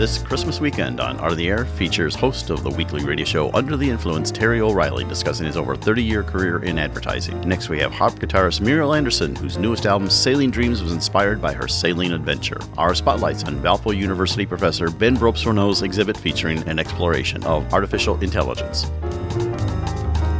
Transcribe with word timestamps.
This 0.00 0.16
Christmas 0.16 0.60
weekend 0.60 0.98
on 0.98 1.20
Art 1.20 1.32
on 1.32 1.36
the 1.36 1.46
Air 1.46 1.66
features 1.66 2.14
host 2.14 2.48
of 2.48 2.62
the 2.62 2.70
weekly 2.70 3.04
radio 3.04 3.26
show 3.26 3.52
Under 3.52 3.76
the 3.76 3.90
Influence, 3.90 4.30
Terry 4.30 4.62
O'Reilly, 4.62 5.04
discussing 5.04 5.44
his 5.44 5.58
over 5.58 5.76
30 5.76 6.02
year 6.02 6.22
career 6.22 6.62
in 6.62 6.78
advertising. 6.78 7.38
Next, 7.42 7.68
we 7.68 7.78
have 7.80 7.92
harp 7.92 8.14
guitarist 8.14 8.62
Muriel 8.62 8.94
Anderson, 8.94 9.36
whose 9.36 9.58
newest 9.58 9.84
album, 9.84 10.08
Sailing 10.08 10.50
Dreams, 10.50 10.82
was 10.82 10.92
inspired 10.92 11.42
by 11.42 11.52
her 11.52 11.68
sailing 11.68 12.12
adventure. 12.12 12.58
Our 12.78 12.94
spotlights 12.94 13.44
on 13.44 13.60
Valpo 13.60 13.94
University 13.94 14.46
professor 14.46 14.88
Ben 14.88 15.18
Brobst 15.18 15.82
exhibit 15.82 16.16
featuring 16.16 16.66
an 16.66 16.78
exploration 16.78 17.44
of 17.44 17.70
artificial 17.70 18.18
intelligence. 18.22 18.84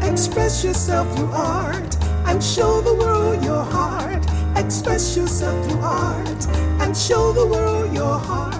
Express 0.01 0.65
yourself 0.65 1.15
through 1.15 1.33
art 1.33 2.03
and 2.29 2.43
show 2.43 2.81
the 2.81 2.95
world 2.95 3.45
your 3.45 3.63
heart. 3.63 4.25
Express 4.57 5.19
yourself 5.19 5.69
through 5.69 5.81
art 5.81 6.47
and 6.81 6.97
show 6.97 7.35
the 7.35 7.47
world 7.47 7.93
your 7.93 8.19
heart. 8.19 8.60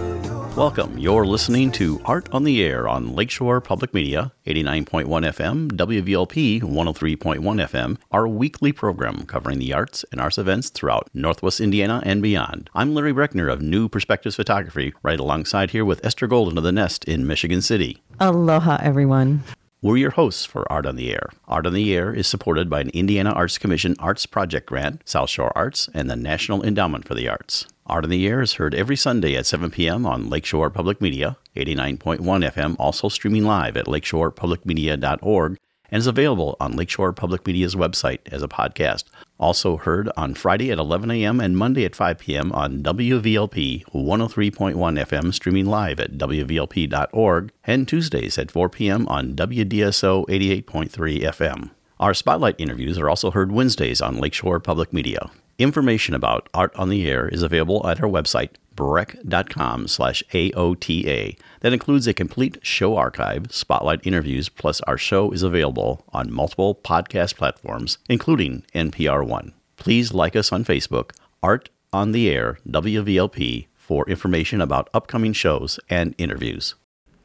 Welcome. 0.57 0.97
You're 0.97 1.25
listening 1.25 1.71
to 1.73 2.01
Art 2.03 2.27
on 2.33 2.43
the 2.43 2.61
Air 2.61 2.85
on 2.85 3.15
Lakeshore 3.15 3.61
Public 3.61 3.93
Media, 3.93 4.33
89.1 4.45 5.05
FM, 5.05 5.71
WVLP 5.71 6.61
103.1 6.61 7.39
FM, 7.39 7.97
our 8.11 8.27
weekly 8.27 8.73
program 8.73 9.25
covering 9.25 9.59
the 9.59 9.71
arts 9.71 10.03
and 10.11 10.19
arts 10.19 10.37
events 10.37 10.69
throughout 10.69 11.09
Northwest 11.13 11.61
Indiana 11.61 12.03
and 12.05 12.21
beyond. 12.21 12.69
I'm 12.75 12.93
Larry 12.93 13.13
Breckner 13.13 13.51
of 13.51 13.61
New 13.61 13.87
Perspectives 13.87 14.35
Photography, 14.35 14.93
right 15.03 15.21
alongside 15.21 15.71
here 15.71 15.85
with 15.85 16.05
Esther 16.05 16.27
Golden 16.27 16.57
of 16.57 16.65
The 16.65 16.73
Nest 16.73 17.05
in 17.05 17.25
Michigan 17.25 17.61
City. 17.61 18.03
Aloha, 18.19 18.77
everyone. 18.81 19.43
We're 19.81 19.97
your 19.97 20.11
hosts 20.11 20.45
for 20.45 20.69
Art 20.69 20.85
on 20.85 20.97
the 20.97 21.11
Air. 21.11 21.29
Art 21.47 21.65
on 21.65 21.73
the 21.73 21.95
Air 21.95 22.13
is 22.13 22.27
supported 22.27 22.69
by 22.69 22.81
an 22.81 22.89
Indiana 22.89 23.31
Arts 23.31 23.57
Commission 23.57 23.95
Arts 23.99 24.25
Project 24.25 24.67
Grant, 24.67 25.01
South 25.05 25.29
Shore 25.29 25.51
Arts, 25.55 25.89
and 25.93 26.09
the 26.09 26.17
National 26.17 26.61
Endowment 26.61 27.07
for 27.07 27.15
the 27.15 27.29
Arts. 27.29 27.65
Art 27.91 28.05
on 28.05 28.09
the 28.09 28.25
Air 28.25 28.41
is 28.41 28.53
heard 28.53 28.73
every 28.73 28.95
Sunday 28.95 29.35
at 29.35 29.45
7 29.45 29.69
p.m. 29.69 30.05
on 30.05 30.29
Lakeshore 30.29 30.69
Public 30.69 31.01
Media, 31.01 31.35
89.1 31.57 32.19
FM, 32.19 32.77
also 32.79 33.09
streaming 33.09 33.43
live 33.43 33.75
at 33.75 33.85
lakeshorepublicmedia.org, 33.85 35.57
and 35.89 35.99
is 35.99 36.07
available 36.07 36.55
on 36.61 36.77
Lakeshore 36.77 37.11
Public 37.11 37.45
Media's 37.45 37.75
website 37.75 38.19
as 38.31 38.41
a 38.41 38.47
podcast. 38.47 39.03
Also 39.37 39.75
heard 39.75 40.09
on 40.15 40.35
Friday 40.35 40.71
at 40.71 40.77
11 40.77 41.11
a.m. 41.11 41.41
and 41.41 41.57
Monday 41.57 41.83
at 41.83 41.93
5 41.93 42.19
p.m. 42.19 42.53
on 42.53 42.81
WVLP 42.81 43.83
103.1 43.83 44.73
FM, 44.73 45.33
streaming 45.33 45.65
live 45.65 45.99
at 45.99 46.17
WVLP.org, 46.17 47.51
and 47.65 47.89
Tuesdays 47.89 48.37
at 48.37 48.51
4 48.51 48.69
p.m. 48.69 49.05
on 49.09 49.35
WDSO 49.35 50.25
88.3 50.27 51.23
FM. 51.23 51.71
Our 52.01 52.15
spotlight 52.15 52.55
interviews 52.57 52.97
are 52.97 53.07
also 53.07 53.29
heard 53.29 53.51
Wednesdays 53.51 54.01
on 54.01 54.17
Lakeshore 54.17 54.59
Public 54.59 54.91
Media. 54.91 55.29
Information 55.59 56.15
about 56.15 56.49
Art 56.51 56.75
on 56.75 56.89
the 56.89 57.07
Air 57.07 57.27
is 57.27 57.43
available 57.43 57.87
at 57.87 58.01
our 58.01 58.09
website, 58.09 58.49
breck.com 58.75 59.87
slash 59.87 60.23
AOTA. 60.33 61.37
That 61.59 61.73
includes 61.73 62.07
a 62.07 62.15
complete 62.15 62.57
show 62.63 62.97
archive, 62.97 63.53
spotlight 63.53 63.99
interviews, 64.03 64.49
plus 64.49 64.81
our 64.81 64.97
show 64.97 65.31
is 65.31 65.43
available 65.43 66.03
on 66.09 66.33
multiple 66.33 66.73
podcast 66.73 67.35
platforms, 67.35 67.99
including 68.09 68.63
NPR 68.73 69.23
One. 69.23 69.53
Please 69.77 70.11
like 70.11 70.35
us 70.35 70.51
on 70.51 70.65
Facebook, 70.65 71.11
Art 71.43 71.69
on 71.93 72.13
the 72.13 72.31
Air, 72.31 72.57
WVLP, 72.67 73.67
for 73.75 74.09
information 74.09 74.59
about 74.59 74.89
upcoming 74.91 75.33
shows 75.33 75.79
and 75.87 76.15
interviews. 76.17 76.73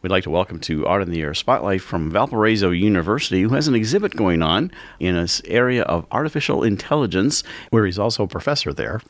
We'd 0.06 0.12
like 0.12 0.22
to 0.22 0.30
welcome 0.30 0.60
to 0.60 0.86
Art 0.86 1.02
on 1.02 1.10
the 1.10 1.20
Air 1.20 1.34
Spotlight 1.34 1.80
from 1.80 2.12
Valparaiso 2.12 2.70
University, 2.70 3.42
who 3.42 3.48
has 3.56 3.66
an 3.66 3.74
exhibit 3.74 4.14
going 4.14 4.40
on 4.40 4.70
in 5.00 5.16
this 5.16 5.42
area 5.46 5.82
of 5.82 6.06
artificial 6.12 6.62
intelligence, 6.62 7.42
where 7.70 7.84
he's 7.84 7.98
also 7.98 8.22
a 8.22 8.28
professor 8.28 8.72
there. 8.72 9.00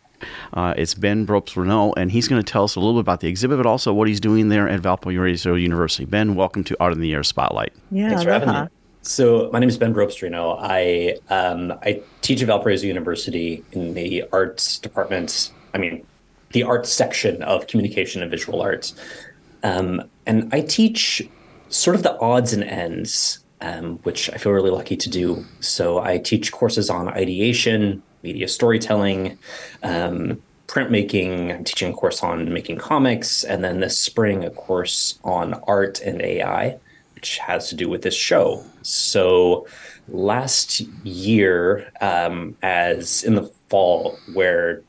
Uh, 0.55 0.73
it's 0.75 0.95
Ben 0.95 1.27
Brobst-Renaud, 1.27 1.93
and 1.99 2.12
he's 2.12 2.29
going 2.29 2.43
to 2.43 2.51
tell 2.51 2.65
us 2.65 2.77
a 2.77 2.81
little 2.81 2.95
bit 2.95 3.01
about 3.01 3.21
the 3.21 3.29
exhibit, 3.29 3.59
but 3.59 3.67
also 3.67 3.93
what 3.93 4.09
he's 4.09 4.21
doing 4.21 4.49
there 4.49 4.71
at 4.71 4.81
Valparaiso 4.81 5.55
University. 5.55 6.07
Ben, 6.07 6.34
welcome 6.34 6.65
to 6.65 6.75
Art 6.81 6.95
on 6.95 7.01
the 7.01 7.13
Air 7.13 7.23
Spotlight. 7.23 7.75
Yeah, 7.91 8.09
Thanks 8.09 8.25
for 8.25 8.31
having 8.31 8.49
me. 8.49 8.69
So 9.03 9.51
my 9.53 9.59
name 9.59 9.69
is 9.69 9.77
Ben 9.77 9.93
Brobst-Renaud. 9.93 10.61
I 10.63 11.19
um, 11.28 11.75
I 11.83 12.01
teach 12.23 12.41
at 12.41 12.47
Valparaiso 12.47 12.87
University 12.87 13.63
in 13.73 13.93
the 13.93 14.25
arts 14.33 14.78
department. 14.78 15.53
I 15.75 15.78
mean, 15.78 16.07
the 16.53 16.63
arts 16.63 16.91
section 16.91 17.43
of 17.43 17.67
communication 17.67 18.23
and 18.23 18.31
visual 18.31 18.63
arts. 18.63 18.95
Um, 19.62 20.03
and 20.27 20.49
I 20.53 20.61
teach 20.61 21.28
sort 21.69 21.97
of 21.97 22.03
the 22.03 22.19
odds 22.21 22.53
and 22.53 22.65
ends, 22.65 23.41
um, 23.61 23.99
which 24.03 24.31
I 24.31 24.37
feel 24.37 24.53
really 24.53 24.71
lucky 24.71 24.97
to 24.97 25.11
do. 25.11 25.44
So 25.61 25.99
I 25.99 26.19
teach 26.19 26.53
courses 26.53 26.91
on 26.91 27.09
ideation, 27.09 28.03
media 28.22 28.49
storytelling, 28.49 29.39
um, 29.83 30.43
printmaking. 30.66 31.55
I'm 31.55 31.65
teaching 31.65 31.93
a 31.93 31.97
course 31.97 32.22
on 32.22 32.53
making 32.53 32.78
comics, 32.78 33.45
and 33.45 33.62
then 33.62 33.81
this 33.81 33.99
spring 33.99 34.45
a 34.45 34.50
course 34.50 35.19
on 35.25 35.55
art 35.66 36.00
and 36.00 36.21
AI, 36.21 36.78
which 37.15 37.39
has 37.39 37.69
to 37.71 37.75
do 37.75 37.89
with 37.89 38.03
this 38.03 38.16
show. 38.16 38.65
So 38.83 39.66
last 40.09 40.81
year, 41.05 41.91
um, 42.00 42.56
as 42.62 43.25
in 43.25 43.34
the 43.34 43.50
fall, 43.69 44.19
where 44.34 44.83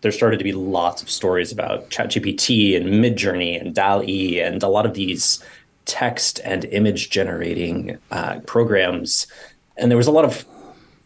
there 0.00 0.12
started 0.12 0.38
to 0.38 0.44
be 0.44 0.52
lots 0.52 1.02
of 1.02 1.10
stories 1.10 1.52
about 1.52 1.90
ChatGPT 1.90 2.76
and 2.76 2.86
Midjourney 2.86 3.60
and 3.60 3.74
DALL-E 3.74 4.40
and 4.40 4.62
a 4.62 4.68
lot 4.68 4.86
of 4.86 4.94
these 4.94 5.42
text 5.86 6.40
and 6.44 6.64
image 6.66 7.10
generating 7.10 7.98
uh, 8.10 8.40
programs. 8.40 9.26
And 9.76 9.90
there 9.90 9.96
was 9.96 10.06
a 10.06 10.12
lot 10.12 10.24
of 10.24 10.44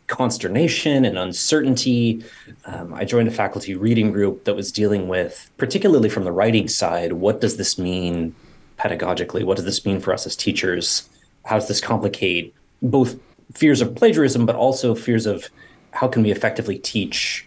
consternation 0.08 1.04
and 1.04 1.16
uncertainty. 1.16 2.22
Um, 2.66 2.92
I 2.92 3.04
joined 3.04 3.28
a 3.28 3.32
faculty 3.32 3.74
reading 3.74 4.12
group 4.12 4.44
that 4.44 4.54
was 4.54 4.70
dealing 4.70 5.08
with, 5.08 5.50
particularly 5.56 6.10
from 6.10 6.24
the 6.24 6.32
writing 6.32 6.68
side, 6.68 7.14
what 7.14 7.40
does 7.40 7.56
this 7.56 7.78
mean 7.78 8.34
pedagogically? 8.78 9.44
What 9.44 9.56
does 9.56 9.64
this 9.64 9.86
mean 9.86 10.00
for 10.00 10.12
us 10.12 10.26
as 10.26 10.36
teachers? 10.36 11.08
How 11.44 11.56
does 11.56 11.68
this 11.68 11.80
complicate 11.80 12.54
both 12.82 13.18
fears 13.54 13.80
of 13.80 13.94
plagiarism, 13.94 14.44
but 14.44 14.56
also 14.56 14.94
fears 14.94 15.24
of 15.24 15.48
how 15.92 16.08
can 16.08 16.22
we 16.22 16.30
effectively 16.30 16.78
teach 16.78 17.46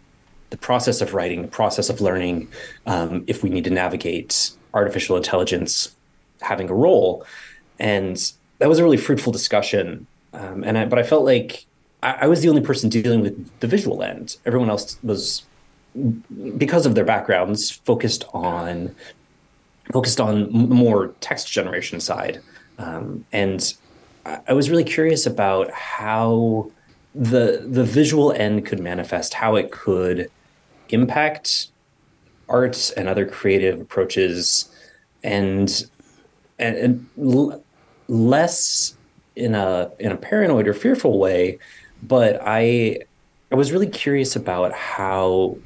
the 0.55 0.61
process 0.61 1.01
of 1.01 1.13
writing, 1.13 1.41
the 1.41 1.49
process 1.49 1.89
of 1.89 1.99
learning, 1.99 2.47
um, 2.85 3.25
if 3.27 3.43
we 3.43 3.49
need 3.49 3.65
to 3.65 3.69
navigate 3.69 4.51
artificial 4.73 5.17
intelligence 5.17 5.93
having 6.39 6.69
a 6.69 6.73
role. 6.73 7.25
And 7.77 8.15
that 8.59 8.69
was 8.69 8.79
a 8.79 8.83
really 8.83 8.97
fruitful 8.97 9.33
discussion. 9.33 10.07
Um, 10.31 10.63
and 10.63 10.77
I, 10.77 10.85
but 10.85 10.97
I 10.97 11.03
felt 11.03 11.25
like 11.25 11.65
I, 12.01 12.11
I, 12.21 12.27
was 12.27 12.41
the 12.41 12.47
only 12.47 12.61
person 12.61 12.89
dealing 12.89 13.21
with 13.21 13.59
the 13.59 13.67
visual 13.67 14.01
end. 14.01 14.37
Everyone 14.45 14.69
else 14.69 14.97
was, 15.03 15.43
because 16.57 16.85
of 16.85 16.95
their 16.95 17.05
backgrounds, 17.05 17.71
focused 17.71 18.23
on 18.33 18.95
focused 19.91 20.19
on 20.19 20.51
more 20.51 21.13
text 21.19 21.51
generation 21.51 21.99
side. 21.99 22.41
Um, 22.79 23.25
and 23.31 23.73
I, 24.25 24.53
was 24.53 24.69
really 24.69 24.83
curious 24.83 25.25
about 25.25 25.69
how 25.71 26.71
the 27.13 27.65
the 27.65 27.83
visual 27.83 28.31
end 28.33 28.65
could 28.65 28.79
manifest, 28.79 29.33
how 29.33 29.55
it 29.55 29.71
could 29.71 30.29
impact 30.89 31.69
arts 32.47 32.91
and 32.91 33.07
other 33.07 33.25
creative 33.25 33.81
approaches, 33.81 34.69
and 35.23 35.85
and, 36.59 36.77
and 36.77 37.09
l- 37.19 37.63
less 38.07 38.95
in 39.35 39.55
a 39.55 39.91
in 39.99 40.11
a 40.11 40.17
paranoid 40.17 40.67
or 40.67 40.73
fearful 40.73 41.19
way. 41.19 41.59
But 42.03 42.39
I 42.45 42.99
I 43.51 43.55
was 43.55 43.71
really 43.71 43.87
curious 43.87 44.35
about 44.35 44.73
how 44.73 45.57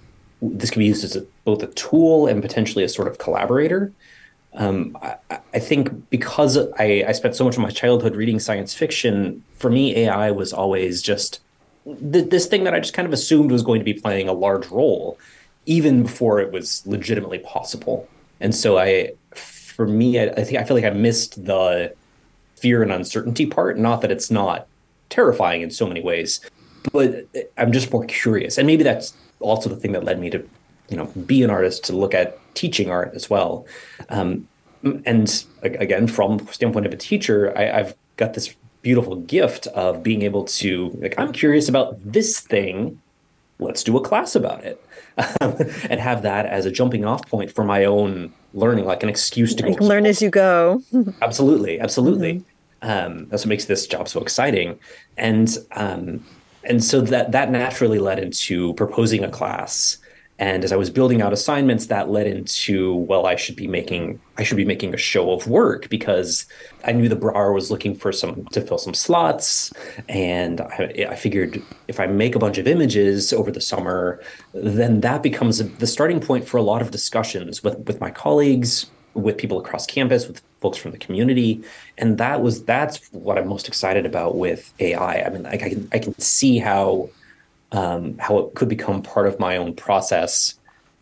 this 0.42 0.70
can 0.70 0.80
be 0.80 0.86
used 0.86 1.04
as 1.04 1.16
a, 1.16 1.26
both 1.44 1.64
a 1.64 1.68
tool 1.68 2.28
and 2.28 2.42
potentially 2.42 2.84
a 2.84 2.90
sort 2.90 3.08
of 3.08 3.18
collaborator. 3.18 3.92
Um, 4.54 4.98
I, 5.02 5.16
I, 5.54 5.60
think 5.60 6.10
because 6.10 6.58
I, 6.58 7.04
I, 7.08 7.12
spent 7.12 7.36
so 7.36 7.44
much 7.44 7.56
of 7.56 7.62
my 7.62 7.70
childhood 7.70 8.16
reading 8.16 8.40
science 8.40 8.74
fiction, 8.74 9.44
for 9.54 9.70
me, 9.70 9.96
AI 9.96 10.32
was 10.32 10.54
always 10.54 11.04
just 11.04 11.40
th- 11.86 12.30
this 12.30 12.48
thing 12.48 12.64
that 12.64 12.74
I 12.74 12.80
just 12.80 12.94
kind 12.94 13.08
of 13.08 13.14
assumed 13.14 13.52
was 13.52 13.64
going 13.64 13.80
to 13.80 13.86
be 13.86 13.94
playing 13.94 14.28
a 14.28 14.34
large 14.34 14.68
role, 14.68 15.18
even 15.66 16.04
before 16.04 16.40
it 16.40 16.52
was 16.52 16.86
legitimately 16.86 17.40
possible. 17.40 18.08
And 18.40 18.56
so 18.56 18.78
I, 18.78 19.14
for 19.36 19.88
me, 19.88 20.20
I, 20.20 20.28
I 20.30 20.44
think 20.44 20.60
I 20.60 20.64
feel 20.64 20.76
like 20.76 20.86
I 20.86 20.92
missed 20.92 21.46
the 21.46 21.94
fear 22.56 22.84
and 22.84 22.92
uncertainty 22.92 23.46
part. 23.46 23.78
Not 23.78 24.02
that 24.02 24.12
it's 24.12 24.30
not 24.32 24.68
terrifying 25.10 25.62
in 25.62 25.72
so 25.72 25.88
many 25.88 26.02
ways, 26.02 26.40
but 26.92 27.26
I'm 27.58 27.72
just 27.72 27.92
more 27.92 28.06
curious. 28.06 28.58
And 28.58 28.68
maybe 28.68 28.84
that's 28.84 29.14
also 29.40 29.70
the 29.70 29.76
thing 29.76 29.92
that 29.94 30.04
led 30.04 30.20
me 30.20 30.30
to, 30.30 30.48
you 30.90 30.98
know, 30.98 31.06
be 31.06 31.44
an 31.44 31.50
artist 31.50 31.84
to 31.86 31.96
look 31.96 32.14
at 32.14 32.38
teaching 32.56 32.90
art 32.90 33.12
as 33.16 33.30
well. 33.30 33.66
Um, 34.10 34.48
and 35.06 35.46
again, 35.62 36.08
from 36.08 36.48
standpoint 36.48 36.86
of 36.86 36.94
a 36.94 36.98
teacher, 36.98 37.58
I, 37.58 37.80
I've 37.80 37.96
got 38.18 38.34
this 38.34 38.56
beautiful 38.82 39.16
gift 39.18 39.68
of 39.68 40.02
being 40.04 40.22
able 40.22 40.46
to 40.46 40.90
like 41.02 41.16
i'm 41.20 41.34
curious 41.34 41.68
about 41.68 41.98
this 42.04 42.40
thing. 42.40 43.02
Let's 43.62 43.84
do 43.84 43.98
a 43.98 44.02
class 44.02 44.36
about 44.36 44.64
it. 44.64 44.82
And 45.90 46.00
have 46.00 46.22
that 46.22 46.46
as 46.46 46.66
a 46.66 46.72
jumping 46.72 47.04
off 47.04 47.28
point 47.28 47.52
for 47.52 47.66
my 47.66 47.84
own 47.84 48.32
learning 48.54 48.86
like 48.86 49.04
an 49.04 49.10
excuse 49.10 49.54
to 49.56 49.68
like 49.68 49.82
learn 49.82 50.06
as 50.06 50.22
you 50.22 50.30
go. 50.30 50.82
Absolutely 51.22 51.80
absolutely. 51.80 52.36
Mm-hmm. 52.82 52.90
um, 52.90 53.28
that's 53.28 53.44
what 53.44 53.50
makes 53.50 53.66
this 53.66 53.86
job 53.86 54.08
so 54.08 54.22
exciting. 54.22 54.80
And 55.18 55.58
um, 55.72 56.26
and 56.64 56.82
so 56.84 57.02
that 57.02 57.34
that 57.34 57.52
naturally 57.52 58.00
led 58.00 58.20
into 58.20 58.74
proposing 58.76 59.24
a 59.24 59.30
class 59.30 59.98
and 60.40 60.64
as 60.64 60.72
i 60.72 60.76
was 60.76 60.90
building 60.90 61.22
out 61.22 61.32
assignments 61.32 61.86
that 61.88 62.10
led 62.10 62.26
into 62.26 62.96
well 62.96 63.28
i 63.28 63.36
should 63.36 63.56
be 63.56 63.68
making 63.68 64.20
i 64.38 64.44
should 64.44 64.58
be 64.58 64.66
making 64.66 64.94
a 64.94 64.98
show 64.98 65.32
of 65.32 65.48
work 65.48 65.88
because 65.90 66.46
i 66.86 66.92
knew 66.92 67.08
the 67.08 67.16
Brauer 67.16 67.54
was 67.54 67.70
looking 67.70 67.94
for 67.94 68.12
some 68.12 68.46
to 68.46 68.62
fill 68.62 68.78
some 68.78 68.94
slots. 68.94 69.72
And 70.08 70.62
I, 70.62 71.08
I 71.10 71.16
figured 71.16 71.62
if 71.88 72.00
i 72.00 72.08
make 72.08 72.36
a 72.36 72.40
bunch 72.40 72.58
of 72.58 72.68
images 72.68 73.32
over 73.34 73.52
the 73.52 73.62
summer 73.62 74.22
then 74.54 75.02
that 75.02 75.22
becomes 75.22 75.58
the 75.58 75.88
starting 75.88 76.20
point 76.20 76.48
for 76.48 76.58
a 76.58 76.64
lot 76.64 76.82
of 76.82 76.90
discussions 76.92 77.64
with 77.64 77.78
with 77.80 78.00
my 78.00 78.10
colleagues 78.10 78.88
with 79.14 79.38
people 79.38 79.60
across 79.60 79.86
campus 79.86 80.28
with 80.28 80.42
folks 80.62 80.78
from 80.78 80.92
the 80.92 80.98
community. 80.98 81.64
And 81.98 82.18
that 82.18 82.42
was 82.42 82.64
that's 82.64 83.12
what 83.12 83.38
i'm 83.38 83.48
most 83.48 83.68
excited 83.68 84.06
about 84.06 84.36
with 84.36 84.74
ai 84.80 85.22
i. 85.22 85.30
Mean 85.30 85.46
I 85.46 85.58
can 85.58 85.90
i 85.92 86.00
can 86.00 86.18
see 86.20 86.58
how 86.58 87.10
um, 87.72 88.18
how 88.18 88.40
it 88.40 88.56
could 88.56 88.70
become 88.70 89.02
part 89.02 89.28
of 89.28 89.40
my 89.40 89.58
own 89.58 89.74
process 89.74 90.56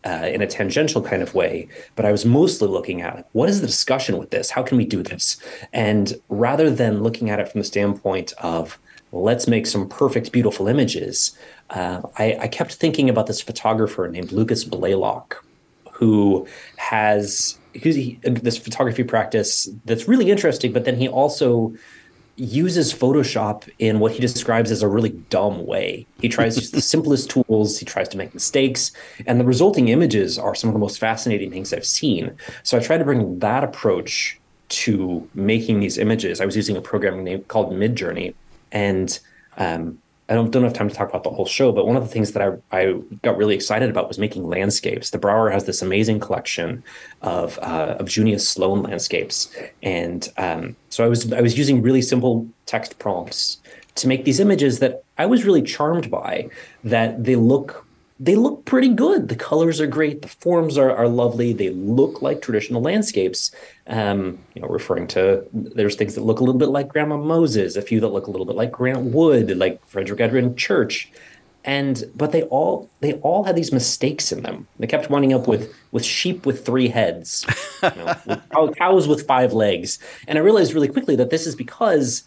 uh, 0.04 0.28
in 0.32 0.42
a 0.42 0.46
tangential 0.46 1.02
kind 1.02 1.22
of 1.22 1.34
way. 1.34 1.68
But 1.96 2.04
I 2.04 2.12
was 2.12 2.24
mostly 2.24 2.68
looking 2.68 3.02
at 3.02 3.28
what 3.32 3.48
is 3.48 3.60
the 3.60 3.66
discussion 3.66 4.18
with 4.18 4.30
this? 4.30 4.50
How 4.50 4.62
can 4.62 4.78
we 4.78 4.84
do 4.84 5.02
this? 5.02 5.36
And 5.72 6.14
rather 6.28 6.70
than 6.70 7.02
looking 7.02 7.30
at 7.30 7.40
it 7.40 7.48
from 7.48 7.60
the 7.60 7.66
standpoint 7.66 8.32
of 8.38 8.78
let's 9.10 9.48
make 9.48 9.66
some 9.66 9.88
perfect, 9.88 10.32
beautiful 10.32 10.68
images, 10.68 11.36
uh, 11.70 12.02
I, 12.18 12.36
I, 12.42 12.48
kept 12.48 12.74
thinking 12.74 13.08
about 13.08 13.26
this 13.26 13.40
photographer 13.40 14.06
named 14.08 14.32
Lucas 14.32 14.64
Blalock, 14.64 15.36
who 15.92 16.46
has 16.76 17.58
he, 17.72 18.18
this 18.22 18.58
photography 18.58 19.04
practice 19.04 19.68
that's 19.84 20.08
really 20.08 20.30
interesting, 20.30 20.72
but 20.72 20.84
then 20.84 20.96
he 20.96 21.08
also 21.08 21.74
uses 22.38 22.94
Photoshop 22.94 23.68
in 23.78 23.98
what 23.98 24.12
he 24.12 24.20
describes 24.20 24.70
as 24.70 24.82
a 24.82 24.88
really 24.88 25.10
dumb 25.10 25.66
way. 25.66 26.06
He 26.20 26.28
tries 26.28 26.54
to 26.56 26.60
use 26.60 26.70
the 26.70 26.80
simplest 26.80 27.30
tools, 27.30 27.78
he 27.78 27.84
tries 27.84 28.08
to 28.10 28.16
make 28.16 28.32
mistakes, 28.32 28.92
and 29.26 29.40
the 29.40 29.44
resulting 29.44 29.88
images 29.88 30.38
are 30.38 30.54
some 30.54 30.68
of 30.68 30.74
the 30.74 30.80
most 30.80 30.98
fascinating 30.98 31.50
things 31.50 31.72
I've 31.72 31.86
seen. 31.86 32.34
So 32.62 32.78
I 32.78 32.80
tried 32.80 32.98
to 32.98 33.04
bring 33.04 33.38
that 33.40 33.64
approach 33.64 34.38
to 34.68 35.28
making 35.34 35.80
these 35.80 35.98
images. 35.98 36.40
I 36.40 36.46
was 36.46 36.54
using 36.54 36.76
a 36.76 36.80
program 36.80 37.24
named 37.24 37.48
called 37.48 37.72
Midjourney, 37.72 38.34
and 38.70 39.18
um, 39.56 39.98
I 40.28 40.34
don't, 40.34 40.50
don't 40.50 40.62
have 40.62 40.74
time 40.74 40.88
to 40.90 40.94
talk 40.94 41.08
about 41.08 41.24
the 41.24 41.30
whole 41.30 41.46
show, 41.46 41.72
but 41.72 41.86
one 41.86 41.96
of 41.96 42.02
the 42.02 42.08
things 42.08 42.32
that 42.32 42.42
I, 42.42 42.78
I 42.78 43.00
got 43.22 43.38
really 43.38 43.54
excited 43.54 43.88
about 43.88 44.08
was 44.08 44.18
making 44.18 44.46
landscapes. 44.46 45.10
The 45.10 45.18
Brauer 45.18 45.50
has 45.50 45.64
this 45.64 45.80
amazing 45.80 46.20
collection 46.20 46.84
of 47.22 47.58
uh, 47.60 47.96
of 47.98 48.08
Junius 48.08 48.46
Sloan 48.48 48.82
landscapes, 48.82 49.50
and 49.82 50.28
um, 50.36 50.76
so 50.90 51.04
I 51.04 51.08
was 51.08 51.32
I 51.32 51.40
was 51.40 51.56
using 51.56 51.80
really 51.80 52.02
simple 52.02 52.46
text 52.66 52.98
prompts 52.98 53.58
to 53.94 54.06
make 54.06 54.24
these 54.24 54.38
images 54.38 54.80
that 54.80 55.02
I 55.16 55.24
was 55.24 55.44
really 55.44 55.62
charmed 55.62 56.10
by. 56.10 56.50
That 56.84 57.24
they 57.24 57.36
look 57.36 57.86
they 58.20 58.34
look 58.34 58.64
pretty 58.64 58.88
good. 58.88 59.28
The 59.28 59.36
colors 59.36 59.80
are 59.80 59.86
great. 59.86 60.22
The 60.22 60.28
forms 60.28 60.76
are, 60.76 60.94
are 60.94 61.08
lovely. 61.08 61.52
They 61.52 61.70
look 61.70 62.20
like 62.20 62.42
traditional 62.42 62.82
landscapes. 62.82 63.52
Um, 63.86 64.38
you 64.54 64.62
know, 64.62 64.68
referring 64.68 65.06
to 65.08 65.46
there's 65.52 65.94
things 65.94 66.14
that 66.16 66.22
look 66.22 66.40
a 66.40 66.44
little 66.44 66.58
bit 66.58 66.68
like 66.68 66.88
Grandma 66.88 67.16
Moses, 67.16 67.76
a 67.76 67.82
few 67.82 68.00
that 68.00 68.08
look 68.08 68.26
a 68.26 68.30
little 68.30 68.46
bit 68.46 68.56
like 68.56 68.72
Grant 68.72 69.04
Wood, 69.14 69.56
like 69.56 69.86
Frederick 69.86 70.20
Edwin 70.20 70.56
Church, 70.56 71.10
and 71.64 72.04
but 72.16 72.32
they 72.32 72.42
all 72.44 72.90
they 73.00 73.14
all 73.14 73.44
had 73.44 73.54
these 73.54 73.72
mistakes 73.72 74.32
in 74.32 74.42
them. 74.42 74.66
They 74.80 74.88
kept 74.88 75.10
winding 75.10 75.32
up 75.32 75.46
with 75.46 75.72
with 75.92 76.04
sheep 76.04 76.44
with 76.44 76.66
three 76.66 76.88
heads, 76.88 77.46
you 77.82 77.90
know, 77.90 78.16
with 78.56 78.76
cows 78.76 79.06
with 79.06 79.26
five 79.28 79.52
legs, 79.52 80.00
and 80.26 80.38
I 80.38 80.40
realized 80.40 80.74
really 80.74 80.88
quickly 80.88 81.14
that 81.16 81.30
this 81.30 81.46
is 81.46 81.54
because, 81.54 82.24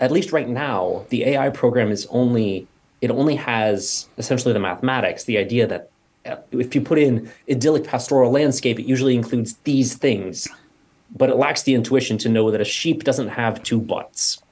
at 0.00 0.12
least 0.12 0.32
right 0.32 0.48
now, 0.48 1.06
the 1.08 1.24
AI 1.24 1.48
program 1.48 1.90
is 1.90 2.06
only 2.10 2.68
it 3.00 3.10
only 3.10 3.36
has 3.36 4.08
essentially 4.18 4.52
the 4.52 4.60
mathematics, 4.60 5.24
the 5.24 5.38
idea 5.38 5.66
that 5.66 5.90
uh, 6.26 6.36
if 6.52 6.74
you 6.74 6.80
put 6.80 6.98
in 6.98 7.30
idyllic 7.50 7.84
pastoral 7.84 8.30
landscape, 8.30 8.78
it 8.78 8.86
usually 8.86 9.14
includes 9.14 9.54
these 9.64 9.94
things, 9.94 10.46
but 11.16 11.30
it 11.30 11.36
lacks 11.36 11.62
the 11.62 11.74
intuition 11.74 12.18
to 12.18 12.28
know 12.28 12.50
that 12.50 12.60
a 12.60 12.64
sheep 12.64 13.04
doesn't 13.04 13.28
have 13.28 13.62
two 13.62 13.80
butts. 13.80 14.42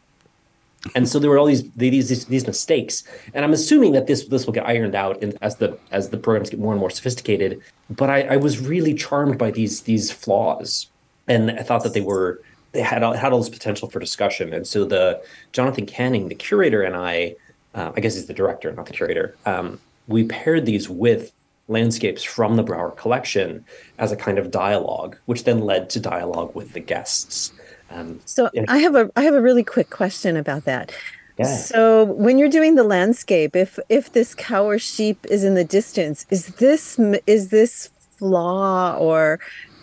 And 0.95 1.09
so 1.09 1.19
there 1.19 1.29
were 1.29 1.39
all 1.39 1.47
these 1.47 1.69
these 1.73 2.27
these 2.27 2.47
mistakes, 2.47 3.03
and 3.35 3.45
I'm 3.45 3.53
assuming 3.53 3.93
that 3.93 4.07
this 4.07 4.27
this 4.29 4.47
will 4.47 4.53
get 4.53 4.65
ironed 4.67 4.95
out 4.95 5.21
in, 5.23 5.37
as 5.43 5.57
the 5.57 5.77
as 5.91 6.11
the 6.11 6.17
programs 6.17 6.51
get 6.51 6.61
more 6.61 6.73
and 6.73 6.81
more 6.81 6.89
sophisticated. 6.89 7.61
But 7.91 8.11
I, 8.11 8.23
I 8.23 8.37
was 8.37 8.61
really 8.61 8.95
charmed 8.95 9.39
by 9.39 9.51
these 9.51 9.83
these 9.83 10.13
flaws, 10.13 10.87
and 11.27 11.51
I 11.51 11.63
thought 11.65 11.83
that 11.83 11.95
they 11.95 12.01
were 12.01 12.41
they 12.73 12.81
had 12.81 13.03
had 13.03 13.33
all 13.33 13.41
this 13.41 13.49
potential 13.49 13.91
for 13.91 13.99
discussion. 13.99 14.55
And 14.55 14.67
so 14.67 14.85
the 14.85 15.21
Jonathan 15.53 15.85
Canning, 15.85 16.29
the 16.29 16.37
curator, 16.37 16.83
and 16.83 16.95
I 16.97 17.35
uh, 17.79 17.93
I 17.97 18.01
guess 18.01 18.15
he's 18.15 18.27
the 18.27 18.35
director, 18.35 18.73
not 18.73 18.87
the 18.87 18.93
curator. 18.93 19.37
Um, 19.47 19.81
we 20.09 20.25
paired 20.25 20.67
these 20.67 20.89
with 20.89 21.33
landscapes 21.69 22.25
from 22.25 22.57
the 22.57 22.63
Brauer 22.63 22.91
collection 22.91 23.65
as 23.99 24.11
a 24.11 24.17
kind 24.17 24.39
of 24.39 24.51
dialogue, 24.51 25.17
which 25.27 25.45
then 25.45 25.61
led 25.61 25.89
to 25.91 26.01
dialogue 26.01 26.55
with 26.55 26.73
the 26.73 26.81
guests. 26.81 27.53
Um, 27.91 28.21
so 28.25 28.51
I 28.69 28.79
have 28.79 28.97
a 28.97 29.11
I 29.17 29.23
have 29.23 29.35
a 29.35 29.41
really 29.41 29.63
quick 29.63 29.91
question 29.91 30.37
about 30.37 30.65
that. 30.65 30.93
Yeah. 31.39 31.47
So 31.47 32.05
when 32.05 32.37
you're 32.37 32.49
doing 32.49 32.75
the 32.75 32.83
landscape, 32.83 33.55
if 33.55 33.79
if 33.89 34.13
this 34.13 34.35
cow 34.35 34.65
or 34.65 34.79
sheep 34.79 35.25
is 35.31 35.45
in 35.45 35.55
the 35.55 35.65
distance, 35.65 36.27
is 36.31 36.47
this 36.57 36.99
is 37.27 37.49
this 37.51 37.91
flaw 38.19 38.97
or 38.99 39.39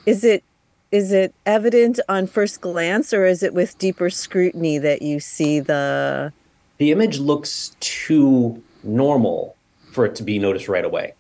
is 0.06 0.26
it 0.26 0.44
is 0.92 1.12
it 1.12 1.34
evident 1.46 2.00
on 2.10 2.28
first 2.28 2.62
glance 2.62 3.14
or 3.14 3.26
is 3.26 3.42
it 3.42 3.54
with 3.54 3.78
deeper 3.78 4.10
scrutiny 4.10 4.78
that 4.80 5.02
you 5.02 5.20
see 5.20 5.60
the 5.60 6.34
the 6.78 6.92
image 6.92 7.20
looks 7.20 7.76
too 7.80 8.62
normal 8.84 9.56
for 9.92 10.06
it 10.06 10.16
to 10.16 10.24
be 10.24 10.40
noticed 10.40 10.68
right 10.68 10.86
away. 10.86 11.14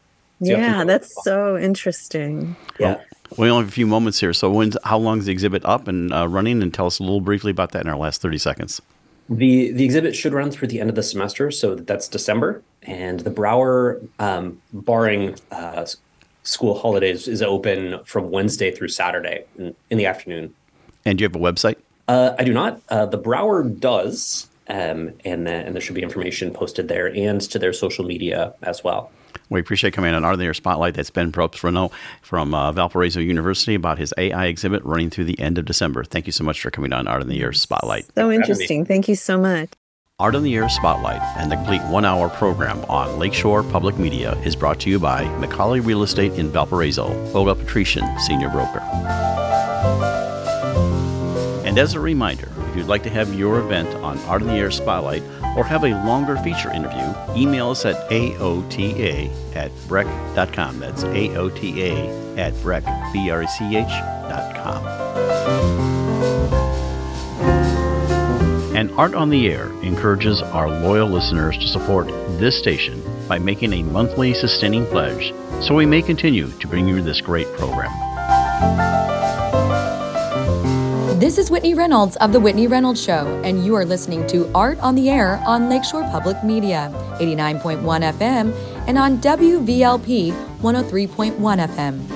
So 0.43 0.51
yeah, 0.51 0.83
that's 0.83 1.23
so 1.23 1.57
interesting. 1.57 2.55
Yeah. 2.79 2.99
We 3.37 3.49
only 3.49 3.63
have 3.63 3.69
a 3.69 3.71
few 3.71 3.87
moments 3.87 4.19
here. 4.19 4.33
So, 4.33 4.51
when, 4.51 4.73
how 4.83 4.97
long 4.97 5.19
is 5.19 5.25
the 5.25 5.31
exhibit 5.31 5.65
up 5.65 5.87
and 5.87 6.13
uh, 6.13 6.27
running? 6.27 6.61
And 6.61 6.73
tell 6.73 6.85
us 6.85 6.99
a 6.99 7.03
little 7.03 7.21
briefly 7.21 7.51
about 7.51 7.71
that 7.71 7.83
in 7.83 7.89
our 7.89 7.97
last 7.97 8.21
30 8.21 8.37
seconds. 8.37 8.81
The 9.29 9.71
the 9.71 9.83
exhibit 9.83 10.15
should 10.15 10.33
run 10.33 10.51
through 10.51 10.67
the 10.67 10.79
end 10.79 10.89
of 10.89 10.95
the 10.95 11.01
semester, 11.01 11.49
so 11.49 11.73
that's 11.73 12.07
December. 12.07 12.61
And 12.83 13.21
the 13.21 13.31
Brauer, 13.31 13.99
um, 14.19 14.61
barring 14.71 15.35
uh, 15.51 15.87
school 16.43 16.77
holidays, 16.77 17.27
is 17.27 17.41
open 17.41 18.03
from 18.05 18.29
Wednesday 18.29 18.69
through 18.69 18.89
Saturday 18.89 19.45
in, 19.57 19.75
in 19.89 19.97
the 19.97 20.05
afternoon. 20.05 20.53
And 21.05 21.17
do 21.17 21.23
you 21.23 21.29
have 21.29 21.35
a 21.35 21.39
website? 21.39 21.77
Uh, 22.07 22.35
I 22.37 22.43
do 22.43 22.53
not. 22.53 22.81
Uh, 22.89 23.07
the 23.07 23.17
Brauer 23.17 23.63
does. 23.63 24.47
Um, 24.67 25.13
and, 25.23 25.47
and 25.47 25.75
there 25.75 25.81
should 25.81 25.95
be 25.95 26.01
information 26.01 26.51
posted 26.51 26.87
there 26.87 27.07
and 27.07 27.39
to 27.41 27.59
their 27.59 27.73
social 27.73 28.03
media 28.03 28.53
as 28.63 28.83
well. 28.83 29.11
We 29.49 29.59
appreciate 29.59 29.93
coming 29.93 30.13
on 30.13 30.23
Art 30.23 30.33
on 30.33 30.39
the 30.39 30.45
Air 30.45 30.53
Spotlight. 30.53 30.95
That's 30.95 31.11
Ben 31.11 31.31
Brobst-Renaud 31.31 31.91
from 32.21 32.53
uh, 32.53 32.71
Valparaiso 32.71 33.19
University 33.19 33.75
about 33.75 33.99
his 33.99 34.13
AI 34.17 34.47
exhibit 34.47 34.83
running 34.83 35.09
through 35.09 35.25
the 35.25 35.39
end 35.39 35.57
of 35.57 35.65
December. 35.65 36.03
Thank 36.03 36.25
you 36.25 36.31
so 36.31 36.43
much 36.43 36.61
for 36.61 36.71
coming 36.71 36.93
on 36.93 37.07
Art 37.07 37.21
on 37.21 37.27
the 37.27 37.41
Air 37.41 37.53
Spotlight. 37.53 38.07
So 38.15 38.31
interesting. 38.31 38.85
Thank 38.85 39.07
you 39.07 39.15
so 39.15 39.37
much. 39.37 39.69
Art 40.17 40.33
on 40.33 40.43
the 40.43 40.55
Air 40.55 40.69
Spotlight 40.69 41.21
and 41.37 41.51
the 41.51 41.57
complete 41.57 41.81
one 41.83 42.05
hour 42.05 42.29
program 42.29 42.83
on 42.85 43.19
Lakeshore 43.19 43.63
Public 43.63 43.97
Media 43.97 44.33
is 44.45 44.55
brought 44.55 44.79
to 44.79 44.89
you 44.89 44.97
by 44.97 45.25
Macaulay 45.39 45.81
Real 45.81 46.03
Estate 46.03 46.31
in 46.33 46.49
Valparaiso, 46.49 47.13
Olga 47.33 47.53
Patrician, 47.53 48.05
Senior 48.19 48.49
Broker. 48.49 48.79
And 51.65 51.77
as 51.77 51.95
a 51.95 51.99
reminder, 51.99 52.49
if 52.75 52.79
you'd 52.79 52.87
like 52.89 53.03
to 53.03 53.09
have 53.09 53.33
your 53.33 53.59
event 53.59 53.87
on 54.03 54.17
Art 54.27 54.41
on 54.41 54.49
the 54.49 54.55
Air 54.55 54.69
Spotlight 54.69 55.23
or 55.55 55.63
have 55.63 55.85
a 55.85 55.91
longer 56.05 56.35
feature 56.35 56.69
interview, 56.73 57.15
email 57.33 57.69
us 57.69 57.85
at 57.85 57.95
aota 58.11 59.31
at 59.55 59.71
brech.com. 59.87 60.79
That's 60.79 61.05
aota 61.05 62.37
at 62.37 62.53
brech, 62.55 62.83
B-R-E-C-H 63.13 63.87
dot 64.27 64.55
com. 64.57 64.85
And 68.75 68.91
Art 68.91 69.13
on 69.13 69.29
the 69.29 69.47
Air 69.47 69.71
encourages 69.81 70.41
our 70.41 70.67
loyal 70.67 71.07
listeners 71.07 71.57
to 71.59 71.69
support 71.69 72.07
this 72.39 72.59
station 72.59 73.01
by 73.29 73.39
making 73.39 73.71
a 73.71 73.83
monthly 73.83 74.33
sustaining 74.33 74.85
pledge 74.87 75.33
so 75.61 75.73
we 75.73 75.85
may 75.85 76.01
continue 76.01 76.49
to 76.59 76.67
bring 76.67 76.89
you 76.89 77.01
this 77.01 77.21
great 77.21 77.47
program. 77.53 77.89
This 81.25 81.39
is 81.39 81.49
Whitney 81.49 81.73
Reynolds 81.73 82.17
of 82.17 82.33
The 82.33 82.39
Whitney 82.39 82.67
Reynolds 82.67 83.03
Show, 83.03 83.41
and 83.43 83.65
you 83.65 83.73
are 83.73 83.83
listening 83.83 84.27
to 84.27 84.47
Art 84.53 84.77
on 84.79 84.93
the 84.93 85.09
Air 85.09 85.41
on 85.47 85.69
Lakeshore 85.69 86.03
Public 86.11 86.43
Media, 86.43 86.91
89.1 87.19 87.81
FM, 87.81 88.53
and 88.87 88.95
on 88.99 89.17
WVLP 89.17 90.31
103.1 90.61 91.35
FM. 91.67 92.14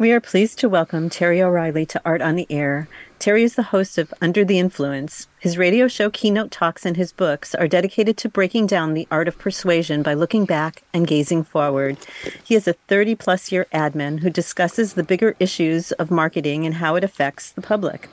We 0.00 0.12
are 0.12 0.20
pleased 0.20 0.58
to 0.60 0.68
welcome 0.70 1.10
Terry 1.10 1.42
O'Reilly 1.42 1.84
to 1.84 2.00
Art 2.06 2.22
on 2.22 2.34
the 2.34 2.46
Air. 2.48 2.88
Terry 3.18 3.42
is 3.42 3.56
the 3.56 3.64
host 3.64 3.98
of 3.98 4.14
Under 4.22 4.46
the 4.46 4.58
Influence. 4.58 5.28
His 5.38 5.58
radio 5.58 5.88
show 5.88 6.08
keynote 6.08 6.50
talks 6.50 6.86
and 6.86 6.96
his 6.96 7.12
books 7.12 7.54
are 7.54 7.68
dedicated 7.68 8.16
to 8.16 8.30
breaking 8.30 8.66
down 8.66 8.94
the 8.94 9.06
art 9.10 9.28
of 9.28 9.36
persuasion 9.36 10.02
by 10.02 10.14
looking 10.14 10.46
back 10.46 10.84
and 10.94 11.06
gazing 11.06 11.44
forward. 11.44 11.98
He 12.42 12.54
is 12.54 12.66
a 12.66 12.72
30 12.88 13.14
plus 13.16 13.52
year 13.52 13.66
admin 13.74 14.20
who 14.20 14.30
discusses 14.30 14.94
the 14.94 15.02
bigger 15.02 15.36
issues 15.38 15.92
of 15.92 16.10
marketing 16.10 16.64
and 16.64 16.76
how 16.76 16.96
it 16.96 17.04
affects 17.04 17.52
the 17.52 17.60
public. 17.60 18.08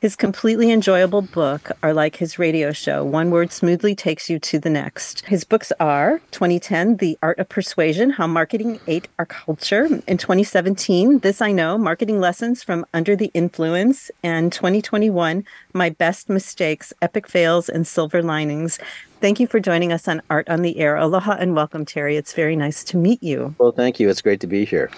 His 0.00 0.16
completely 0.16 0.70
enjoyable 0.70 1.20
book 1.20 1.72
are 1.82 1.92
like 1.92 2.16
his 2.16 2.38
radio 2.38 2.72
show. 2.72 3.04
One 3.04 3.30
word 3.30 3.52
smoothly 3.52 3.94
takes 3.94 4.30
you 4.30 4.38
to 4.38 4.58
the 4.58 4.70
next. 4.70 5.26
His 5.26 5.44
books 5.44 5.74
are 5.78 6.22
2010, 6.30 6.96
The 6.96 7.18
Art 7.22 7.38
of 7.38 7.50
Persuasion, 7.50 8.08
How 8.08 8.26
Marketing 8.26 8.80
Ate 8.86 9.08
Our 9.18 9.26
Culture. 9.26 9.84
In 10.06 10.16
2017, 10.16 11.18
This 11.18 11.42
I 11.42 11.52
Know, 11.52 11.76
Marketing 11.76 12.18
Lessons 12.18 12.62
from 12.62 12.86
Under 12.94 13.14
the 13.14 13.30
Influence. 13.34 14.10
And 14.22 14.50
2021, 14.50 15.44
My 15.74 15.90
Best 15.90 16.30
Mistakes, 16.30 16.94
Epic 17.02 17.28
Fails 17.28 17.68
and 17.68 17.86
Silver 17.86 18.22
Linings. 18.22 18.78
Thank 19.20 19.38
you 19.38 19.46
for 19.46 19.60
joining 19.60 19.92
us 19.92 20.08
on 20.08 20.22
Art 20.30 20.48
on 20.48 20.62
the 20.62 20.78
Air. 20.78 20.96
Aloha 20.96 21.32
and 21.32 21.54
welcome, 21.54 21.84
Terry. 21.84 22.16
It's 22.16 22.32
very 22.32 22.56
nice 22.56 22.84
to 22.84 22.96
meet 22.96 23.22
you. 23.22 23.54
Well, 23.58 23.72
thank 23.72 24.00
you. 24.00 24.08
It's 24.08 24.22
great 24.22 24.40
to 24.40 24.46
be 24.46 24.64
here. 24.64 24.90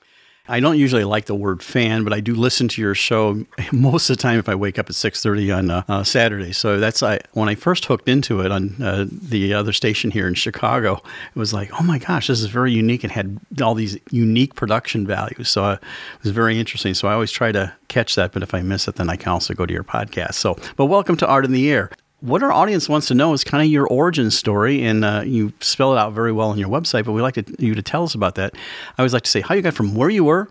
I 0.52 0.60
don't 0.60 0.78
usually 0.78 1.04
like 1.04 1.24
the 1.24 1.34
word 1.34 1.62
fan, 1.62 2.04
but 2.04 2.12
I 2.12 2.20
do 2.20 2.34
listen 2.34 2.68
to 2.68 2.82
your 2.82 2.94
show 2.94 3.42
most 3.72 4.10
of 4.10 4.18
the 4.18 4.22
time 4.22 4.38
if 4.38 4.50
I 4.50 4.54
wake 4.54 4.78
up 4.78 4.90
at 4.90 4.94
6:30 4.94 5.56
on 5.56 5.70
uh, 5.70 5.82
uh, 5.88 6.04
Saturday. 6.04 6.52
So 6.52 6.78
that's 6.78 7.02
I 7.02 7.20
when 7.32 7.48
I 7.48 7.54
first 7.54 7.86
hooked 7.86 8.06
into 8.06 8.40
it 8.42 8.52
on 8.52 8.76
uh, 8.82 9.06
the 9.10 9.54
other 9.54 9.72
station 9.72 10.10
here 10.10 10.28
in 10.28 10.34
Chicago, 10.34 11.00
it 11.34 11.38
was 11.38 11.54
like, 11.54 11.70
"Oh 11.80 11.82
my 11.82 11.96
gosh, 11.96 12.26
this 12.26 12.40
is 12.40 12.46
very 12.46 12.70
unique 12.70 13.02
and 13.02 13.10
had 13.10 13.40
all 13.62 13.74
these 13.74 13.96
unique 14.10 14.54
production 14.54 15.06
values." 15.06 15.48
So 15.48 15.64
uh, 15.64 15.78
it 15.80 16.22
was 16.22 16.32
very 16.32 16.60
interesting. 16.60 16.92
So 16.92 17.08
I 17.08 17.14
always 17.14 17.32
try 17.32 17.50
to 17.52 17.72
catch 17.88 18.14
that, 18.16 18.32
but 18.32 18.42
if 18.42 18.52
I 18.52 18.60
miss 18.60 18.86
it, 18.88 18.96
then 18.96 19.08
I 19.08 19.16
can 19.16 19.32
also 19.32 19.54
go 19.54 19.64
to 19.64 19.72
your 19.72 19.84
podcast. 19.84 20.34
So, 20.34 20.58
but 20.76 20.84
welcome 20.84 21.16
to 21.16 21.26
Art 21.26 21.46
on 21.46 21.52
the 21.52 21.70
Air 21.70 21.90
what 22.22 22.42
our 22.42 22.52
audience 22.52 22.88
wants 22.88 23.08
to 23.08 23.14
know 23.14 23.32
is 23.32 23.42
kind 23.42 23.62
of 23.62 23.68
your 23.68 23.86
origin 23.88 24.30
story, 24.30 24.82
and 24.82 25.04
uh, 25.04 25.22
you 25.26 25.52
spell 25.60 25.92
it 25.92 25.98
out 25.98 26.12
very 26.12 26.32
well 26.32 26.50
on 26.50 26.58
your 26.58 26.68
website. 26.68 27.04
But 27.04 27.12
we'd 27.12 27.22
like 27.22 27.34
to, 27.34 27.44
you 27.58 27.74
to 27.74 27.82
tell 27.82 28.04
us 28.04 28.14
about 28.14 28.36
that. 28.36 28.54
I 28.96 29.02
always 29.02 29.12
like 29.12 29.24
to 29.24 29.30
say 29.30 29.40
how 29.40 29.54
you 29.54 29.62
got 29.62 29.74
from 29.74 29.94
where 29.94 30.08
you 30.08 30.24
were 30.24 30.48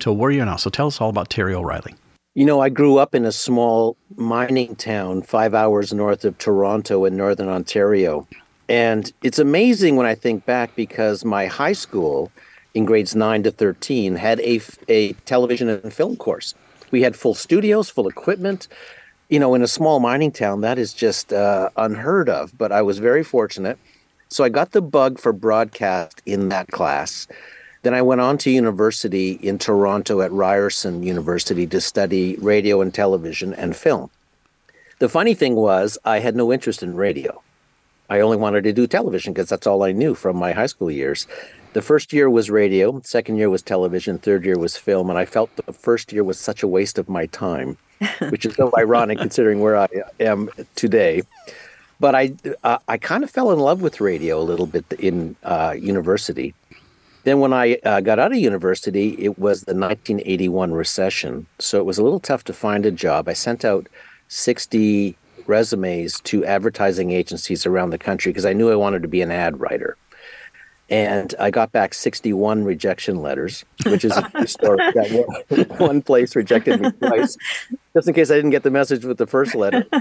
to 0.00 0.12
where 0.12 0.30
you 0.30 0.42
are 0.42 0.46
now. 0.46 0.56
So 0.56 0.70
tell 0.70 0.86
us 0.86 1.00
all 1.00 1.08
about 1.08 1.30
Terry 1.30 1.54
O'Reilly. 1.54 1.94
You 2.34 2.44
know, 2.44 2.60
I 2.60 2.68
grew 2.68 2.98
up 2.98 3.14
in 3.14 3.24
a 3.24 3.32
small 3.32 3.96
mining 4.16 4.76
town 4.76 5.22
five 5.22 5.54
hours 5.54 5.92
north 5.92 6.24
of 6.24 6.36
Toronto 6.36 7.04
in 7.04 7.16
northern 7.16 7.48
Ontario. 7.48 8.26
And 8.68 9.10
it's 9.22 9.38
amazing 9.38 9.96
when 9.96 10.06
I 10.06 10.14
think 10.14 10.44
back 10.44 10.74
because 10.74 11.24
my 11.24 11.46
high 11.46 11.74
school 11.74 12.32
in 12.74 12.84
grades 12.84 13.14
9 13.14 13.44
to 13.44 13.50
13 13.50 14.16
had 14.16 14.40
a, 14.40 14.60
a 14.88 15.12
television 15.24 15.68
and 15.68 15.92
film 15.92 16.16
course. 16.16 16.54
We 16.90 17.02
had 17.02 17.14
full 17.16 17.34
studios, 17.34 17.88
full 17.88 18.08
equipment 18.08 18.68
you 19.28 19.38
know, 19.38 19.54
in 19.54 19.62
a 19.62 19.68
small 19.68 20.00
mining 20.00 20.32
town, 20.32 20.60
that 20.60 20.78
is 20.78 20.92
just 20.92 21.32
uh, 21.32 21.70
unheard 21.76 22.28
of. 22.28 22.56
But 22.56 22.72
I 22.72 22.82
was 22.82 22.98
very 22.98 23.24
fortunate. 23.24 23.78
So 24.28 24.44
I 24.44 24.48
got 24.48 24.72
the 24.72 24.82
bug 24.82 25.18
for 25.18 25.32
broadcast 25.32 26.22
in 26.26 26.48
that 26.48 26.68
class. 26.68 27.26
Then 27.82 27.94
I 27.94 28.02
went 28.02 28.20
on 28.20 28.38
to 28.38 28.50
university 28.50 29.32
in 29.32 29.58
Toronto 29.58 30.22
at 30.22 30.32
Ryerson 30.32 31.02
University 31.02 31.66
to 31.66 31.80
study 31.80 32.36
radio 32.36 32.80
and 32.80 32.92
television 32.92 33.52
and 33.54 33.76
film. 33.76 34.10
The 35.00 35.08
funny 35.08 35.34
thing 35.34 35.54
was, 35.54 35.98
I 36.04 36.20
had 36.20 36.34
no 36.34 36.52
interest 36.52 36.82
in 36.82 36.96
radio. 36.96 37.42
I 38.08 38.20
only 38.20 38.36
wanted 38.36 38.64
to 38.64 38.72
do 38.72 38.86
television 38.86 39.32
because 39.32 39.48
that's 39.48 39.66
all 39.66 39.82
I 39.82 39.92
knew 39.92 40.14
from 40.14 40.36
my 40.36 40.52
high 40.52 40.66
school 40.66 40.90
years. 40.90 41.26
The 41.74 41.82
first 41.82 42.12
year 42.12 42.30
was 42.30 42.50
radio, 42.50 43.00
second 43.04 43.36
year 43.36 43.50
was 43.50 43.62
television, 43.62 44.18
third 44.18 44.44
year 44.44 44.58
was 44.58 44.76
film, 44.76 45.10
and 45.10 45.18
I 45.18 45.24
felt 45.24 45.54
the 45.56 45.72
first 45.72 46.12
year 46.12 46.24
was 46.24 46.38
such 46.38 46.62
a 46.62 46.68
waste 46.68 46.98
of 46.98 47.08
my 47.08 47.26
time 47.26 47.76
which 48.30 48.46
is 48.46 48.54
so 48.54 48.70
ironic 48.76 49.18
considering 49.18 49.60
where 49.60 49.76
I 49.76 49.88
am 50.20 50.50
today. 50.74 51.22
But 52.00 52.14
I 52.14 52.34
uh, 52.62 52.78
I 52.88 52.98
kind 52.98 53.24
of 53.24 53.30
fell 53.30 53.52
in 53.52 53.58
love 53.58 53.80
with 53.80 54.00
radio 54.00 54.40
a 54.40 54.42
little 54.42 54.66
bit 54.66 54.84
in 54.98 55.36
uh, 55.42 55.74
university. 55.78 56.54
Then 57.24 57.40
when 57.40 57.54
I 57.54 57.78
uh, 57.84 58.00
got 58.00 58.18
out 58.18 58.32
of 58.32 58.38
university, 58.38 59.16
it 59.18 59.38
was 59.38 59.62
the 59.62 59.74
1981 59.74 60.72
recession, 60.72 61.46
so 61.58 61.78
it 61.78 61.86
was 61.86 61.96
a 61.96 62.02
little 62.02 62.20
tough 62.20 62.44
to 62.44 62.52
find 62.52 62.84
a 62.84 62.90
job. 62.90 63.28
I 63.28 63.32
sent 63.32 63.64
out 63.64 63.88
60 64.28 65.16
resumes 65.46 66.20
to 66.20 66.44
advertising 66.44 67.12
agencies 67.12 67.64
around 67.64 67.90
the 67.90 67.98
country 67.98 68.30
because 68.30 68.46
I 68.46 68.52
knew 68.52 68.70
I 68.70 68.76
wanted 68.76 69.02
to 69.02 69.08
be 69.08 69.22
an 69.22 69.30
ad 69.30 69.58
writer 69.60 69.96
and 70.90 71.34
I 71.38 71.50
got 71.50 71.72
back 71.72 71.94
61 71.94 72.64
rejection 72.64 73.22
letters, 73.22 73.64
which 73.86 74.04
is 74.04 74.12
a 74.16 74.46
story. 74.46 74.78
one, 74.92 75.66
one 75.78 76.02
place 76.02 76.36
rejected 76.36 76.80
me 76.80 76.90
twice, 76.92 77.36
just 77.94 78.08
in 78.08 78.14
case 78.14 78.30
I 78.30 78.34
didn't 78.34 78.50
get 78.50 78.62
the 78.62 78.70
message 78.70 79.04
with 79.04 79.18
the 79.18 79.26
first 79.26 79.54
letter. 79.54 79.86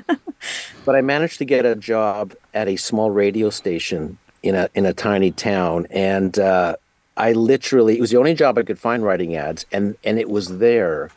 But 0.83 0.97
I 0.97 1.01
managed 1.01 1.37
to 1.37 1.45
get 1.45 1.65
a 1.65 1.73
job 1.73 2.33
at 2.53 2.67
a 2.67 2.75
small 2.75 3.11
radio 3.11 3.49
station 3.49 4.17
in 4.41 4.55
a 4.55 4.69
in 4.75 4.85
a 4.85 4.93
tiny 4.93 5.31
town, 5.31 5.87
and 5.89 6.37
uh, 6.37 6.75
I 7.15 7.31
literally 7.31 7.95
it 7.95 8.01
was 8.01 8.11
the 8.11 8.17
only 8.17 8.33
job 8.33 8.57
I 8.57 8.63
could 8.63 8.77
find 8.77 9.03
writing 9.05 9.37
ads, 9.37 9.65
and 9.71 9.95
and 10.03 10.19
it 10.19 10.29
was 10.29 10.57
there 10.57 11.11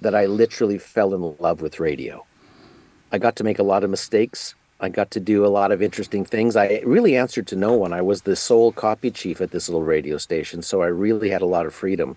that 0.00 0.16
I 0.16 0.26
literally 0.26 0.78
fell 0.78 1.14
in 1.14 1.36
love 1.38 1.62
with 1.62 1.78
radio. 1.78 2.26
I 3.12 3.18
got 3.18 3.36
to 3.36 3.44
make 3.44 3.60
a 3.60 3.62
lot 3.62 3.84
of 3.84 3.90
mistakes. 3.90 4.56
I 4.82 4.88
got 4.88 5.12
to 5.12 5.20
do 5.20 5.46
a 5.46 5.48
lot 5.48 5.70
of 5.70 5.80
interesting 5.80 6.24
things. 6.24 6.56
I 6.56 6.82
really 6.84 7.16
answered 7.16 7.46
to 7.48 7.56
no 7.56 7.72
one. 7.74 7.92
I 7.92 8.02
was 8.02 8.22
the 8.22 8.34
sole 8.34 8.72
copy 8.72 9.12
chief 9.12 9.40
at 9.40 9.52
this 9.52 9.68
little 9.68 9.84
radio 9.84 10.18
station, 10.18 10.60
so 10.60 10.82
I 10.82 10.88
really 10.88 11.30
had 11.30 11.40
a 11.40 11.46
lot 11.46 11.66
of 11.66 11.72
freedom. 11.72 12.16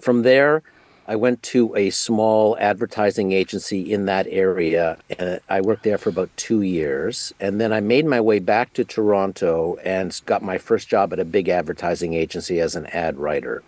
From 0.00 0.22
there, 0.22 0.62
I 1.06 1.16
went 1.16 1.42
to 1.42 1.76
a 1.76 1.90
small 1.90 2.56
advertising 2.58 3.32
agency 3.32 3.92
in 3.92 4.06
that 4.06 4.26
area. 4.30 4.96
And 5.18 5.40
I 5.48 5.60
worked 5.60 5.82
there 5.82 5.98
for 5.98 6.08
about 6.08 6.30
two 6.36 6.62
years. 6.62 7.34
And 7.38 7.60
then 7.60 7.72
I 7.72 7.80
made 7.80 8.06
my 8.06 8.20
way 8.20 8.38
back 8.38 8.72
to 8.74 8.84
Toronto 8.84 9.76
and 9.84 10.18
got 10.24 10.40
my 10.40 10.56
first 10.56 10.88
job 10.88 11.12
at 11.12 11.18
a 11.18 11.24
big 11.24 11.48
advertising 11.48 12.14
agency 12.14 12.60
as 12.60 12.76
an 12.76 12.86
ad 12.86 13.18
writer. 13.18 13.62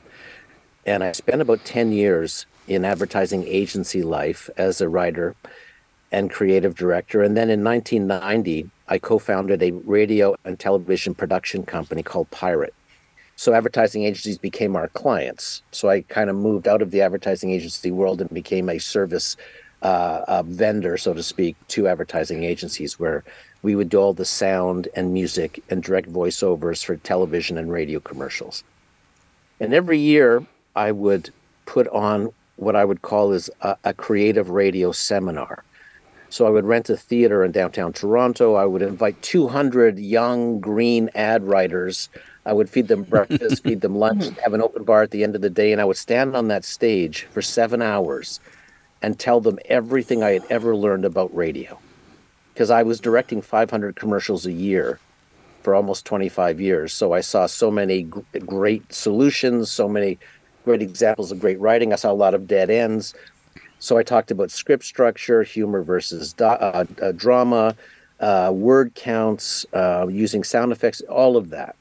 And 0.87 1.03
I 1.03 1.13
spent 1.13 1.43
about 1.43 1.65
10 1.65 1.93
years 1.93 2.47
in 2.69 2.85
advertising 2.85 3.45
agency 3.47 4.03
life 4.03 4.49
as 4.57 4.81
a 4.81 4.89
writer 4.89 5.35
and 6.13 6.31
creative 6.31 6.75
director. 6.75 7.23
And 7.23 7.37
then 7.37 7.51
in 7.51 7.65
1990, 7.65 8.71
I 8.89 8.99
co 8.99 9.19
founded 9.19 9.63
a 9.63 9.73
radio 9.73 10.37
and 10.45 10.59
television 10.59 11.15
production 11.15 11.65
company 11.65 12.03
called 12.03 12.31
Pirate. 12.31 12.75
So 13.37 13.55
advertising 13.55 14.05
agencies 14.05 14.39
became 14.39 14.77
our 14.77 14.89
clients. 14.89 15.63
So 15.73 15.89
I 15.89 16.03
kind 16.03 16.31
of 16.31 16.37
moved 16.37 16.69
out 16.69 16.83
of 16.83 16.91
the 16.91 17.01
advertising 17.01 17.51
agency 17.51 17.91
world 17.91 18.21
and 18.21 18.31
became 18.31 18.69
a 18.69 18.79
service 18.79 19.37
uh, 19.83 20.25
a 20.29 20.43
vendor, 20.45 20.97
so 20.97 21.13
to 21.13 21.23
speak, 21.23 21.57
to 21.67 21.89
advertising 21.89 22.45
agencies 22.45 23.01
where 23.01 23.25
we 23.63 23.75
would 23.75 23.89
do 23.89 23.99
all 23.99 24.13
the 24.13 24.25
sound 24.25 24.89
and 24.95 25.13
music 25.13 25.63
and 25.71 25.83
direct 25.83 26.13
voiceovers 26.13 26.85
for 26.85 26.97
television 26.97 27.59
and 27.59 27.73
radio 27.73 27.99
commercials. 27.99 28.63
And 29.59 29.75
every 29.75 29.99
year 29.99 30.47
I 30.77 30.93
would 30.93 31.31
put 31.67 31.89
on 31.89 32.33
what 32.57 32.77
I 32.77 32.85
would 32.85 33.03
call 33.03 33.33
is 33.33 33.51
a, 33.61 33.77
a 33.83 33.95
creative 33.95 34.51
radio 34.51 34.93
seminar 34.93 35.65
so 36.33 36.47
I 36.47 36.51
would 36.51 36.65
rent 36.65 36.89
a 36.89 36.97
theater 36.97 37.45
in 37.45 37.53
downtown 37.53 37.93
Toronto. 37.93 38.55
I 38.55 38.65
would 38.65 38.81
invite 38.81 39.21
200 39.21 39.99
young 39.99 40.61
green 40.61 41.11
ad 41.15 41.45
writers. 41.45 42.09
I 42.47 42.55
would 42.55 42.71
feed 42.71 42.89
them 42.89 43.03
breakfast, 43.03 43.63
feed 43.65 43.83
them 43.83 43.97
lunch, 43.97 44.29
hmm. 44.29 44.41
have 44.41 44.55
an 44.55 44.63
open 44.63 44.83
bar 44.85 45.03
at 45.03 45.11
the 45.11 45.25
end 45.25 45.37
of 45.37 45.43
the 45.43 45.51
day, 45.51 45.73
and 45.73 45.81
I 45.81 45.85
would 45.85 45.99
stand 45.99 46.35
on 46.35 46.49
that 46.49 46.65
stage 46.65 47.25
for 47.25 47.43
seven 47.43 47.83
hours 47.83 48.41
and 49.03 49.19
tell 49.19 49.43
them 49.43 49.59
everything 49.67 50.23
I 50.23 50.31
had 50.31 50.45
ever 50.49 50.75
learned 50.75 51.05
about 51.05 51.37
radio. 51.37 51.79
Because 52.55 52.71
I 52.71 52.83
was 52.83 52.99
directing 52.99 53.43
500 53.43 53.95
commercials 53.95 54.47
a 54.47 54.53
year 54.53 55.01
for 55.63 55.75
almost 55.75 56.07
25 56.07 56.63
years. 56.63 56.95
So 56.95 57.13
I 57.13 57.21
saw 57.21 57.45
so 57.45 57.71
many 57.71 58.05
great 58.05 58.91
solutions, 58.91 59.71
so 59.71 59.87
many 59.87 60.19
great 60.65 60.81
examples 60.81 61.31
of 61.31 61.41
great 61.41 61.61
writing. 61.61 61.93
I 61.93 61.97
saw 61.97 62.11
a 62.11 62.15
lot 62.15 62.33
of 62.33 62.47
dead 62.47 62.71
ends. 62.71 63.15
So 63.83 63.99
I 63.99 64.05
talked 64.05 64.31
about 64.31 64.53
script 64.53 64.85
structure, 64.85 65.43
humor 65.43 65.83
versus 65.83 66.33
do- 66.33 66.45
uh, 66.45 66.85
uh, 67.03 67.11
drama, 67.11 67.75
uh, 68.21 68.53
word 68.55 68.95
counts, 68.95 69.67
uh, 69.73 70.07
using 70.09 70.45
sound 70.45 70.71
effects, 70.71 71.01
all 71.09 71.37
of 71.37 71.51
that. 71.51 71.75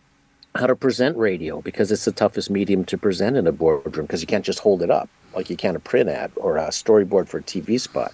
How 0.55 0.65
to 0.65 0.75
present 0.75 1.15
radio 1.15 1.62
because 1.62 1.91
it's 1.91 2.05
the 2.05 2.12
toughest 2.12 2.50
medium 2.50 2.86
to 2.86 2.98
present 2.98 3.38
in 3.38 3.46
a 3.46 3.51
boardroom 3.51 4.08
because 4.08 4.20
you 4.20 4.25
can't 4.25 4.43
just 4.43 4.58
hold 4.58 4.81
it 4.81 4.89
up 4.89 5.12
like 5.36 5.51
you 5.51 5.55
can 5.55 5.75
a 5.75 5.79
print 5.79 6.10
ad 6.10 6.31
or 6.38 6.58
a 6.58 6.70
storyboard 6.70 7.29
for 7.29 7.38
a 7.38 7.43
TV 7.43 7.79
spot. 7.79 8.12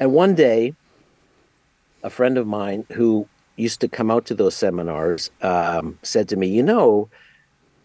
And 0.00 0.14
one 0.14 0.34
day, 0.34 0.74
a 2.02 2.08
friend 2.08 2.38
of 2.38 2.46
mine 2.46 2.86
who 2.92 3.28
used 3.56 3.82
to 3.82 3.88
come 3.88 4.10
out 4.10 4.24
to 4.24 4.34
those 4.34 4.56
seminars 4.56 5.30
um, 5.42 5.98
said 6.02 6.30
to 6.30 6.36
me, 6.36 6.46
You 6.46 6.62
know, 6.62 7.10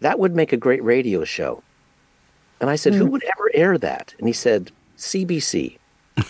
that 0.00 0.18
would 0.18 0.34
make 0.34 0.54
a 0.54 0.56
great 0.56 0.82
radio 0.82 1.22
show. 1.24 1.62
And 2.62 2.70
I 2.70 2.76
said, 2.76 2.94
mm. 2.94 2.98
Who 2.98 3.06
would 3.06 3.24
ever 3.24 3.50
air 3.52 3.76
that? 3.76 4.14
And 4.18 4.26
he 4.26 4.32
said, 4.32 4.72
CBC. 5.02 5.78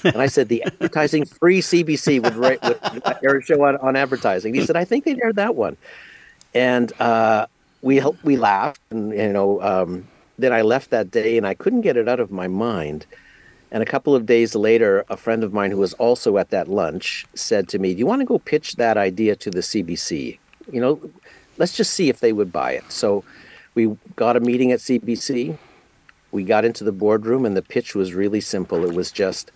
and 0.04 0.16
I 0.16 0.26
said 0.26 0.48
the 0.48 0.62
advertising 0.62 1.24
free 1.24 1.60
CBC 1.60 2.22
would, 2.22 2.36
would, 2.36 3.16
air 3.24 3.38
a 3.38 3.42
show 3.42 3.64
on, 3.64 3.76
on 3.78 3.96
advertising. 3.96 4.54
He 4.54 4.64
said 4.64 4.76
I 4.76 4.84
think 4.84 5.04
they'd 5.04 5.20
air 5.20 5.32
that 5.32 5.56
one, 5.56 5.76
and 6.54 6.92
uh, 7.00 7.46
we 7.80 8.00
we 8.22 8.36
laughed, 8.36 8.80
and 8.90 9.12
you 9.12 9.32
know 9.32 9.60
um, 9.60 10.06
then 10.38 10.52
I 10.52 10.62
left 10.62 10.90
that 10.90 11.10
day 11.10 11.36
and 11.36 11.46
I 11.46 11.54
couldn't 11.54 11.80
get 11.82 11.96
it 11.96 12.08
out 12.08 12.20
of 12.20 12.30
my 12.30 12.48
mind. 12.48 13.06
And 13.70 13.82
a 13.82 13.86
couple 13.86 14.14
of 14.14 14.26
days 14.26 14.54
later, 14.54 15.04
a 15.08 15.16
friend 15.16 15.42
of 15.42 15.52
mine 15.52 15.70
who 15.70 15.78
was 15.78 15.94
also 15.94 16.36
at 16.36 16.50
that 16.50 16.68
lunch 16.68 17.24
said 17.34 17.68
to 17.70 17.78
me, 17.78 17.94
Do 17.94 18.00
you 18.00 18.06
want 18.06 18.20
to 18.20 18.26
go 18.26 18.38
pitch 18.38 18.76
that 18.76 18.96
idea 18.98 19.34
to 19.36 19.50
the 19.50 19.60
CBC? 19.60 20.38
You 20.70 20.80
know, 20.80 21.10
let's 21.56 21.74
just 21.74 21.94
see 21.94 22.08
if 22.08 22.20
they 22.20 22.32
would 22.32 22.52
buy 22.52 22.72
it. 22.72 22.84
So 22.92 23.24
we 23.74 23.96
got 24.14 24.36
a 24.36 24.40
meeting 24.40 24.72
at 24.72 24.80
CBC. 24.80 25.56
We 26.32 26.44
got 26.44 26.64
into 26.64 26.82
the 26.82 26.92
boardroom, 26.92 27.44
and 27.44 27.56
the 27.56 27.62
pitch 27.62 27.94
was 27.94 28.14
really 28.14 28.40
simple. 28.40 28.84
It 28.84 28.94
was 28.94 29.12
just, 29.12 29.52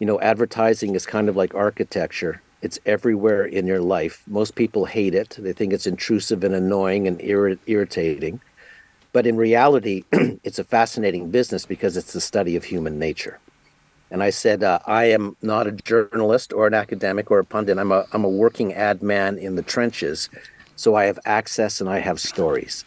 you 0.00 0.06
know, 0.06 0.20
advertising 0.20 0.94
is 0.94 1.06
kind 1.06 1.28
of 1.28 1.36
like 1.36 1.54
architecture. 1.54 2.42
It's 2.62 2.80
everywhere 2.84 3.44
in 3.44 3.66
your 3.66 3.80
life. 3.80 4.24
Most 4.26 4.56
people 4.56 4.86
hate 4.86 5.14
it. 5.14 5.36
They 5.38 5.52
think 5.52 5.72
it's 5.72 5.86
intrusive 5.86 6.42
and 6.42 6.54
annoying 6.54 7.06
and 7.06 7.18
irri- 7.20 7.58
irritating. 7.66 8.40
But 9.12 9.26
in 9.26 9.36
reality, 9.36 10.04
it's 10.12 10.58
a 10.58 10.64
fascinating 10.64 11.30
business 11.30 11.64
because 11.64 11.96
it's 11.96 12.12
the 12.12 12.20
study 12.20 12.56
of 12.56 12.64
human 12.64 12.98
nature. 12.98 13.38
And 14.10 14.22
I 14.22 14.30
said, 14.30 14.62
uh, 14.62 14.78
I 14.86 15.04
am 15.06 15.36
not 15.42 15.66
a 15.66 15.72
journalist 15.72 16.52
or 16.52 16.66
an 16.66 16.74
academic 16.74 17.30
or 17.30 17.38
a 17.38 17.44
pundit. 17.44 17.78
I'm 17.78 17.92
a, 17.92 18.04
I'm 18.12 18.24
a 18.24 18.28
working 18.28 18.74
ad 18.74 19.02
man 19.02 19.38
in 19.38 19.54
the 19.54 19.62
trenches. 19.62 20.28
So 20.76 20.94
I 20.94 21.04
have 21.04 21.18
access 21.24 21.80
and 21.80 21.88
I 21.88 22.00
have 22.00 22.20
stories. 22.20 22.84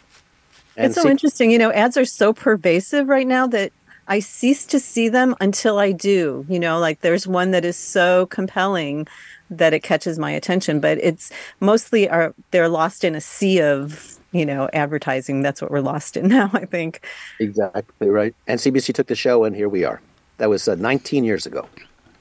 It's 0.86 0.94
so 0.94 1.02
see- 1.02 1.10
interesting. 1.10 1.50
You 1.50 1.58
know, 1.58 1.72
ads 1.72 1.96
are 1.96 2.04
so 2.04 2.32
pervasive 2.32 3.08
right 3.08 3.26
now 3.26 3.46
that 3.48 3.72
I 4.08 4.18
cease 4.20 4.66
to 4.66 4.80
see 4.80 5.08
them 5.08 5.34
until 5.40 5.78
I 5.78 5.92
do. 5.92 6.44
You 6.48 6.58
know, 6.58 6.78
like 6.78 7.00
there's 7.00 7.26
one 7.26 7.52
that 7.52 7.64
is 7.64 7.76
so 7.76 8.26
compelling 8.26 9.06
that 9.50 9.72
it 9.72 9.80
catches 9.80 10.18
my 10.18 10.30
attention, 10.30 10.80
but 10.80 10.98
it's 10.98 11.32
mostly 11.60 12.08
are 12.08 12.34
they're 12.50 12.68
lost 12.68 13.04
in 13.04 13.14
a 13.14 13.20
sea 13.20 13.60
of 13.60 14.18
you 14.32 14.44
know 14.46 14.68
advertising. 14.72 15.42
That's 15.42 15.60
what 15.62 15.70
we're 15.70 15.80
lost 15.80 16.16
in 16.16 16.28
now. 16.36 16.50
I 16.52 16.64
think. 16.64 17.06
Exactly 17.38 18.08
right. 18.08 18.34
And 18.46 18.58
CBC 18.60 18.94
took 18.94 19.06
the 19.06 19.14
show, 19.14 19.44
and 19.44 19.54
here 19.54 19.68
we 19.68 19.84
are. 19.84 20.00
That 20.38 20.48
was 20.48 20.66
uh, 20.66 20.74
19 20.74 21.24
years 21.24 21.46
ago. 21.46 21.68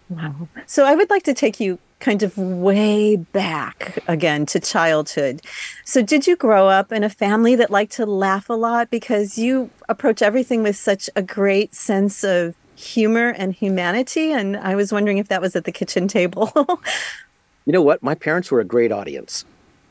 Wow. 0.10 0.48
So 0.66 0.86
I 0.86 0.96
would 0.96 1.10
like 1.10 1.24
to 1.24 1.34
take 1.34 1.60
you 1.60 1.80
kind 2.00 2.24
of 2.24 2.38
way 2.38 3.16
back 3.16 4.00
again 4.08 4.46
to 4.48 4.60
childhood. 4.60 5.42
So, 5.86 6.02
did 6.02 6.28
you 6.28 6.36
grow 6.36 6.68
up 6.68 6.92
in 6.92 7.04
a 7.04 7.10
family 7.10 7.56
that 7.56 7.72
liked 7.72 7.92
to 7.94 8.06
laugh 8.06 8.50
a 8.50 8.54
lot 8.54 8.90
because 8.90 9.38
you 9.38 9.70
approach 9.88 10.22
everything 10.22 10.64
with 10.64 10.76
such 10.76 11.10
a 11.16 11.22
great 11.22 11.76
sense 11.76 12.24
of 12.24 12.56
humor 12.76 13.30
and 13.30 13.54
humanity? 13.54 14.32
And 14.32 14.58
I 14.58 14.76
was 14.76 14.92
wondering 14.92 15.18
if 15.18 15.28
that 15.28 15.42
was 15.42 15.56
at 15.56 15.66
the 15.66 15.72
kitchen 15.72 16.08
table. 16.08 16.52
you 17.66 17.74
know 17.74 17.82
what? 17.82 18.02
My 18.02 18.16
parents 18.16 18.50
were 18.52 18.60
a 18.60 18.66
great 18.66 18.92
audience. 18.92 19.46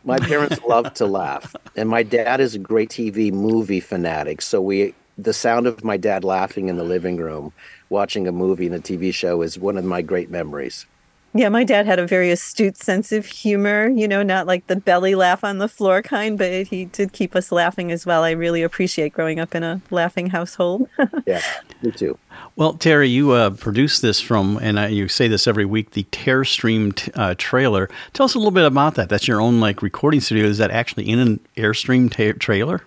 My 0.04 0.18
parents 0.18 0.58
loved 0.68 0.96
to 0.96 1.06
laugh, 1.06 1.54
and 1.76 1.88
my 1.88 2.02
dad 2.02 2.40
is 2.40 2.54
a 2.54 2.58
great 2.58 2.88
TV 2.88 3.32
movie 3.32 3.80
fanatic. 3.80 4.40
So 4.40 4.62
we, 4.62 4.94
the 5.18 5.32
sound 5.34 5.66
of 5.66 5.84
my 5.84 5.96
dad 5.96 6.24
laughing 6.24 6.68
in 6.68 6.76
the 6.76 6.84
living 6.84 7.16
room, 7.18 7.52
watching 7.90 8.26
a 8.26 8.32
movie 8.32 8.66
and 8.66 8.74
a 8.74 8.80
TV 8.80 9.12
show, 9.12 9.42
is 9.42 9.58
one 9.58 9.76
of 9.76 9.84
my 9.84 10.00
great 10.00 10.30
memories. 10.30 10.86
Yeah, 11.34 11.50
my 11.50 11.62
dad 11.62 11.84
had 11.84 11.98
a 11.98 12.06
very 12.06 12.30
astute 12.30 12.78
sense 12.78 13.12
of 13.12 13.26
humor, 13.26 13.88
you 13.88 14.08
know, 14.08 14.22
not 14.22 14.46
like 14.46 14.66
the 14.66 14.76
belly 14.76 15.14
laugh 15.14 15.44
on 15.44 15.58
the 15.58 15.68
floor 15.68 16.00
kind, 16.00 16.38
but 16.38 16.66
he 16.66 16.86
did 16.86 17.12
keep 17.12 17.36
us 17.36 17.52
laughing 17.52 17.92
as 17.92 18.06
well. 18.06 18.24
I 18.24 18.30
really 18.30 18.62
appreciate 18.62 19.12
growing 19.12 19.38
up 19.38 19.54
in 19.54 19.62
a 19.62 19.82
laughing 19.90 20.30
household. 20.30 20.88
yeah, 21.26 21.42
me 21.82 21.92
too. 21.92 22.18
Well, 22.56 22.72
Terry, 22.72 23.08
you 23.08 23.32
uh, 23.32 23.50
produced 23.50 24.00
this 24.00 24.20
from, 24.20 24.58
and 24.62 24.80
I, 24.80 24.88
you 24.88 25.06
say 25.06 25.28
this 25.28 25.46
every 25.46 25.66
week, 25.66 25.90
the 25.90 26.04
Airstream 26.04 26.94
t- 26.94 27.12
uh, 27.14 27.34
trailer. 27.36 27.90
Tell 28.14 28.24
us 28.24 28.34
a 28.34 28.38
little 28.38 28.50
bit 28.50 28.64
about 28.64 28.94
that. 28.94 29.10
That's 29.10 29.28
your 29.28 29.40
own 29.40 29.60
like 29.60 29.82
recording 29.82 30.20
studio. 30.20 30.46
Is 30.46 30.58
that 30.58 30.70
actually 30.70 31.08
in 31.08 31.18
an 31.18 31.40
Airstream 31.56 32.10
trailer? 32.40 32.82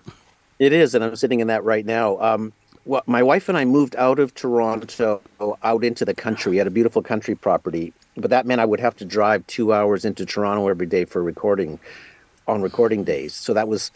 It 0.58 0.72
is, 0.72 0.94
and 0.94 1.04
I'm 1.04 1.16
sitting 1.16 1.40
in 1.40 1.46
that 1.46 1.64
right 1.64 1.86
now. 1.86 2.20
Um, 2.20 2.52
well, 2.84 3.02
my 3.06 3.22
wife 3.22 3.48
and 3.48 3.56
I 3.56 3.64
moved 3.64 3.94
out 3.96 4.18
of 4.18 4.34
Toronto, 4.34 5.22
out 5.62 5.84
into 5.84 6.04
the 6.04 6.14
country. 6.14 6.50
We 6.50 6.56
had 6.56 6.66
a 6.66 6.70
beautiful 6.70 7.02
country 7.02 7.34
property 7.34 7.92
but 8.16 8.30
that 8.30 8.46
meant 8.46 8.60
I 8.60 8.64
would 8.64 8.80
have 8.80 8.96
to 8.96 9.04
drive 9.04 9.46
two 9.46 9.72
hours 9.72 10.04
into 10.04 10.26
Toronto 10.26 10.68
every 10.68 10.86
day 10.86 11.04
for 11.04 11.22
recording 11.22 11.78
on 12.46 12.62
recording 12.62 13.04
days. 13.04 13.34
So 13.34 13.54
that 13.54 13.68
was 13.68 13.90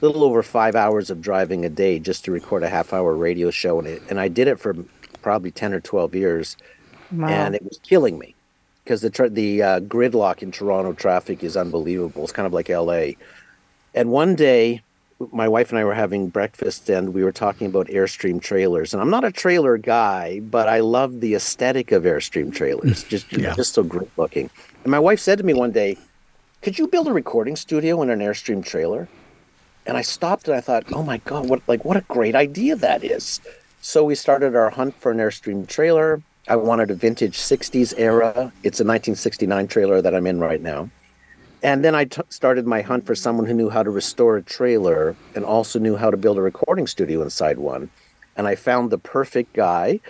a 0.00 0.06
little 0.06 0.24
over 0.24 0.42
five 0.42 0.76
hours 0.76 1.10
of 1.10 1.20
driving 1.20 1.64
a 1.64 1.70
day 1.70 1.98
just 1.98 2.24
to 2.26 2.32
record 2.32 2.62
a 2.62 2.68
half 2.68 2.92
hour 2.92 3.14
radio 3.14 3.50
show. 3.50 3.78
And, 3.78 3.88
it, 3.88 4.02
and 4.08 4.20
I 4.20 4.28
did 4.28 4.48
it 4.48 4.60
for 4.60 4.74
probably 5.22 5.50
10 5.50 5.72
or 5.72 5.80
12 5.80 6.14
years. 6.14 6.56
Wow. 7.10 7.28
And 7.28 7.54
it 7.54 7.64
was 7.64 7.78
killing 7.82 8.18
me 8.18 8.34
because 8.84 9.00
the, 9.00 9.10
tra- 9.10 9.30
the 9.30 9.62
uh, 9.62 9.80
gridlock 9.80 10.42
in 10.42 10.52
Toronto 10.52 10.92
traffic 10.92 11.42
is 11.42 11.56
unbelievable. 11.56 12.24
It's 12.24 12.32
kind 12.32 12.46
of 12.46 12.52
like 12.52 12.68
LA. 12.68 13.12
And 13.94 14.10
one 14.10 14.36
day 14.36 14.82
my 15.32 15.48
wife 15.48 15.70
and 15.70 15.78
I 15.78 15.84
were 15.84 15.94
having 15.94 16.28
breakfast 16.28 16.88
and 16.90 17.14
we 17.14 17.24
were 17.24 17.32
talking 17.32 17.66
about 17.66 17.86
Airstream 17.86 18.40
trailers. 18.40 18.92
And 18.92 19.00
I'm 19.00 19.10
not 19.10 19.24
a 19.24 19.32
trailer 19.32 19.78
guy, 19.78 20.40
but 20.40 20.68
I 20.68 20.80
love 20.80 21.20
the 21.20 21.34
aesthetic 21.34 21.92
of 21.92 22.02
Airstream 22.04 22.54
trailers. 22.54 23.02
Just 23.08 23.32
yeah. 23.32 23.54
just 23.54 23.74
so 23.74 23.82
great 23.82 24.10
looking. 24.16 24.50
And 24.84 24.90
my 24.90 24.98
wife 24.98 25.20
said 25.20 25.38
to 25.38 25.44
me 25.44 25.54
one 25.54 25.72
day, 25.72 25.96
"Could 26.62 26.78
you 26.78 26.86
build 26.86 27.08
a 27.08 27.12
recording 27.12 27.56
studio 27.56 28.02
in 28.02 28.10
an 28.10 28.20
Airstream 28.20 28.64
trailer?" 28.64 29.08
And 29.86 29.96
I 29.96 30.02
stopped 30.02 30.48
and 30.48 30.56
I 30.56 30.60
thought, 30.60 30.84
"Oh 30.92 31.02
my 31.02 31.18
god, 31.18 31.48
what 31.48 31.62
like 31.66 31.84
what 31.84 31.96
a 31.96 32.02
great 32.02 32.34
idea 32.34 32.76
that 32.76 33.02
is." 33.02 33.40
So 33.80 34.04
we 34.04 34.14
started 34.14 34.54
our 34.54 34.70
hunt 34.70 34.94
for 35.00 35.12
an 35.12 35.18
Airstream 35.18 35.66
trailer. 35.66 36.22
I 36.48 36.56
wanted 36.56 36.90
a 36.90 36.94
vintage 36.94 37.38
60s 37.38 37.94
era. 37.96 38.52
It's 38.62 38.78
a 38.78 38.86
1969 38.86 39.66
trailer 39.66 40.00
that 40.02 40.14
I'm 40.14 40.26
in 40.26 40.38
right 40.38 40.60
now 40.60 40.90
and 41.62 41.84
then 41.84 41.94
I 41.94 42.04
t- 42.04 42.22
started 42.28 42.66
my 42.66 42.82
hunt 42.82 43.06
for 43.06 43.14
someone 43.14 43.46
who 43.46 43.54
knew 43.54 43.70
how 43.70 43.82
to 43.82 43.90
restore 43.90 44.36
a 44.36 44.42
trailer 44.42 45.16
and 45.34 45.44
also 45.44 45.78
knew 45.78 45.96
how 45.96 46.10
to 46.10 46.16
build 46.16 46.38
a 46.38 46.42
recording 46.42 46.86
studio 46.86 47.22
inside 47.22 47.58
one. 47.58 47.90
And 48.36 48.46
I 48.46 48.54
found 48.54 48.90
the 48.90 48.98
perfect 48.98 49.54
guy 49.54 50.00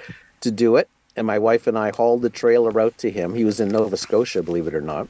to 0.40 0.50
do 0.50 0.76
it. 0.76 0.88
And 1.14 1.26
my 1.26 1.38
wife 1.38 1.66
and 1.66 1.78
I 1.78 1.90
hauled 1.90 2.22
the 2.22 2.30
trailer 2.30 2.78
out 2.80 2.98
to 2.98 3.10
him. 3.10 3.34
He 3.34 3.44
was 3.44 3.60
in 3.60 3.68
Nova 3.68 3.96
Scotia, 3.96 4.42
believe 4.42 4.66
it 4.66 4.74
or 4.74 4.80
not. 4.80 5.08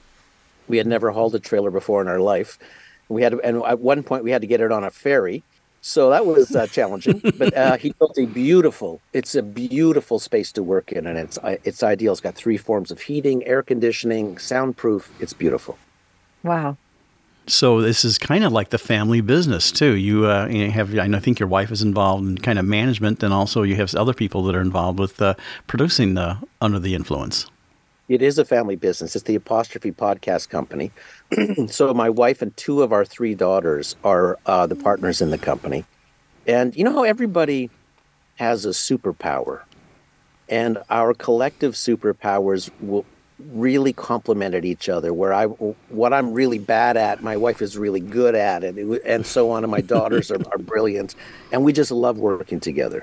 We 0.68 0.76
had 0.76 0.86
never 0.86 1.10
hauled 1.10 1.34
a 1.34 1.40
trailer 1.40 1.70
before 1.70 2.00
in 2.00 2.08
our 2.08 2.20
life. 2.20 2.58
We 3.08 3.22
had, 3.22 3.34
and 3.42 3.62
at 3.64 3.80
one 3.80 4.02
point, 4.02 4.24
we 4.24 4.30
had 4.30 4.42
to 4.42 4.46
get 4.46 4.60
it 4.60 4.70
on 4.70 4.84
a 4.84 4.90
ferry. 4.90 5.42
So 5.80 6.10
that 6.10 6.26
was 6.26 6.54
uh, 6.54 6.66
challenging, 6.66 7.22
but 7.38 7.56
uh, 7.56 7.76
he 7.76 7.92
built 7.92 8.18
a 8.18 8.26
beautiful. 8.26 9.00
It's 9.12 9.36
a 9.36 9.42
beautiful 9.42 10.18
space 10.18 10.50
to 10.52 10.62
work 10.64 10.90
in, 10.90 11.06
and 11.06 11.16
it's 11.16 11.38
it's 11.44 11.84
ideal. 11.84 12.10
It's 12.10 12.20
got 12.20 12.34
three 12.34 12.56
forms 12.56 12.90
of 12.90 13.02
heating, 13.02 13.46
air 13.46 13.62
conditioning, 13.62 14.38
soundproof. 14.38 15.12
It's 15.20 15.32
beautiful. 15.32 15.78
Wow. 16.42 16.76
So 17.48 17.80
this 17.80 18.04
is 18.04 18.18
kind 18.18 18.42
of 18.42 18.52
like 18.52 18.70
the 18.70 18.78
family 18.78 19.20
business 19.20 19.70
too. 19.70 19.94
You, 19.94 20.26
uh, 20.26 20.48
you 20.48 20.70
have, 20.72 20.98
I 20.98 21.20
think 21.20 21.38
your 21.38 21.48
wife 21.48 21.70
is 21.70 21.80
involved 21.80 22.24
in 22.24 22.38
kind 22.38 22.58
of 22.58 22.64
management, 22.64 23.22
and 23.22 23.32
also 23.32 23.62
you 23.62 23.76
have 23.76 23.94
other 23.94 24.14
people 24.14 24.42
that 24.44 24.56
are 24.56 24.60
involved 24.60 24.98
with 24.98 25.22
uh, 25.22 25.34
producing 25.68 26.14
the 26.14 26.38
Under 26.60 26.80
the 26.80 26.94
Influence. 26.94 27.46
It 28.08 28.22
is 28.22 28.38
a 28.38 28.44
family 28.44 28.76
business. 28.76 29.14
It's 29.14 29.24
the 29.24 29.34
Apostrophe 29.34 29.92
Podcast 29.92 30.48
Company. 30.48 30.92
so 31.68 31.92
my 31.92 32.10
wife 32.10 32.42
and 32.42 32.56
two 32.56 32.82
of 32.82 32.92
our 32.92 33.04
three 33.04 33.34
daughters 33.34 33.96
are 34.04 34.38
uh, 34.46 34.66
the 34.66 34.76
partners 34.76 35.20
in 35.20 35.30
the 35.30 35.38
company, 35.38 35.84
and 36.46 36.76
you 36.76 36.82
know 36.82 36.92
how 36.92 37.04
everybody 37.04 37.70
has 38.36 38.64
a 38.64 38.70
superpower, 38.70 39.62
and 40.48 40.78
our 40.90 41.14
collective 41.14 41.74
superpowers 41.74 42.70
will 42.80 43.04
really 43.50 43.92
complemented 43.92 44.64
each 44.64 44.88
other 44.88 45.12
where 45.12 45.32
i 45.34 45.44
what 45.44 46.12
i'm 46.14 46.32
really 46.32 46.58
bad 46.58 46.96
at 46.96 47.22
my 47.22 47.36
wife 47.36 47.60
is 47.60 47.76
really 47.76 48.00
good 48.00 48.34
at 48.34 48.64
it 48.64 48.76
and 49.04 49.26
so 49.26 49.50
on 49.50 49.62
and 49.62 49.70
my 49.70 49.82
daughters 49.82 50.30
are, 50.30 50.40
are 50.52 50.58
brilliant 50.58 51.14
and 51.52 51.62
we 51.62 51.72
just 51.72 51.90
love 51.90 52.18
working 52.18 52.60
together. 52.60 53.02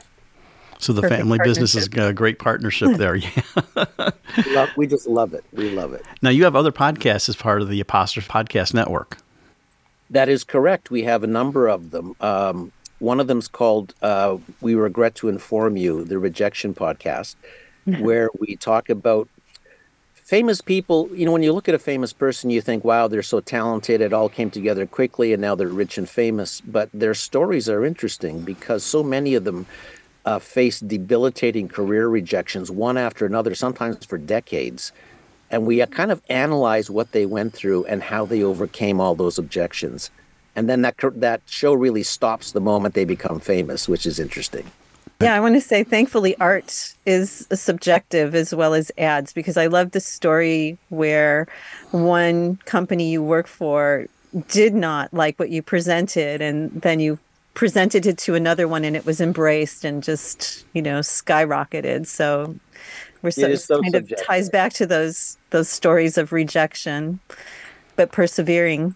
So 0.79 0.91
the 0.91 1.01
Perfect 1.01 1.21
family 1.21 1.39
business 1.43 1.75
is 1.75 1.87
a 1.87 2.13
great 2.13 2.39
partnership 2.39 2.93
there 2.97 3.15
yeah. 3.15 3.29
Love, 4.47 4.69
we 4.75 4.87
just 4.87 5.07
love 5.07 5.33
it 5.33 5.45
we 5.53 5.69
love 5.69 5.93
it. 5.93 6.03
Now 6.23 6.31
you 6.31 6.43
have 6.45 6.55
other 6.55 6.71
podcasts 6.71 7.29
as 7.29 7.35
part 7.35 7.61
of 7.61 7.69
the 7.69 7.79
apostrophe 7.79 8.27
podcast 8.27 8.73
network. 8.73 9.17
That 10.09 10.29
is 10.29 10.43
correct 10.43 10.89
we 10.89 11.03
have 11.03 11.23
a 11.23 11.27
number 11.27 11.67
of 11.67 11.91
them. 11.91 12.15
Um, 12.19 12.71
one 12.97 13.19
of 13.19 13.27
them's 13.27 13.47
called 13.47 13.93
uh, 14.01 14.37
we 14.61 14.73
regret 14.73 15.13
to 15.15 15.29
inform 15.29 15.77
you 15.77 16.03
the 16.03 16.17
rejection 16.17 16.73
podcast 16.73 17.35
where 17.85 18.29
we 18.39 18.55
talk 18.55 18.89
about 18.89 19.27
famous 20.23 20.61
people, 20.61 21.09
you 21.13 21.25
know, 21.25 21.31
when 21.31 21.43
you 21.43 21.53
look 21.53 21.67
at 21.69 21.75
a 21.75 21.79
famous 21.79 22.13
person, 22.13 22.49
you 22.49 22.61
think, 22.61 22.83
wow, 22.83 23.07
they're 23.07 23.21
so 23.21 23.39
talented. 23.39 24.01
It 24.01 24.13
all 24.13 24.29
came 24.29 24.49
together 24.49 24.85
quickly 24.85 25.33
and 25.33 25.41
now 25.41 25.53
they're 25.55 25.67
rich 25.67 25.97
and 25.97 26.09
famous. 26.09 26.61
But 26.61 26.89
their 26.93 27.13
stories 27.13 27.69
are 27.69 27.85
interesting 27.85 28.41
because 28.41 28.83
so 28.83 29.03
many 29.03 29.35
of 29.35 29.43
them 29.43 29.65
uh, 30.25 30.39
face 30.39 30.79
debilitating 30.79 31.67
career 31.67 32.07
rejections, 32.07 32.71
one 32.71 32.97
after 32.97 33.25
another, 33.25 33.53
sometimes 33.53 34.05
for 34.05 34.17
decades. 34.17 34.93
And 35.51 35.67
we 35.67 35.81
uh, 35.81 35.87
kind 35.87 36.11
of 36.11 36.21
analyze 36.29 36.89
what 36.89 37.11
they 37.11 37.25
went 37.25 37.53
through 37.53 37.85
and 37.85 38.01
how 38.01 38.25
they 38.25 38.41
overcame 38.41 39.01
all 39.01 39.15
those 39.15 39.37
objections. 39.37 40.09
And 40.55 40.69
then 40.69 40.83
that, 40.83 40.95
that 41.15 41.41
show 41.45 41.73
really 41.73 42.03
stops 42.03 42.51
the 42.51 42.61
moment 42.61 42.95
they 42.95 43.05
become 43.05 43.39
famous, 43.39 43.89
which 43.89 44.05
is 44.05 44.19
interesting. 44.19 44.71
Yeah, 45.21 45.35
I 45.35 45.39
want 45.39 45.55
to 45.55 45.61
say 45.61 45.83
thankfully 45.83 46.35
art 46.39 46.95
is 47.05 47.47
subjective 47.53 48.35
as 48.35 48.53
well 48.53 48.73
as 48.73 48.91
ads 48.97 49.31
because 49.31 49.55
I 49.55 49.67
love 49.67 49.91
the 49.91 50.01
story 50.01 50.77
where 50.89 51.47
one 51.91 52.57
company 52.65 53.09
you 53.09 53.23
work 53.23 53.47
for 53.47 54.07
did 54.49 54.73
not 54.73 55.13
like 55.13 55.37
what 55.39 55.49
you 55.49 55.61
presented 55.61 56.41
and 56.41 56.71
then 56.81 56.99
you 56.99 57.19
presented 57.53 58.05
it 58.05 58.17
to 58.17 58.35
another 58.35 58.67
one 58.67 58.83
and 58.83 58.95
it 58.95 59.05
was 59.05 59.21
embraced 59.21 59.85
and 59.85 60.01
just 60.03 60.65
you 60.73 60.81
know 60.81 60.99
skyrocketed 60.99 62.07
so 62.07 62.55
we're 63.21 63.29
so, 63.29 63.53
so 63.55 63.79
kind 63.79 63.93
subjective. 63.93 64.19
of 64.19 64.25
ties 64.25 64.49
back 64.49 64.73
to 64.73 64.87
those 64.87 65.37
those 65.51 65.69
stories 65.69 66.17
of 66.17 66.31
rejection 66.31 67.19
but 67.95 68.11
persevering 68.11 68.95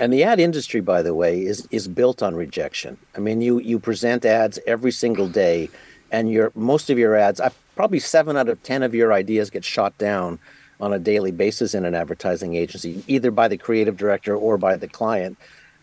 and 0.00 0.12
the 0.12 0.22
ad 0.22 0.38
industry 0.40 0.80
by 0.80 1.02
the 1.02 1.14
way 1.14 1.40
is 1.40 1.66
is 1.70 1.88
built 1.88 2.22
on 2.22 2.34
rejection 2.34 2.96
i 3.16 3.20
mean 3.20 3.40
you 3.40 3.58
you 3.60 3.78
present 3.78 4.24
ads 4.24 4.58
every 4.66 4.92
single 4.92 5.28
day 5.28 5.68
and 6.10 6.30
your 6.30 6.52
most 6.54 6.90
of 6.90 6.98
your 6.98 7.16
ads 7.16 7.40
probably 7.74 7.98
7 7.98 8.36
out 8.36 8.48
of 8.48 8.62
10 8.62 8.82
of 8.82 8.94
your 8.94 9.12
ideas 9.12 9.50
get 9.50 9.64
shot 9.64 9.96
down 9.98 10.38
on 10.80 10.92
a 10.92 10.98
daily 10.98 11.32
basis 11.32 11.74
in 11.74 11.84
an 11.84 11.94
advertising 11.94 12.54
agency 12.54 13.02
either 13.06 13.30
by 13.30 13.48
the 13.48 13.56
creative 13.56 13.96
director 13.96 14.36
or 14.36 14.56
by 14.58 14.76
the 14.76 14.88
client 14.88 15.36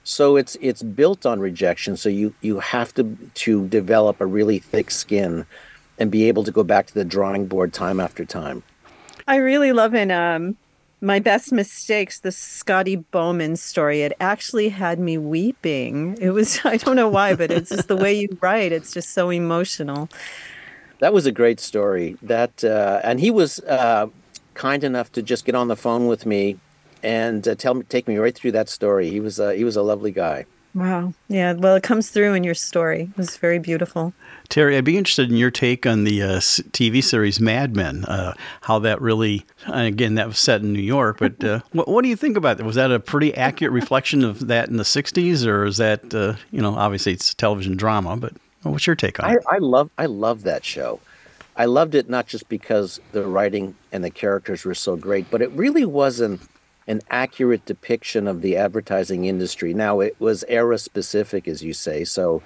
so 0.06 0.36
it's 0.36 0.56
it's 0.62 0.84
built 0.84 1.26
on 1.26 1.40
rejection. 1.40 1.98
So 1.98 2.10
you 2.10 2.34
you 2.42 2.60
have 2.60 2.94
to 2.94 3.18
to 3.34 3.68
develop 3.68 4.22
a 4.22 4.26
really 4.26 4.60
thick 4.60 4.92
skin 4.92 5.46
and 5.98 6.12
be 6.12 6.26
able 6.26 6.44
to 6.44 6.52
go 6.52 6.64
back 6.64 6.86
to 6.88 6.94
the 6.94 7.04
drawing 7.04 7.48
board 7.48 7.74
time 7.74 8.00
after 8.00 8.24
time. 8.24 8.62
I 9.28 9.38
really 9.38 9.74
love 9.74 9.96
in 9.96 10.12
um 10.12 10.56
my 11.02 11.20
best 11.20 11.52
mistakes, 11.52 12.20
the 12.20 12.32
Scotty 12.32 12.96
Bowman 12.96 13.56
story. 13.56 14.02
It 14.02 14.14
actually 14.20 14.70
had 14.70 15.00
me 15.00 15.18
weeping. 15.18 16.18
It 16.20 16.32
was 16.32 16.60
I 16.66 16.78
don't 16.78 16.96
know 16.96 17.10
why, 17.10 17.36
but 17.36 17.52
it's 17.52 17.70
just 17.70 17.88
the 17.88 17.96
way 17.96 18.14
you 18.14 18.38
write. 18.42 18.72
It's 18.72 18.94
just 18.94 19.12
so 19.12 19.30
emotional. 19.30 20.10
That 21.00 21.14
was 21.14 21.26
a 21.26 21.32
great 21.32 21.60
story. 21.60 22.18
That 22.22 22.64
uh, 22.64 23.02
and 23.04 23.20
he 23.20 23.32
was 23.32 23.60
uh, 23.62 24.08
kind 24.54 24.84
enough 24.84 25.12
to 25.14 25.22
just 25.22 25.46
get 25.46 25.56
on 25.56 25.68
the 25.68 25.76
phone 25.76 26.08
with 26.08 26.26
me 26.26 26.58
and 27.04 27.48
uh, 27.48 27.56
tell 27.56 27.76
me, 27.76 27.84
take 27.84 28.08
me 28.08 28.18
right 28.18 28.36
through 28.36 28.54
that 28.54 28.70
story. 28.70 29.10
He 29.10 29.20
was 29.20 29.40
uh, 29.40 29.52
he 29.52 29.64
was 29.64 29.76
a 29.76 29.82
lovely 29.82 30.12
guy. 30.12 30.46
Wow. 30.76 31.14
Yeah. 31.30 31.54
Well, 31.54 31.76
it 31.76 31.84
comes 31.84 32.10
through 32.10 32.34
in 32.34 32.44
your 32.44 32.54
story. 32.54 33.04
It 33.04 33.18
was 33.18 33.38
very 33.38 33.60
beautiful. 33.60 34.14
Terry, 34.50 34.76
I'd 34.76 34.84
be 34.84 34.98
interested 34.98 35.32
in 35.32 35.38
your 35.38 35.50
take 35.50 35.86
on 35.86 36.04
the 36.04 36.22
uh, 36.22 36.38
TV 36.38 37.02
series 37.02 37.40
Mad 37.40 37.78
Men. 37.78 38.04
Uh, 38.04 38.34
how 38.62 38.80
that 38.80 39.02
really, 39.02 39.46
again, 39.68 40.16
that 40.16 40.28
was 40.28 40.38
set 40.38 40.62
in 40.62 40.74
New 40.74 40.82
York, 40.82 41.18
but 41.18 41.42
uh, 41.44 41.62
what, 41.72 41.88
what, 41.88 42.04
do 42.04 42.10
you 42.10 42.18
think 42.18 42.36
about 42.36 42.58
that? 42.58 42.66
Was 42.66 42.76
that 42.76 42.92
a 42.92 43.00
pretty 43.00 43.34
accurate 43.36 43.72
reflection 43.72 44.24
of 44.26 44.48
that 44.48 44.68
in 44.68 44.76
the 44.76 44.84
'60s, 44.84 45.48
or 45.48 45.64
is 45.64 45.78
that, 45.78 46.14
uh, 46.14 46.36
you 46.52 46.62
know, 46.62 46.76
obviously 46.76 47.14
it's 47.14 47.34
television 47.34 47.78
drama, 47.78 48.18
but 48.18 48.34
what's 48.64 48.86
your 48.86 48.98
take 48.98 49.24
on 49.24 49.30
I, 49.30 49.34
it? 49.36 49.44
I 49.50 49.58
love, 49.60 49.90
I 49.98 50.08
love 50.08 50.44
that 50.44 50.66
show. 50.66 51.00
I 51.56 51.66
loved 51.66 51.96
it 51.96 52.10
not 52.10 52.28
just 52.28 52.50
because 52.50 53.00
the 53.14 53.24
writing 53.24 53.76
and 53.94 54.04
the 54.04 54.12
characters 54.12 54.66
were 54.66 54.76
so 54.76 54.98
great, 54.98 55.32
but 55.32 55.42
it 55.42 55.50
really 55.52 55.86
wasn't 55.86 56.42
an 56.88 57.02
accurate 57.10 57.66
depiction 57.66 58.28
of 58.28 58.42
the 58.42 58.56
advertising 58.56 59.26
industry. 59.26 59.74
Now 59.74 60.00
it 60.00 60.16
was 60.20 60.44
era 60.48 60.78
specific, 60.78 61.48
as 61.48 61.64
you 61.64 61.74
say, 61.74 62.04
so 62.04 62.42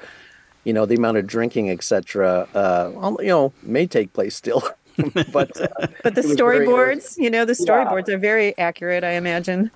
you 0.64 0.74
know 0.74 0.86
the 0.86 0.96
amount 0.96 1.18
of 1.18 1.28
drinking, 1.28 1.70
etc. 1.70 2.48
Uh, 2.54 3.16
you 3.20 3.28
know, 3.28 3.54
may 3.64 3.88
take 3.88 4.14
place 4.14 4.36
still. 4.36 4.64
but 5.32 5.60
uh, 5.60 5.88
but 6.04 6.16
the 6.16 6.22
storyboards, 6.22 7.18
you 7.18 7.30
know, 7.30 7.46
the 7.46 7.54
storyboards 7.54 8.08
yeah. 8.08 8.16
are 8.16 8.20
very 8.20 8.58
accurate. 8.58 9.04
I 9.04 9.12
imagine. 9.12 9.72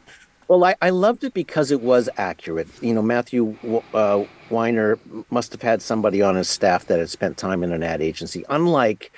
Well, 0.50 0.66
I, 0.66 0.76
I 0.82 0.90
loved 0.90 1.24
it 1.24 1.34
because 1.34 1.72
it 1.72 1.82
was 1.82 2.10
accurate. 2.18 2.68
You 2.82 2.94
know, 2.94 3.02
Matthew 3.02 3.56
uh, 3.94 4.26
Weiner 4.50 5.00
must 5.30 5.54
have 5.54 5.62
had 5.62 5.82
somebody 5.82 6.22
on 6.22 6.36
his 6.36 6.50
staff 6.50 6.86
that 6.88 7.00
had 7.00 7.10
spent 7.10 7.38
time 7.38 7.64
in 7.64 7.72
an 7.72 7.82
ad 7.82 8.02
agency. 8.02 8.44
Unlike 8.50 9.12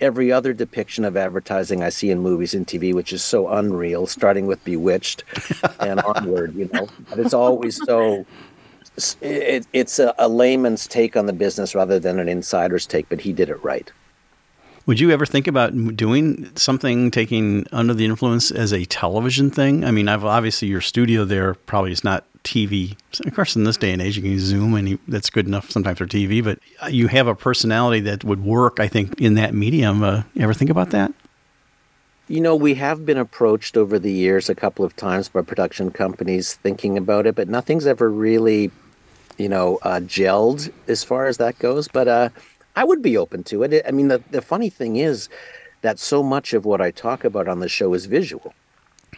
every 0.00 0.32
other 0.32 0.52
depiction 0.52 1.04
of 1.04 1.16
advertising 1.16 1.82
I 1.82 1.90
see 1.90 2.10
in 2.10 2.20
movies 2.20 2.54
and 2.54 2.66
TV, 2.66 2.94
which 2.94 3.12
is 3.12 3.22
so 3.22 3.48
unreal, 3.48 4.06
starting 4.06 4.46
with 4.46 4.62
Bewitched 4.64 5.24
and 5.80 6.00
onward, 6.00 6.54
you 6.54 6.68
know. 6.72 6.88
But 7.08 7.18
it's 7.18 7.34
always 7.34 7.76
so. 7.84 8.26
It, 9.20 9.66
it's 9.72 9.98
a, 9.98 10.14
a 10.18 10.28
layman's 10.28 10.86
take 10.86 11.16
on 11.16 11.26
the 11.26 11.32
business 11.32 11.74
rather 11.74 11.98
than 11.98 12.18
an 12.18 12.28
insider's 12.28 12.86
take, 12.86 13.08
but 13.08 13.20
he 13.20 13.32
did 13.32 13.48
it 13.48 13.62
right. 13.62 13.90
Would 14.90 14.98
you 14.98 15.12
ever 15.12 15.24
think 15.24 15.46
about 15.46 15.94
doing 15.94 16.50
something 16.56 17.12
taking 17.12 17.64
Under 17.70 17.94
the 17.94 18.04
Influence 18.04 18.50
as 18.50 18.72
a 18.72 18.84
television 18.86 19.48
thing? 19.48 19.84
I 19.84 19.92
mean, 19.92 20.08
I've 20.08 20.24
obviously 20.24 20.66
your 20.66 20.80
studio 20.80 21.24
there 21.24 21.54
probably 21.54 21.92
is 21.92 22.02
not 22.02 22.24
TV. 22.42 22.96
Of 23.24 23.32
course, 23.32 23.54
in 23.54 23.62
this 23.62 23.76
day 23.76 23.92
and 23.92 24.02
age, 24.02 24.16
you 24.16 24.22
can 24.24 24.36
Zoom, 24.40 24.74
and 24.74 24.88
you, 24.88 24.98
that's 25.06 25.30
good 25.30 25.46
enough 25.46 25.70
sometimes 25.70 25.98
for 25.98 26.06
TV. 26.06 26.42
But 26.42 26.58
you 26.92 27.06
have 27.06 27.28
a 27.28 27.36
personality 27.36 28.00
that 28.00 28.24
would 28.24 28.44
work, 28.44 28.80
I 28.80 28.88
think, 28.88 29.20
in 29.20 29.34
that 29.34 29.54
medium. 29.54 30.02
Uh, 30.02 30.24
ever 30.36 30.52
think 30.52 30.72
about 30.72 30.90
that? 30.90 31.12
You 32.26 32.40
know, 32.40 32.56
we 32.56 32.74
have 32.74 33.06
been 33.06 33.16
approached 33.16 33.76
over 33.76 33.96
the 33.96 34.10
years 34.10 34.50
a 34.50 34.56
couple 34.56 34.84
of 34.84 34.96
times 34.96 35.28
by 35.28 35.42
production 35.42 35.92
companies 35.92 36.54
thinking 36.54 36.98
about 36.98 37.28
it, 37.28 37.36
but 37.36 37.48
nothing's 37.48 37.86
ever 37.86 38.10
really, 38.10 38.72
you 39.38 39.48
know, 39.48 39.78
uh, 39.82 40.00
gelled 40.00 40.72
as 40.88 41.04
far 41.04 41.26
as 41.26 41.36
that 41.36 41.60
goes. 41.60 41.86
But 41.86 42.08
uh, 42.08 42.28
I 42.76 42.84
would 42.84 43.02
be 43.02 43.16
open 43.16 43.44
to 43.44 43.62
it. 43.62 43.84
I 43.86 43.90
mean, 43.90 44.08
the, 44.08 44.22
the 44.30 44.42
funny 44.42 44.70
thing 44.70 44.96
is 44.96 45.28
that 45.82 45.98
so 45.98 46.22
much 46.22 46.52
of 46.52 46.64
what 46.64 46.80
I 46.80 46.90
talk 46.90 47.24
about 47.24 47.48
on 47.48 47.60
the 47.60 47.68
show 47.68 47.94
is 47.94 48.06
visual. 48.06 48.54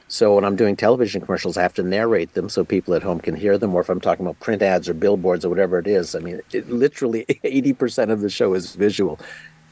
So 0.09 0.35
when 0.35 0.45
I'm 0.45 0.57
doing 0.57 0.77
television 0.77 1.21
commercials, 1.23 1.57
I 1.57 1.63
have 1.63 1.75
to 1.75 1.83
narrate 1.83 2.35
them 2.35 2.49
so 2.49 2.65
people 2.65 2.95
at 2.95 3.03
home 3.03 3.19
can 3.19 3.35
hear 3.35 3.57
them. 3.57 3.75
Or 3.75 3.81
if 3.81 3.89
I'm 3.89 4.01
talking 4.01 4.27
about 4.27 4.41
print 4.41 4.63
ads 4.63 4.89
or 4.89 4.95
billboards 4.95 5.45
or 5.45 5.49
whatever 5.49 5.79
it 5.79 5.87
is, 5.87 6.15
I 6.15 6.19
mean, 6.19 6.41
it, 6.53 6.69
literally 6.69 7.25
80% 7.29 8.11
of 8.11 8.21
the 8.21 8.31
show 8.31 8.55
is 8.55 8.75
visual, 8.75 9.19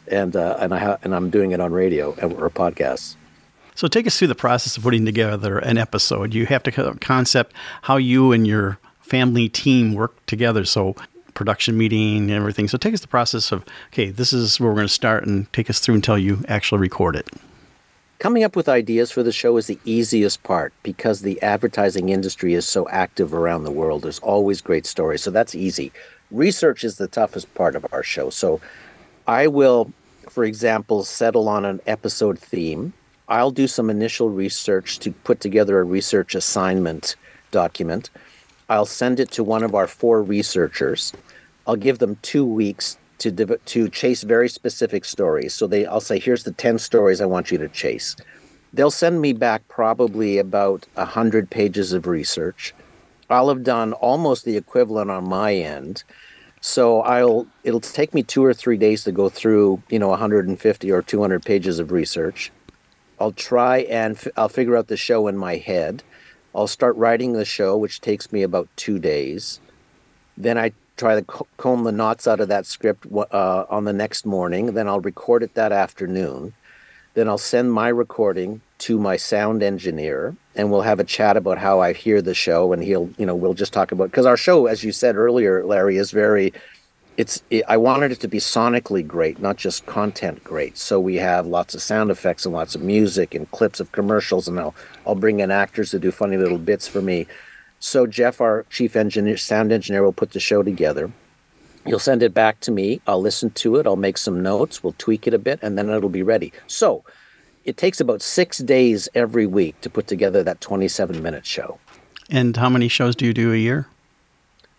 and 0.08 0.34
uh, 0.34 0.56
and 0.58 0.74
I 0.74 0.78
ha- 0.78 0.98
and 1.02 1.14
I'm 1.14 1.30
doing 1.30 1.52
it 1.52 1.60
on 1.60 1.72
radio 1.72 2.12
or 2.12 2.50
podcasts. 2.50 3.16
So 3.74 3.86
take 3.86 4.06
us 4.06 4.18
through 4.18 4.28
the 4.28 4.34
process 4.34 4.76
of 4.76 4.82
putting 4.82 5.04
together 5.04 5.58
an 5.58 5.78
episode. 5.78 6.34
You 6.34 6.46
have 6.46 6.62
to 6.64 6.94
concept 7.00 7.54
how 7.82 7.96
you 7.96 8.32
and 8.32 8.46
your 8.46 8.78
family 9.00 9.48
team 9.48 9.94
work 9.94 10.24
together. 10.26 10.64
So 10.64 10.96
production 11.40 11.78
meeting 11.78 12.18
and 12.18 12.30
everything. 12.32 12.68
So 12.68 12.76
take 12.76 12.92
us 12.92 13.00
the 13.00 13.08
process 13.08 13.50
of 13.50 13.64
okay, 13.94 14.10
this 14.10 14.30
is 14.34 14.60
where 14.60 14.68
we're 14.68 14.74
going 14.74 14.88
to 14.88 14.92
start, 14.92 15.24
and 15.24 15.50
take 15.54 15.70
us 15.70 15.80
through 15.80 15.94
until 15.94 16.18
you 16.18 16.44
actually 16.48 16.82
record 16.82 17.16
it. 17.16 17.30
Coming 18.18 18.44
up 18.44 18.54
with 18.54 18.68
ideas 18.68 19.10
for 19.10 19.22
the 19.22 19.32
show 19.32 19.56
is 19.56 19.66
the 19.66 19.78
easiest 19.86 20.42
part 20.42 20.74
because 20.82 21.22
the 21.22 21.40
advertising 21.40 22.10
industry 22.10 22.52
is 22.52 22.68
so 22.68 22.86
active 22.90 23.32
around 23.32 23.64
the 23.64 23.70
world. 23.70 24.02
There's 24.02 24.18
always 24.18 24.60
great 24.60 24.84
stories, 24.84 25.22
so 25.22 25.30
that's 25.30 25.54
easy. 25.54 25.92
Research 26.30 26.84
is 26.84 26.98
the 26.98 27.08
toughest 27.08 27.54
part 27.54 27.74
of 27.74 27.86
our 27.90 28.02
show. 28.02 28.28
So 28.28 28.60
I 29.26 29.46
will, 29.46 29.90
for 30.28 30.44
example, 30.44 31.04
settle 31.04 31.48
on 31.48 31.64
an 31.64 31.80
episode 31.86 32.38
theme. 32.38 32.92
I'll 33.28 33.50
do 33.50 33.66
some 33.66 33.88
initial 33.88 34.28
research 34.28 34.98
to 34.98 35.12
put 35.12 35.40
together 35.40 35.80
a 35.80 35.84
research 35.84 36.34
assignment 36.34 37.16
document. 37.50 38.10
I'll 38.68 38.84
send 38.84 39.18
it 39.18 39.30
to 39.32 39.42
one 39.42 39.64
of 39.64 39.74
our 39.74 39.86
four 39.86 40.22
researchers. 40.22 41.14
I'll 41.70 41.76
give 41.76 42.00
them 42.00 42.18
two 42.20 42.44
weeks 42.44 42.98
to 43.18 43.30
to 43.30 43.88
chase 43.88 44.24
very 44.24 44.48
specific 44.48 45.04
stories. 45.04 45.54
So 45.54 45.68
they, 45.68 45.86
I'll 45.86 46.00
say, 46.00 46.18
here's 46.18 46.42
the 46.42 46.50
ten 46.50 46.80
stories 46.80 47.20
I 47.20 47.26
want 47.26 47.52
you 47.52 47.58
to 47.58 47.68
chase. 47.68 48.16
They'll 48.72 48.90
send 48.90 49.20
me 49.20 49.32
back 49.32 49.68
probably 49.68 50.38
about 50.38 50.88
hundred 50.96 51.48
pages 51.48 51.92
of 51.92 52.08
research. 52.08 52.74
I'll 53.28 53.50
have 53.50 53.62
done 53.62 53.92
almost 53.92 54.44
the 54.44 54.56
equivalent 54.56 55.12
on 55.12 55.28
my 55.28 55.54
end. 55.54 56.02
So 56.60 57.02
I'll 57.02 57.46
it'll 57.62 57.78
take 57.78 58.14
me 58.14 58.24
two 58.24 58.44
or 58.44 58.52
three 58.52 58.76
days 58.76 59.04
to 59.04 59.12
go 59.12 59.28
through, 59.28 59.80
you 59.90 60.00
know, 60.00 60.08
150 60.08 60.90
or 60.90 61.02
200 61.02 61.44
pages 61.44 61.78
of 61.78 61.92
research. 61.92 62.50
I'll 63.20 63.30
try 63.30 63.82
and 63.82 64.16
f- 64.16 64.26
I'll 64.36 64.48
figure 64.48 64.76
out 64.76 64.88
the 64.88 64.96
show 64.96 65.28
in 65.28 65.36
my 65.36 65.58
head. 65.58 66.02
I'll 66.52 66.66
start 66.66 66.96
writing 66.96 67.34
the 67.34 67.44
show, 67.44 67.76
which 67.76 68.00
takes 68.00 68.32
me 68.32 68.42
about 68.42 68.68
two 68.74 68.98
days. 68.98 69.60
Then 70.36 70.58
I 70.58 70.72
try 71.00 71.18
to 71.18 71.44
comb 71.56 71.84
the 71.84 71.92
knots 71.92 72.28
out 72.28 72.40
of 72.40 72.48
that 72.48 72.66
script 72.66 73.06
uh, 73.10 73.64
on 73.70 73.84
the 73.84 73.92
next 73.92 74.26
morning. 74.26 74.74
Then 74.74 74.86
I'll 74.86 75.00
record 75.00 75.42
it 75.42 75.54
that 75.54 75.72
afternoon. 75.72 76.52
Then 77.14 77.26
I'll 77.26 77.38
send 77.38 77.72
my 77.72 77.88
recording 77.88 78.60
to 78.80 78.98
my 78.98 79.16
sound 79.16 79.62
engineer, 79.62 80.36
and 80.54 80.70
we'll 80.70 80.82
have 80.82 81.00
a 81.00 81.04
chat 81.04 81.36
about 81.36 81.58
how 81.58 81.80
I 81.80 81.92
hear 81.92 82.22
the 82.22 82.34
show. 82.34 82.72
And 82.72 82.84
he'll, 82.84 83.10
you 83.18 83.26
know, 83.26 83.34
we'll 83.34 83.54
just 83.54 83.72
talk 83.72 83.92
about 83.92 84.10
because 84.10 84.26
our 84.26 84.36
show, 84.36 84.66
as 84.66 84.84
you 84.84 84.92
said 84.92 85.16
earlier, 85.16 85.64
Larry, 85.64 85.96
is 85.96 86.10
very. 86.10 86.52
It's. 87.16 87.42
It, 87.50 87.64
I 87.66 87.78
wanted 87.78 88.12
it 88.12 88.20
to 88.20 88.28
be 88.28 88.38
sonically 88.38 89.04
great, 89.04 89.40
not 89.40 89.56
just 89.56 89.86
content 89.86 90.44
great. 90.44 90.78
So 90.78 91.00
we 91.00 91.16
have 91.16 91.46
lots 91.46 91.74
of 91.74 91.82
sound 91.82 92.10
effects 92.10 92.44
and 92.44 92.54
lots 92.54 92.74
of 92.74 92.82
music 92.82 93.34
and 93.34 93.50
clips 93.50 93.80
of 93.80 93.90
commercials, 93.92 94.46
and 94.46 94.60
I'll 94.60 94.74
I'll 95.06 95.16
bring 95.16 95.40
in 95.40 95.50
actors 95.50 95.90
to 95.90 95.98
do 95.98 96.12
funny 96.12 96.36
little 96.36 96.58
bits 96.58 96.86
for 96.86 97.02
me. 97.02 97.26
So 97.80 98.06
Jeff, 98.06 98.40
our 98.40 98.66
chief 98.70 98.94
engineer, 98.94 99.38
sound 99.38 99.72
engineer, 99.72 100.02
will 100.02 100.12
put 100.12 100.32
the 100.32 100.40
show 100.40 100.62
together. 100.62 101.10
You'll 101.86 101.98
send 101.98 102.22
it 102.22 102.34
back 102.34 102.60
to 102.60 102.70
me. 102.70 103.00
I'll 103.06 103.22
listen 103.22 103.50
to 103.50 103.76
it. 103.76 103.86
I'll 103.86 103.96
make 103.96 104.18
some 104.18 104.42
notes. 104.42 104.84
We'll 104.84 104.94
tweak 104.98 105.26
it 105.26 105.32
a 105.32 105.38
bit, 105.38 105.58
and 105.62 105.78
then 105.78 105.88
it'll 105.88 106.10
be 106.10 106.22
ready. 106.22 106.52
So 106.66 107.04
it 107.64 107.78
takes 107.78 107.98
about 107.98 108.20
six 108.20 108.58
days 108.58 109.08
every 109.14 109.46
week 109.46 109.80
to 109.80 109.88
put 109.88 110.06
together 110.06 110.42
that 110.42 110.60
27 110.60 111.22
minute 111.22 111.46
show. 111.46 111.78
And 112.28 112.56
how 112.56 112.68
many 112.68 112.88
shows 112.88 113.16
do 113.16 113.24
you 113.24 113.32
do 113.32 113.52
a 113.52 113.56
year? 113.56 113.88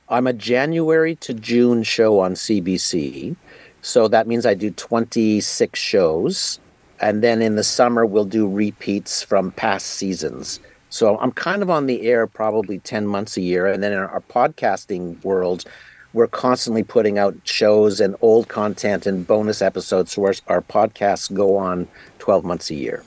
I'm 0.08 0.28
a 0.28 0.34
January 0.34 1.16
to 1.18 1.34
June 1.34 1.82
show 1.84 2.20
on 2.20 2.36
CBC. 2.36 3.36
So 3.82 4.08
that 4.10 4.28
means 4.28 4.46
I 4.46 4.54
do 4.54 4.70
26 4.70 5.80
shows. 5.80 6.60
And 7.00 7.24
then 7.24 7.42
in 7.42 7.56
the 7.56 7.64
summer, 7.64 8.06
we'll 8.06 8.26
do 8.26 8.48
repeats 8.48 9.24
from 9.24 9.52
past 9.52 9.88
seasons. 9.88 10.60
So 10.92 11.18
I'm 11.20 11.32
kind 11.32 11.64
of 11.64 11.70
on 11.70 11.88
the 11.88 12.02
air 12.04 12.28
probably 12.28 12.78
10 12.80 13.08
months 13.08 13.38
a 13.38 13.42
year. 13.42 13.66
And 13.66 13.82
then 13.82 13.94
in 13.94 13.98
our 13.98 14.22
podcasting 14.30 15.24
world, 15.24 15.64
we're 16.12 16.28
constantly 16.28 16.84
putting 16.84 17.18
out 17.18 17.34
shows 17.46 18.02
and 18.02 18.16
old 18.22 18.50
content 18.50 19.06
and 19.06 19.26
bonus 19.26 19.62
episodes 19.62 20.18
where 20.18 20.34
our 20.48 20.62
podcasts 20.62 21.34
go 21.34 21.56
on 21.56 21.88
12 22.20 22.44
months 22.44 22.70
a 22.70 22.76
year. 22.76 23.06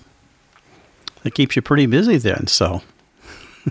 That 1.23 1.35
keeps 1.35 1.57
you 1.57 1.63
pretty 1.63 1.85
busy 1.85 2.17
then, 2.17 2.47
so. 2.47 2.83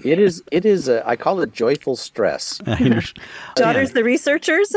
it 0.03 0.19
is, 0.19 0.43
it 0.51 0.63
is, 0.63 0.87
a, 0.87 1.05
I 1.07 1.15
call 1.15 1.41
it 1.41 1.51
joyful 1.51 1.95
stress. 1.95 2.59
Daughters, 3.55 3.93
the 3.93 4.03
researchers? 4.03 4.75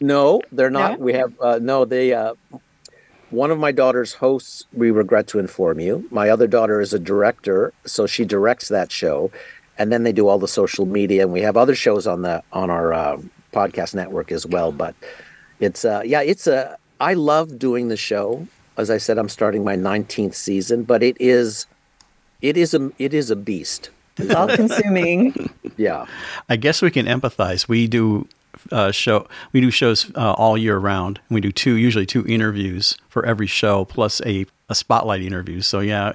no, 0.00 0.42
they're 0.50 0.70
not. 0.70 0.98
No? 0.98 1.04
We 1.04 1.12
have, 1.12 1.32
uh, 1.40 1.60
no, 1.62 1.84
they, 1.84 2.12
uh, 2.12 2.34
one 3.30 3.50
of 3.50 3.58
my 3.58 3.72
daughters 3.72 4.14
hosts 4.14 4.66
We 4.72 4.90
Regret 4.90 5.26
to 5.28 5.38
Inform 5.38 5.80
You. 5.80 6.06
My 6.10 6.30
other 6.30 6.46
daughter 6.46 6.80
is 6.80 6.94
a 6.94 6.98
director, 6.98 7.72
so 7.84 8.06
she 8.06 8.24
directs 8.24 8.68
that 8.68 8.92
show. 8.92 9.30
And 9.78 9.92
then 9.92 10.04
they 10.04 10.12
do 10.12 10.28
all 10.28 10.38
the 10.38 10.48
social 10.48 10.86
media, 10.86 11.22
and 11.22 11.32
we 11.32 11.42
have 11.42 11.56
other 11.56 11.74
shows 11.74 12.06
on 12.06 12.22
the 12.22 12.42
on 12.52 12.70
our 12.70 12.94
uh, 12.94 13.20
podcast 13.52 13.94
network 13.94 14.32
as 14.32 14.46
well. 14.46 14.72
But 14.72 14.94
it's 15.60 15.84
uh, 15.84 16.02
yeah, 16.04 16.22
it's 16.22 16.46
a. 16.46 16.78
I 16.98 17.12
love 17.12 17.58
doing 17.58 17.88
the 17.88 17.96
show. 17.96 18.46
As 18.78 18.90
I 18.90 18.96
said, 18.98 19.18
I'm 19.18 19.28
starting 19.28 19.64
my 19.64 19.76
19th 19.76 20.34
season, 20.34 20.84
but 20.84 21.02
it 21.02 21.16
is, 21.20 21.66
it 22.40 22.56
is 22.56 22.72
a 22.72 22.90
it 22.98 23.12
is 23.12 23.30
a 23.30 23.36
beast. 23.36 23.90
It's 24.16 24.34
all 24.34 24.48
consuming. 24.48 25.50
yeah. 25.76 26.06
I 26.48 26.56
guess 26.56 26.80
we 26.80 26.90
can 26.90 27.04
empathize. 27.04 27.68
We 27.68 27.86
do 27.86 28.28
uh, 28.72 28.90
show. 28.90 29.26
We 29.52 29.60
do 29.60 29.70
shows 29.70 30.10
uh, 30.14 30.32
all 30.32 30.56
year 30.56 30.78
round. 30.78 31.20
We 31.30 31.40
do 31.40 31.52
two, 31.52 31.76
usually 31.76 32.06
two 32.06 32.26
interviews 32.26 32.96
for 33.08 33.24
every 33.24 33.46
show, 33.46 33.84
plus 33.84 34.20
a, 34.24 34.46
a 34.68 34.74
spotlight 34.74 35.22
interview. 35.22 35.60
So 35.60 35.80
yeah, 35.80 36.12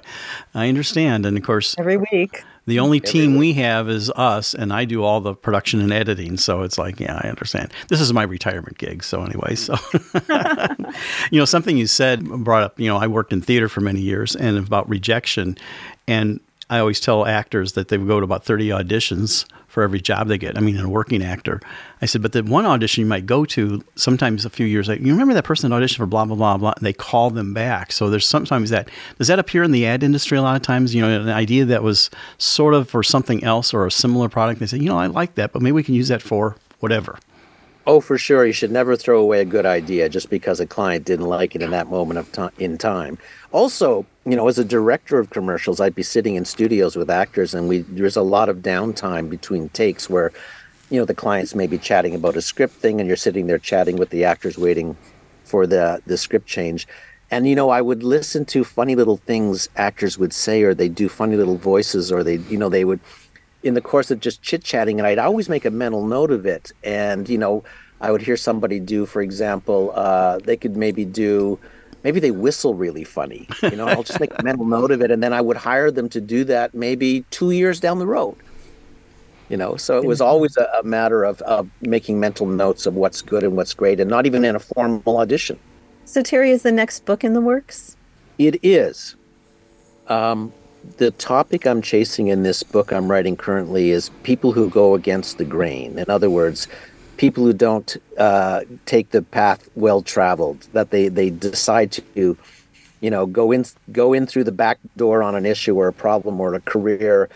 I 0.54 0.68
understand. 0.68 1.26
And 1.26 1.36
of 1.36 1.42
course, 1.44 1.74
every 1.78 1.96
week. 1.96 2.44
The 2.64 2.78
only 2.78 3.00
team 3.00 3.36
we 3.36 3.54
have 3.54 3.88
is 3.88 4.08
us, 4.10 4.54
and 4.54 4.72
I 4.72 4.84
do 4.84 5.02
all 5.02 5.20
the 5.20 5.34
production 5.34 5.80
and 5.80 5.92
editing. 5.92 6.36
So 6.36 6.62
it's 6.62 6.78
like, 6.78 7.00
yeah, 7.00 7.20
I 7.20 7.28
understand. 7.28 7.72
This 7.88 8.00
is 8.00 8.12
my 8.12 8.22
retirement 8.22 8.78
gig. 8.78 9.02
So 9.02 9.24
anyway, 9.24 9.56
so 9.56 9.74
you 11.32 11.40
know, 11.40 11.44
something 11.44 11.76
you 11.76 11.88
said 11.88 12.24
brought 12.24 12.62
up. 12.62 12.78
You 12.78 12.86
know, 12.86 12.98
I 12.98 13.08
worked 13.08 13.32
in 13.32 13.40
theater 13.40 13.68
for 13.68 13.80
many 13.80 14.00
years, 14.00 14.36
and 14.36 14.56
about 14.56 14.88
rejection, 14.88 15.58
and 16.06 16.38
I 16.70 16.78
always 16.78 17.00
tell 17.00 17.26
actors 17.26 17.72
that 17.72 17.88
they 17.88 17.98
would 17.98 18.08
go 18.08 18.20
to 18.20 18.24
about 18.24 18.44
30 18.44 18.68
auditions 18.68 19.44
for 19.72 19.82
every 19.82 20.02
job 20.02 20.28
they 20.28 20.36
get. 20.36 20.58
I 20.58 20.60
mean, 20.60 20.76
a 20.76 20.86
working 20.86 21.24
actor. 21.24 21.58
I 22.02 22.06
said, 22.06 22.20
but 22.20 22.32
the 22.32 22.42
one 22.42 22.66
audition 22.66 23.00
you 23.00 23.06
might 23.06 23.24
go 23.24 23.46
to 23.46 23.82
sometimes 23.94 24.44
a 24.44 24.50
few 24.50 24.66
years 24.66 24.86
later, 24.86 25.02
you 25.02 25.10
remember 25.12 25.32
that 25.32 25.44
person 25.44 25.70
that 25.70 25.74
auditioned 25.74 25.96
for 25.96 26.04
blah, 26.04 26.26
blah, 26.26 26.36
blah, 26.36 26.58
blah, 26.58 26.74
and 26.76 26.84
they 26.84 26.92
call 26.92 27.30
them 27.30 27.54
back. 27.54 27.90
So 27.90 28.10
there's 28.10 28.26
sometimes 28.26 28.68
that. 28.68 28.90
Does 29.16 29.28
that 29.28 29.38
appear 29.38 29.62
in 29.62 29.72
the 29.72 29.86
ad 29.86 30.02
industry 30.02 30.36
a 30.36 30.42
lot 30.42 30.56
of 30.56 30.62
times? 30.62 30.94
You 30.94 31.00
know, 31.00 31.22
an 31.22 31.30
idea 31.30 31.64
that 31.64 31.82
was 31.82 32.10
sort 32.36 32.74
of 32.74 32.90
for 32.90 33.02
something 33.02 33.42
else 33.42 33.72
or 33.72 33.86
a 33.86 33.90
similar 33.90 34.28
product. 34.28 34.60
They 34.60 34.66
say, 34.66 34.76
you 34.76 34.90
know, 34.90 34.98
I 34.98 35.06
like 35.06 35.36
that, 35.36 35.54
but 35.54 35.62
maybe 35.62 35.72
we 35.72 35.82
can 35.82 35.94
use 35.94 36.08
that 36.08 36.20
for 36.20 36.56
whatever. 36.80 37.18
Oh, 37.84 38.00
for 38.00 38.16
sure. 38.16 38.46
You 38.46 38.52
should 38.52 38.70
never 38.70 38.94
throw 38.96 39.20
away 39.20 39.40
a 39.40 39.44
good 39.44 39.66
idea 39.66 40.08
just 40.08 40.30
because 40.30 40.60
a 40.60 40.66
client 40.66 41.04
didn't 41.04 41.26
like 41.26 41.56
it 41.56 41.62
in 41.62 41.70
that 41.70 41.88
moment 41.88 42.18
of 42.18 42.30
time 42.30 42.52
in 42.58 42.78
time. 42.78 43.18
Also, 43.50 44.06
you 44.24 44.36
know, 44.36 44.46
as 44.46 44.58
a 44.58 44.64
director 44.64 45.18
of 45.18 45.30
commercials, 45.30 45.80
I'd 45.80 45.94
be 45.94 46.04
sitting 46.04 46.36
in 46.36 46.44
studios 46.44 46.94
with 46.94 47.10
actors, 47.10 47.54
and 47.54 47.68
we 47.68 47.78
there's 47.78 48.16
a 48.16 48.22
lot 48.22 48.48
of 48.48 48.58
downtime 48.58 49.28
between 49.28 49.68
takes 49.70 50.08
where, 50.08 50.32
you 50.90 50.98
know, 51.00 51.04
the 51.04 51.14
clients 51.14 51.56
may 51.56 51.66
be 51.66 51.78
chatting 51.78 52.14
about 52.14 52.36
a 52.36 52.42
script 52.42 52.74
thing, 52.74 53.00
and 53.00 53.08
you're 53.08 53.16
sitting 53.16 53.48
there 53.48 53.58
chatting 53.58 53.96
with 53.96 54.10
the 54.10 54.24
actors, 54.24 54.56
waiting 54.56 54.96
for 55.42 55.66
the 55.66 56.00
the 56.06 56.16
script 56.16 56.46
change. 56.46 56.86
And 57.32 57.48
you 57.48 57.56
know, 57.56 57.70
I 57.70 57.80
would 57.80 58.04
listen 58.04 58.44
to 58.46 58.62
funny 58.62 58.94
little 58.94 59.16
things 59.16 59.68
actors 59.74 60.18
would 60.18 60.32
say, 60.34 60.62
or 60.62 60.74
they 60.74 60.88
do 60.88 61.08
funny 61.08 61.34
little 61.34 61.56
voices, 61.56 62.12
or 62.12 62.22
they, 62.22 62.36
you 62.36 62.58
know, 62.58 62.68
they 62.68 62.84
would 62.84 63.00
in 63.62 63.74
the 63.74 63.80
course 63.80 64.10
of 64.10 64.20
just 64.20 64.42
chit 64.42 64.64
chatting, 64.64 64.98
and 64.98 65.06
I'd 65.06 65.18
always 65.18 65.48
make 65.48 65.64
a 65.64 65.70
mental 65.70 66.06
note 66.06 66.30
of 66.30 66.46
it. 66.46 66.72
And 66.82 67.28
you 67.28 67.38
know, 67.38 67.64
I 68.00 68.10
would 68.10 68.22
hear 68.22 68.36
somebody 68.36 68.80
do, 68.80 69.06
for 69.06 69.22
example, 69.22 69.92
uh, 69.94 70.38
they 70.38 70.56
could 70.56 70.76
maybe 70.76 71.04
do, 71.04 71.58
maybe 72.02 72.18
they 72.18 72.32
whistle 72.32 72.74
really 72.74 73.04
funny. 73.04 73.48
You 73.62 73.76
know, 73.76 73.86
I'll 73.86 74.02
just 74.02 74.20
make 74.20 74.32
a 74.36 74.42
mental 74.44 74.64
note 74.64 74.90
of 74.90 75.00
it, 75.02 75.10
and 75.10 75.22
then 75.22 75.32
I 75.32 75.40
would 75.40 75.56
hire 75.56 75.90
them 75.90 76.08
to 76.10 76.20
do 76.20 76.44
that 76.44 76.74
maybe 76.74 77.24
two 77.30 77.52
years 77.52 77.78
down 77.78 77.98
the 77.98 78.06
road. 78.06 78.36
You 79.48 79.56
know, 79.56 79.76
so 79.76 79.98
it 79.98 80.04
was 80.04 80.20
always 80.20 80.56
a, 80.56 80.64
a 80.80 80.82
matter 80.82 81.24
of, 81.24 81.42
of 81.42 81.68
making 81.82 82.18
mental 82.18 82.46
notes 82.46 82.86
of 82.86 82.94
what's 82.94 83.20
good 83.20 83.42
and 83.44 83.54
what's 83.56 83.74
great, 83.74 84.00
and 84.00 84.08
not 84.08 84.26
even 84.26 84.44
in 84.44 84.56
a 84.56 84.60
formal 84.60 85.18
audition. 85.18 85.58
So, 86.04 86.22
Terry, 86.22 86.50
is 86.50 86.62
the 86.62 86.72
next 86.72 87.04
book 87.04 87.22
in 87.22 87.34
the 87.34 87.40
works? 87.40 87.96
It 88.38 88.58
is. 88.64 89.14
Um, 90.08 90.52
the 90.96 91.10
topic 91.12 91.66
I'm 91.66 91.82
chasing 91.82 92.28
in 92.28 92.42
this 92.42 92.62
book 92.62 92.92
I'm 92.92 93.10
writing 93.10 93.36
currently 93.36 93.90
is 93.90 94.10
people 94.22 94.52
who 94.52 94.68
go 94.70 94.94
against 94.94 95.38
the 95.38 95.44
grain. 95.44 95.98
In 95.98 96.08
other 96.10 96.30
words, 96.30 96.68
people 97.16 97.44
who 97.44 97.52
don't 97.52 97.96
uh, 98.18 98.62
take 98.86 99.10
the 99.10 99.22
path 99.22 99.68
well 99.74 100.02
traveled, 100.02 100.66
that 100.72 100.90
they, 100.90 101.08
they 101.08 101.30
decide 101.30 101.92
to, 101.92 102.36
you 103.00 103.10
know, 103.10 103.26
go 103.26 103.52
in 103.52 103.64
go 103.92 104.12
in 104.12 104.26
through 104.26 104.44
the 104.44 104.52
back 104.52 104.78
door 104.96 105.22
on 105.22 105.34
an 105.34 105.46
issue 105.46 105.76
or 105.76 105.88
a 105.88 105.92
problem 105.92 106.40
or 106.40 106.54
a 106.54 106.60
career 106.60 107.28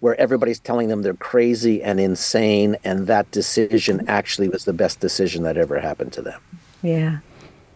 where 0.00 0.18
everybody's 0.20 0.58
telling 0.58 0.88
them 0.88 1.00
they're 1.00 1.14
crazy 1.14 1.82
and 1.82 1.98
insane, 1.98 2.76
and 2.84 3.06
that 3.06 3.30
decision 3.30 4.04
actually 4.06 4.48
was 4.48 4.66
the 4.66 4.72
best 4.72 5.00
decision 5.00 5.44
that 5.44 5.56
ever 5.56 5.80
happened 5.80 6.12
to 6.12 6.20
them. 6.20 6.40
Yeah. 6.82 7.18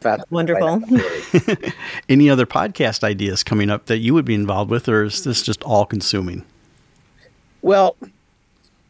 That's 0.00 0.30
wonderful. 0.30 0.82
Any 2.08 2.30
other 2.30 2.46
podcast 2.46 3.02
ideas 3.02 3.42
coming 3.42 3.70
up 3.70 3.86
that 3.86 3.98
you 3.98 4.14
would 4.14 4.24
be 4.24 4.34
involved 4.34 4.70
with, 4.70 4.88
or 4.88 5.04
is 5.04 5.24
this 5.24 5.42
just 5.42 5.62
all 5.64 5.84
consuming? 5.84 6.44
Well, 7.62 7.96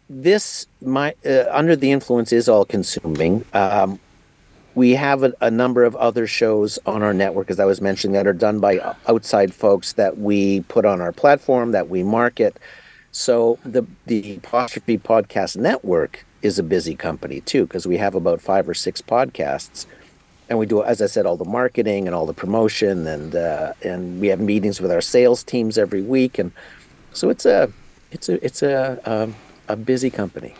this 0.08 0.66
my 0.80 1.14
uh, 1.24 1.44
under 1.50 1.76
the 1.76 1.90
influence 1.90 2.32
is 2.32 2.48
all 2.48 2.64
consuming. 2.64 3.44
Um, 3.52 3.98
we 4.74 4.92
have 4.92 5.24
a, 5.24 5.32
a, 5.40 5.50
number 5.50 5.82
of 5.82 5.96
other 5.96 6.26
shows 6.26 6.78
on 6.86 7.02
our 7.02 7.12
network, 7.12 7.50
as 7.50 7.58
I 7.58 7.64
was 7.64 7.80
mentioning, 7.80 8.14
that 8.14 8.28
are 8.28 8.32
done 8.32 8.60
by 8.60 8.94
outside 9.08 9.52
folks 9.52 9.94
that 9.94 10.18
we 10.18 10.60
put 10.62 10.84
on 10.84 11.00
our 11.00 11.10
platform 11.10 11.72
that 11.72 11.88
we 11.88 12.02
market. 12.02 12.58
So 13.10 13.58
the 13.64 13.84
the 14.06 14.36
Apostrophe 14.36 14.98
Podcast 14.98 15.56
Network 15.56 16.24
is 16.42 16.58
a 16.58 16.62
busy 16.62 16.94
company 16.94 17.40
too, 17.40 17.64
because 17.64 17.86
we 17.86 17.96
have 17.96 18.14
about 18.14 18.40
five 18.40 18.68
or 18.68 18.74
six 18.74 19.02
podcasts 19.02 19.86
and 20.48 20.58
we 20.58 20.66
do, 20.66 20.82
as 20.82 21.02
I 21.02 21.06
said, 21.06 21.26
all 21.26 21.36
the 21.36 21.44
marketing 21.44 22.06
and 22.06 22.14
all 22.14 22.26
the 22.26 22.34
promotion, 22.34 23.06
and 23.06 23.34
uh, 23.34 23.74
and 23.82 24.20
we 24.20 24.28
have 24.28 24.40
meetings 24.40 24.80
with 24.80 24.90
our 24.90 25.00
sales 25.00 25.42
teams 25.42 25.76
every 25.76 26.02
week, 26.02 26.38
and 26.38 26.52
so 27.12 27.28
it's 27.28 27.44
a 27.44 27.70
it's 28.10 28.28
a 28.28 28.44
it's 28.44 28.62
a 28.62 29.00
um, 29.04 29.34
a 29.68 29.76
busy 29.76 30.10
company. 30.10 30.54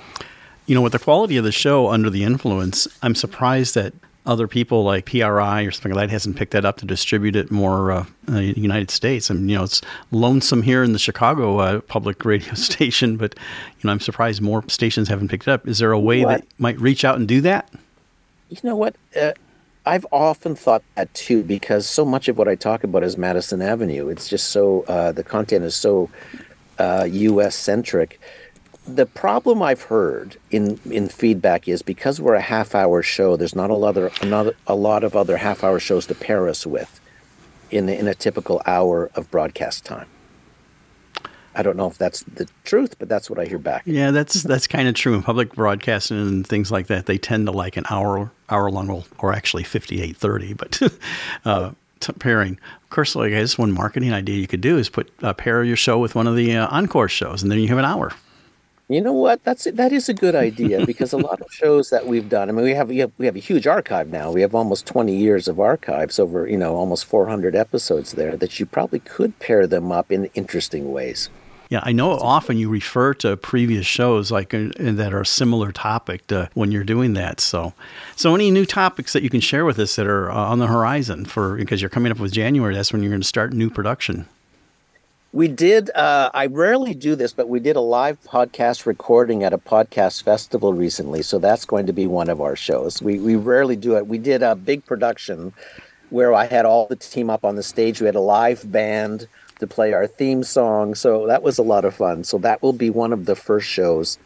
You 0.66 0.74
know, 0.74 0.83
with 0.83 0.92
the 0.92 0.98
quality 0.98 1.38
of 1.38 1.44
the 1.44 1.53
show 1.53 1.88
under 1.88 2.11
the 2.11 2.24
influence, 2.24 2.87
I'm 3.03 3.14
surprised 3.14 3.74
that 3.74 3.94
other 4.27 4.46
people 4.46 4.85
like 4.85 5.07
PRI 5.07 5.62
or 5.62 5.70
something 5.70 5.94
like 5.94 6.09
that 6.09 6.12
hasn't 6.12 6.37
picked 6.37 6.53
that 6.53 6.66
up 6.66 6.77
to 6.77 6.85
distribute 6.85 7.35
it 7.35 7.51
more 7.51 7.90
uh, 7.90 8.05
in 8.27 8.35
the 8.35 8.61
United 8.61 8.90
States. 8.90 9.31
I 9.31 9.35
mean, 9.35 9.48
you 9.48 9.57
know, 9.57 9.64
it's 9.64 9.81
lonesome 10.11 10.62
here 10.62 10.85
in 10.85 10.92
the 10.92 10.98
Chicago 10.98 11.59
uh, 11.59 11.81
public 11.81 12.22
radio 12.27 12.53
station, 12.55 13.16
but 13.16 13.35
you 13.81 13.87
know, 13.87 13.92
I'm 13.92 14.01
surprised 14.01 14.42
more 14.42 14.62
stations 14.68 15.09
haven't 15.09 15.29
picked 15.29 15.48
it 15.48 15.51
up. 15.51 15.66
Is 15.66 15.79
there 15.79 15.92
a 15.92 15.98
way 15.98 16.24
what? 16.24 16.42
that 16.42 16.46
might 16.59 16.79
reach 16.79 17.07
out 17.07 17.16
and 17.16 17.27
do 17.27 17.40
that? 17.40 17.72
You 18.51 18.59
know 18.62 18.77
what? 18.77 18.96
Uh, 19.18 19.33
I've 19.88 20.07
often 20.12 20.55
thought 20.55 20.83
that 20.96 21.12
too, 21.14 21.42
because 21.42 21.88
so 21.88 22.05
much 22.05 22.29
of 22.29 22.37
what 22.37 22.46
I 22.46 22.57
talk 22.57 22.85
about 22.85 23.03
is 23.03 23.16
Madison 23.16 23.62
Avenue. 23.62 24.11
It's 24.11 24.29
just 24.29 24.51
so 24.51 24.83
uh, 24.83 25.12
the 25.12 25.24
content 25.24 25.64
is 25.64 25.74
so 25.74 26.11
uh, 26.79 27.09
U.S. 27.11 27.57
centric. 27.57 28.20
The 28.87 29.07
problem 29.07 29.62
I've 29.62 29.85
heard 29.85 30.37
in 30.51 30.79
in 30.90 31.09
feedback 31.09 31.68
is 31.68 31.81
because 31.81 32.20
we're 32.20 32.35
a 32.35 32.42
half 32.42 32.74
hour 32.74 33.03
show. 33.03 33.38
There's 33.38 33.57
not 33.57 33.70
a 33.70 33.74
lot 33.74 33.96
of 33.96 34.55
a 34.66 34.74
lot 34.74 35.05
of 35.05 35.16
other 35.16 35.38
half 35.38 35.64
hour 35.64 35.81
shows 35.81 36.07
to 36.09 36.14
pair 36.14 36.48
us 36.51 36.66
with 36.66 37.01
in 37.70 37.88
in 37.88 38.07
a 38.07 38.14
typical 38.14 38.61
hour 38.66 39.11
of 39.14 39.31
broadcast 39.31 39.87
time. 39.87 40.07
I 41.59 41.62
don't 41.62 41.77
know 41.77 41.88
if 41.88 41.99
that's 41.99 42.23
the 42.23 42.49
truth, 42.64 42.97
but 43.01 43.09
that's 43.09 43.29
what 43.29 43.40
I 43.40 43.44
hear 43.44 43.59
back. 43.59 43.83
Yeah, 43.85 44.12
that's 44.12 44.44
that's 44.44 44.68
kind 44.68 44.87
of 44.87 44.94
true 44.94 45.14
in 45.14 45.25
public 45.25 45.53
broadcasting 45.55 46.16
and 46.16 46.47
things 46.47 46.71
like 46.71 46.87
that. 46.87 47.07
They 47.07 47.18
tend 47.18 47.47
to 47.47 47.53
like 47.53 47.77
an 47.77 47.85
hour 47.90 48.31
hour 48.49 48.71
long, 48.71 49.05
or 49.18 49.33
actually 49.33 49.64
fifty 49.64 50.01
eight 50.01 50.16
thirty, 50.16 50.55
but. 50.55 50.81
uh, 51.44 51.73
T- 52.01 52.12
pairing. 52.12 52.61
Of 52.85 52.90
course, 52.90 53.16
like 53.16 53.33
I 53.33 53.40
guess 53.40 53.59
one 53.59 53.73
marketing 53.73 54.12
idea 54.12 54.37
you 54.37 54.47
could 54.47 54.61
do 54.61 54.79
is 54.79 54.88
put 54.88 55.11
uh, 55.21 55.33
pair 55.33 55.64
your 55.64 55.75
show 55.75 55.99
with 55.99 56.14
one 56.14 56.29
of 56.29 56.37
the 56.37 56.55
uh, 56.55 56.68
encore 56.68 57.09
shows, 57.09 57.42
and 57.42 57.51
then 57.51 57.59
you 57.59 57.66
have 57.66 57.79
an 57.79 57.85
hour. 57.85 58.12
You 58.88 59.03
know 59.03 59.12
what? 59.12 59.44
That's 59.44 59.64
that 59.64 59.92
is 59.92 60.09
a 60.09 60.14
good 60.14 60.35
idea 60.35 60.87
because 60.92 61.12
a 61.12 61.18
lot 61.18 61.40
of 61.40 61.49
shows 61.51 61.90
that 61.90 62.07
we've 62.07 62.29
done. 62.29 62.49
I 62.49 62.53
mean, 62.53 62.64
we 62.64 62.75
have, 62.75 62.88
we 62.88 62.99
have 62.99 63.12
we 63.18 63.27
have 63.27 63.37
a 63.37 63.40
huge 63.40 63.66
archive 63.66 64.09
now. 64.09 64.31
We 64.31 64.40
have 64.40 64.55
almost 64.55 64.87
twenty 64.87 65.16
years 65.16 65.49
of 65.49 65.61
archives 65.61 66.18
over 66.18 66.49
you 66.49 66.57
know 66.57 66.77
almost 66.77 67.05
four 67.05 67.27
hundred 67.27 67.55
episodes 67.55 68.12
there 68.12 68.37
that 68.37 68.59
you 68.59 68.66
probably 68.66 69.01
could 69.01 69.38
pair 69.40 69.66
them 69.66 69.92
up 69.92 70.11
in 70.11 70.27
interesting 70.35 70.92
ways. 70.92 71.29
Yeah, 71.68 71.81
I 71.83 71.92
know 71.92 72.12
often 72.12 72.57
you 72.57 72.70
refer 72.70 73.12
to 73.14 73.37
previous 73.37 73.85
shows 73.85 74.31
like 74.31 74.54
uh, 74.54 74.68
that 74.78 75.12
are 75.12 75.20
a 75.20 75.26
similar 75.26 75.70
topic 75.70 76.26
to 76.28 76.48
when 76.54 76.72
you're 76.72 76.85
doing 76.85 77.12
that. 77.12 77.40
So, 77.40 77.74
so 78.16 78.35
any 78.35 78.50
new 78.50 78.64
topics 78.64 79.12
that 79.12 79.22
you 79.22 79.28
can 79.28 79.40
share 79.40 79.66
with 79.66 79.78
us 79.78 79.96
that 79.96 80.07
are 80.07 80.31
uh, 80.31 80.35
on 80.35 80.61
the 80.61 80.66
horizon 80.66 81.26
for 81.26 81.57
because 81.57 81.83
you're 81.83 81.90
coming 81.90 82.11
up 82.11 82.18
with 82.18 82.33
January, 82.33 82.74
that's 82.74 82.92
when 82.92 83.02
you're 83.02 83.11
going 83.11 83.20
to 83.20 83.28
start 83.28 83.52
new 83.52 83.68
production. 83.68 84.26
We 85.31 85.46
did. 85.46 85.90
Uh, 85.94 86.31
I 86.33 86.46
rarely 86.46 86.94
do 86.94 87.14
this, 87.14 87.35
but 87.35 87.50
we 87.50 87.61
did 87.61 87.76
a 87.76 87.83
live 87.83 88.18
podcast 88.22 88.87
recording 88.87 89.44
at 89.44 89.52
a 89.52 89.59
podcast 89.59 90.22
festival 90.22 90.72
recently. 90.72 91.20
So 91.20 91.38
that's 91.38 91.66
going 91.66 91.87
to 91.87 91.92
be 91.92 92.07
one 92.07 92.31
of 92.31 92.40
our 92.40 92.57
shows. 92.57 93.02
We 93.02 93.18
we 93.18 93.37
rarely 93.37 93.76
do 93.76 93.94
it. 93.98 94.07
We 94.07 94.16
did 94.16 94.42
a 94.42 94.54
big 94.54 94.87
production 94.87 95.52
where 96.09 96.33
I 96.33 96.46
had 96.46 96.64
all 96.64 96.87
the 96.87 96.96
team 96.96 97.28
up 97.28 97.44
on 97.44 97.57
the 97.57 97.62
stage. 97.62 98.00
We 98.00 98.07
had 98.07 98.14
a 98.14 98.20
live 98.20 98.72
band 98.72 99.28
to 99.59 99.66
play 99.66 99.92
our 99.92 100.07
theme 100.07 100.42
song. 100.42 100.94
So 100.94 101.27
that 101.27 101.42
was 101.42 101.59
a 101.59 101.62
lot 101.62 101.85
of 101.85 101.94
fun. 101.94 102.25
So 102.25 102.38
that 102.38 102.62
will 102.62 102.73
be 102.73 102.90
one 102.90 103.12
of 103.12 103.27
the 103.27 103.35
first 103.35 103.68
shows 103.68 104.18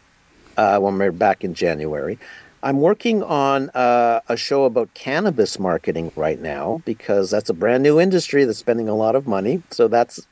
uh, 0.57 0.79
when 0.79 0.97
we're 0.97 1.11
back 1.11 1.43
in 1.43 1.53
January. 1.53 2.19
I'm 2.61 2.79
working 2.79 3.23
on 3.23 3.69
uh, 3.71 4.21
a 4.29 4.37
show 4.37 4.63
about 4.63 4.93
cannabis 4.93 5.59
marketing 5.59 6.13
right 6.15 6.39
now 6.39 6.81
because 6.85 7.29
that's 7.29 7.49
a 7.49 7.53
brand 7.53 7.83
new 7.83 7.99
industry 7.99 8.45
that's 8.45 8.59
spending 8.59 8.87
a 8.87 8.95
lot 8.95 9.15
of 9.15 9.27
money. 9.27 9.63
So 9.69 9.89
that's 9.89 10.27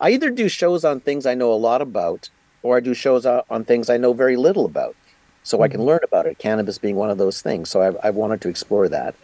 I 0.00 0.10
either 0.10 0.30
do 0.30 0.48
shows 0.48 0.84
on 0.84 1.00
things 1.00 1.26
I 1.26 1.34
know 1.34 1.52
a 1.52 1.54
lot 1.54 1.82
about, 1.82 2.30
or 2.62 2.76
I 2.76 2.80
do 2.80 2.94
shows 2.94 3.26
on 3.26 3.64
things 3.64 3.90
I 3.90 3.96
know 3.96 4.12
very 4.12 4.36
little 4.36 4.64
about, 4.64 4.96
so 5.42 5.56
mm-hmm. 5.56 5.64
I 5.64 5.68
can 5.68 5.80
mm-hmm. 5.80 5.88
learn 5.88 6.00
about 6.02 6.26
it. 6.26 6.38
Cannabis 6.38 6.78
being 6.78 6.96
one 6.96 7.10
of 7.10 7.18
those 7.18 7.42
things. 7.42 7.70
So 7.70 7.82
I've, 7.82 7.96
I've 8.02 8.14
wanted 8.14 8.40
to 8.42 8.48
explore 8.48 8.88
that, 8.88 9.14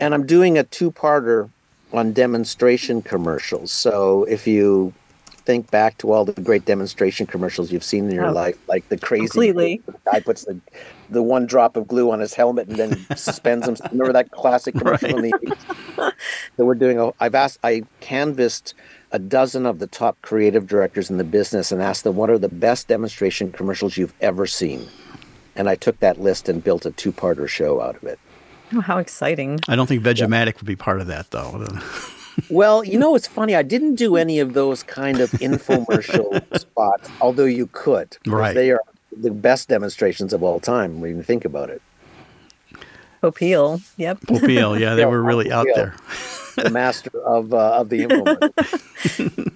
and 0.00 0.14
I'm 0.14 0.26
doing 0.26 0.58
a 0.58 0.64
two-parter 0.64 1.50
on 1.96 2.12
demonstration 2.12 3.02
commercials. 3.02 3.72
So 3.72 4.24
if 4.24 4.46
you 4.46 4.92
think 5.46 5.70
back 5.70 5.96
to 5.98 6.12
all 6.12 6.24
the 6.24 6.32
great 6.42 6.64
demonstration 6.64 7.24
commercials 7.24 7.70
you've 7.70 7.84
seen 7.84 8.06
in 8.06 8.14
your 8.14 8.26
oh, 8.26 8.32
life, 8.32 8.58
like 8.68 8.88
the 8.88 8.98
crazy 8.98 9.28
completely. 9.28 9.80
guy 10.04 10.20
puts 10.20 10.44
the 10.44 10.60
the 11.08 11.22
one 11.22 11.46
drop 11.46 11.76
of 11.76 11.86
glue 11.86 12.10
on 12.10 12.18
his 12.18 12.34
helmet 12.34 12.66
and 12.68 12.76
then 12.76 13.06
suspends 13.16 13.66
him. 13.66 13.76
Remember 13.92 14.12
that 14.12 14.32
classic 14.32 14.74
commercial? 14.78 15.20
Right. 15.20 15.32
that 15.96 16.64
we're 16.64 16.74
doing. 16.74 16.98
A, 16.98 17.12
I've 17.20 17.34
asked. 17.34 17.60
I 17.62 17.84
canvassed 18.00 18.74
a 19.12 19.18
dozen 19.18 19.64
of 19.64 19.78
the 19.78 19.86
top 19.86 20.20
creative 20.20 20.66
directors 20.66 21.08
in 21.10 21.16
the 21.16 21.24
business 21.24 21.70
and 21.70 21.80
asked 21.80 22.04
them 22.04 22.16
what 22.16 22.28
are 22.28 22.38
the 22.38 22.48
best 22.48 22.88
demonstration 22.88 23.52
commercials 23.52 23.96
you've 23.96 24.14
ever 24.20 24.46
seen. 24.46 24.86
And 25.54 25.70
I 25.70 25.76
took 25.76 26.00
that 26.00 26.20
list 26.20 26.50
and 26.50 26.62
built 26.62 26.84
a 26.84 26.90
two-parter 26.90 27.48
show 27.48 27.80
out 27.80 27.96
of 27.96 28.04
it. 28.04 28.18
Oh, 28.72 28.80
how 28.80 28.98
exciting! 28.98 29.60
I 29.68 29.76
don't 29.76 29.86
think 29.86 30.02
Vegematic 30.02 30.46
yeah. 30.46 30.52
would 30.56 30.66
be 30.66 30.76
part 30.76 31.00
of 31.00 31.06
that, 31.06 31.30
though. 31.30 31.66
well, 32.50 32.84
you 32.84 32.98
know, 32.98 33.14
it's 33.14 33.26
funny. 33.26 33.54
I 33.54 33.62
didn't 33.62 33.94
do 33.94 34.16
any 34.16 34.40
of 34.40 34.54
those 34.54 34.82
kind 34.82 35.20
of 35.20 35.30
infomercial 35.32 36.58
spots, 36.58 37.08
although 37.20 37.44
you 37.44 37.68
could. 37.68 38.16
Right. 38.26 38.54
They 38.54 38.70
are 38.72 38.80
the 39.16 39.30
best 39.30 39.68
demonstrations 39.68 40.32
of 40.32 40.42
all 40.42 40.60
time 40.60 41.00
when 41.00 41.16
you 41.16 41.22
think 41.22 41.44
about 41.44 41.70
it. 41.70 41.80
Popeil, 43.22 43.82
yep. 43.96 44.20
Popeil, 44.20 44.78
yeah, 44.78 44.94
they 44.94 45.00
yeah, 45.02 45.06
were 45.06 45.22
really 45.22 45.50
out 45.50 45.66
there. 45.74 45.94
The 46.56 46.70
master 46.70 47.10
of 47.24 47.54
uh, 47.54 47.80
of 47.80 47.88
the 47.88 48.06
infomercial. 48.06 49.52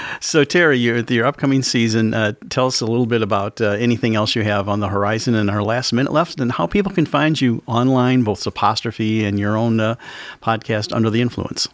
so, 0.20 0.44
Terry, 0.44 0.78
your 0.78 0.98
your 1.00 1.26
upcoming 1.26 1.62
season, 1.62 2.14
uh, 2.14 2.32
tell 2.50 2.66
us 2.66 2.80
a 2.80 2.86
little 2.86 3.06
bit 3.06 3.22
about 3.22 3.60
uh, 3.60 3.70
anything 3.70 4.16
else 4.16 4.34
you 4.34 4.42
have 4.42 4.68
on 4.68 4.80
the 4.80 4.88
horizon 4.88 5.34
and 5.34 5.50
our 5.50 5.62
last 5.62 5.92
minute 5.92 6.12
left, 6.12 6.40
and 6.40 6.52
how 6.52 6.66
people 6.66 6.92
can 6.92 7.06
find 7.06 7.40
you 7.40 7.62
online, 7.66 8.22
both 8.22 8.46
apostrophe 8.46 9.24
and 9.24 9.38
your 9.38 9.56
own 9.56 9.80
uh, 9.80 9.94
podcast, 10.42 10.92
Under 10.92 11.10
the 11.10 11.20
Influence. 11.20 11.68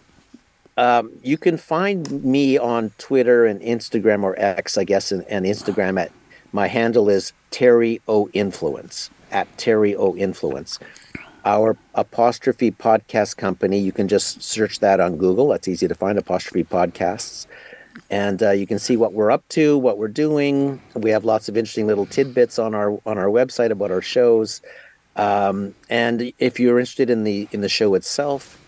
Um, 0.76 1.12
you 1.22 1.38
can 1.38 1.56
find 1.56 2.24
me 2.24 2.58
on 2.58 2.90
Twitter 2.98 3.46
and 3.46 3.60
Instagram 3.60 4.24
or 4.24 4.34
X, 4.38 4.76
I 4.76 4.84
guess, 4.84 5.12
and, 5.12 5.24
and 5.24 5.44
Instagram 5.44 6.00
at 6.00 6.10
my 6.52 6.66
handle 6.68 7.08
is 7.08 7.32
Terry 7.50 8.00
O 8.08 8.28
Influence 8.32 9.10
at 9.30 9.46
Terry 9.58 9.94
O 9.96 10.14
Influence. 10.16 10.78
Our 11.44 11.76
apostrophe 11.94 12.70
podcast 12.70 13.36
company, 13.36 13.78
you 13.78 13.92
can 13.92 14.08
just 14.08 14.42
search 14.42 14.80
that 14.80 14.98
on 15.00 15.16
Google. 15.16 15.48
That's 15.48 15.68
easy 15.68 15.86
to 15.86 15.94
find 15.94 16.18
apostrophe 16.18 16.64
podcasts. 16.64 17.46
And 18.10 18.42
uh, 18.42 18.50
you 18.50 18.66
can 18.66 18.78
see 18.78 18.96
what 18.96 19.12
we're 19.12 19.30
up 19.30 19.46
to, 19.50 19.76
what 19.78 19.98
we're 19.98 20.08
doing. 20.08 20.80
We 20.94 21.10
have 21.10 21.24
lots 21.24 21.48
of 21.48 21.56
interesting 21.56 21.86
little 21.86 22.06
tidbits 22.06 22.58
on 22.58 22.74
our 22.74 22.92
on 23.06 23.18
our 23.18 23.26
website 23.26 23.70
about 23.70 23.90
our 23.90 24.02
shows. 24.02 24.62
Um, 25.16 25.74
and 25.88 26.32
if 26.38 26.58
you're 26.58 26.78
interested 26.78 27.10
in 27.10 27.24
the 27.24 27.46
in 27.52 27.60
the 27.60 27.68
show 27.68 27.94
itself, 27.94 28.60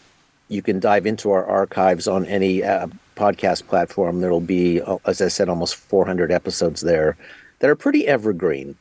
you 0.48 0.62
can 0.62 0.78
dive 0.78 1.06
into 1.06 1.30
our 1.30 1.44
archives 1.44 2.06
on 2.06 2.24
any 2.26 2.62
uh, 2.62 2.86
podcast 3.16 3.66
platform. 3.66 4.20
There'll 4.20 4.40
be, 4.40 4.80
uh, 4.80 4.98
as 5.06 5.20
I 5.20 5.28
said, 5.28 5.48
almost 5.48 5.74
400 5.74 6.30
episodes 6.30 6.82
there 6.82 7.16
that 7.58 7.70
are 7.70 7.74
pretty 7.74 8.06
evergreen. 8.06 8.76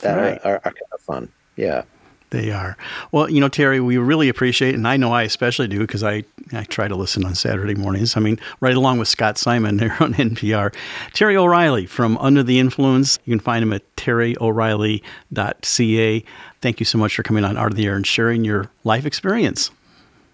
That 0.00 0.16
right. 0.16 0.40
are, 0.44 0.52
are, 0.52 0.60
are 0.64 0.72
kind 0.72 0.92
of 0.92 1.00
fun. 1.00 1.32
Yeah. 1.56 1.82
They 2.30 2.50
are. 2.50 2.76
Well, 3.10 3.30
you 3.30 3.40
know, 3.40 3.48
Terry, 3.48 3.80
we 3.80 3.96
really 3.96 4.28
appreciate, 4.28 4.74
and 4.74 4.86
I 4.86 4.98
know 4.98 5.12
I 5.12 5.22
especially 5.22 5.68
do 5.68 5.78
because 5.80 6.04
I, 6.04 6.24
I 6.52 6.64
try 6.64 6.86
to 6.86 6.94
listen 6.94 7.24
on 7.24 7.34
Saturday 7.34 7.74
mornings. 7.74 8.18
I 8.18 8.20
mean, 8.20 8.38
right 8.60 8.76
along 8.76 8.98
with 8.98 9.08
Scott 9.08 9.38
Simon 9.38 9.78
there 9.78 9.92
on 10.00 10.12
NPR. 10.14 10.74
Terry 11.14 11.36
O'Reilly 11.36 11.86
from 11.86 12.18
Under 12.18 12.42
the 12.42 12.58
Influence. 12.58 13.18
You 13.24 13.32
can 13.32 13.40
find 13.40 13.62
him 13.62 13.72
at 13.72 13.96
terryoreilly.ca. 13.96 16.24
Thank 16.60 16.80
you 16.80 16.86
so 16.86 16.98
much 16.98 17.16
for 17.16 17.22
coming 17.22 17.44
on 17.44 17.56
Art 17.56 17.72
on 17.72 17.76
the 17.76 17.86
Air 17.86 17.96
and 17.96 18.06
sharing 18.06 18.44
your 18.44 18.70
life 18.84 19.06
experience. 19.06 19.70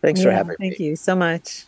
Thanks 0.02 0.18
yeah, 0.20 0.24
for 0.24 0.32
having 0.32 0.56
thank 0.56 0.60
me. 0.60 0.70
Thank 0.70 0.80
you 0.80 0.96
so 0.96 1.14
much. 1.14 1.64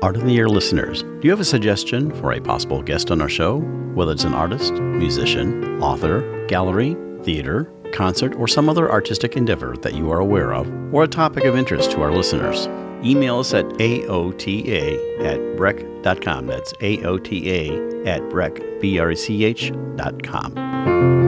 Art 0.00 0.16
on 0.16 0.26
the 0.26 0.38
Air 0.38 0.48
listeners, 0.48 1.02
do 1.02 1.20
you 1.24 1.30
have 1.30 1.40
a 1.40 1.44
suggestion 1.44 2.12
for 2.20 2.32
a 2.32 2.40
possible 2.40 2.82
guest 2.82 3.10
on 3.10 3.20
our 3.20 3.28
show? 3.28 3.58
Whether 3.94 4.12
it's 4.12 4.22
an 4.22 4.32
artist, 4.32 4.74
musician, 4.74 5.82
author, 5.82 6.46
gallery, 6.46 6.96
theater, 7.24 7.68
concert, 7.92 8.36
or 8.36 8.46
some 8.46 8.68
other 8.68 8.92
artistic 8.92 9.36
endeavor 9.36 9.76
that 9.78 9.94
you 9.94 10.12
are 10.12 10.20
aware 10.20 10.54
of, 10.54 10.68
or 10.94 11.02
a 11.02 11.08
topic 11.08 11.44
of 11.44 11.56
interest 11.56 11.90
to 11.92 12.02
our 12.02 12.12
listeners, 12.12 12.68
email 13.04 13.40
us 13.40 13.52
at 13.54 13.64
aota 13.64 15.24
at 15.24 15.40
brech.com. 15.56 16.46
That's 16.46 16.72
aota 16.74 18.06
at 18.06 18.20
brech, 18.30 18.80
B-R-E-C-H 18.80 19.72
dot 19.96 20.22
com. 20.22 21.27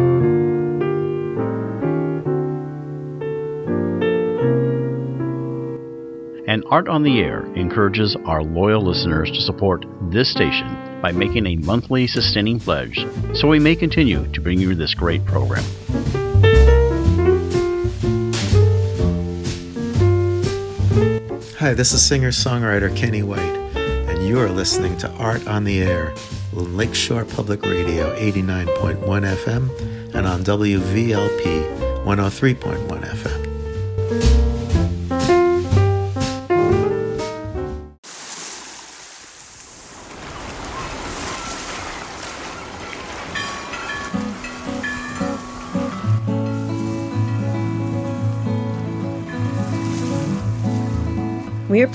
Art 6.70 6.86
on 6.86 7.02
the 7.02 7.18
Air 7.18 7.44
encourages 7.56 8.16
our 8.26 8.44
loyal 8.44 8.80
listeners 8.80 9.28
to 9.32 9.40
support 9.40 9.84
this 10.12 10.30
station 10.30 10.68
by 11.02 11.10
making 11.10 11.44
a 11.44 11.56
monthly 11.56 12.06
sustaining 12.06 12.60
pledge 12.60 13.04
so 13.34 13.48
we 13.48 13.58
may 13.58 13.74
continue 13.74 14.24
to 14.32 14.40
bring 14.40 14.60
you 14.60 14.76
this 14.76 14.94
great 14.94 15.24
program. 15.24 15.64
Hi, 21.58 21.74
this 21.74 21.92
is 21.92 22.06
singer 22.06 22.30
songwriter 22.30 22.96
Kenny 22.96 23.24
White, 23.24 23.40
and 23.40 24.24
you 24.24 24.38
are 24.38 24.48
listening 24.48 24.96
to 24.98 25.10
Art 25.14 25.44
on 25.48 25.64
the 25.64 25.82
Air 25.82 26.14
on 26.54 26.76
Lakeshore 26.76 27.24
Public 27.24 27.62
Radio 27.62 28.16
89.1 28.16 29.00
FM 29.02 30.14
and 30.14 30.24
on 30.24 30.44
WVLP 30.44 32.04
103.1 32.04 33.04
FM. 33.04 33.39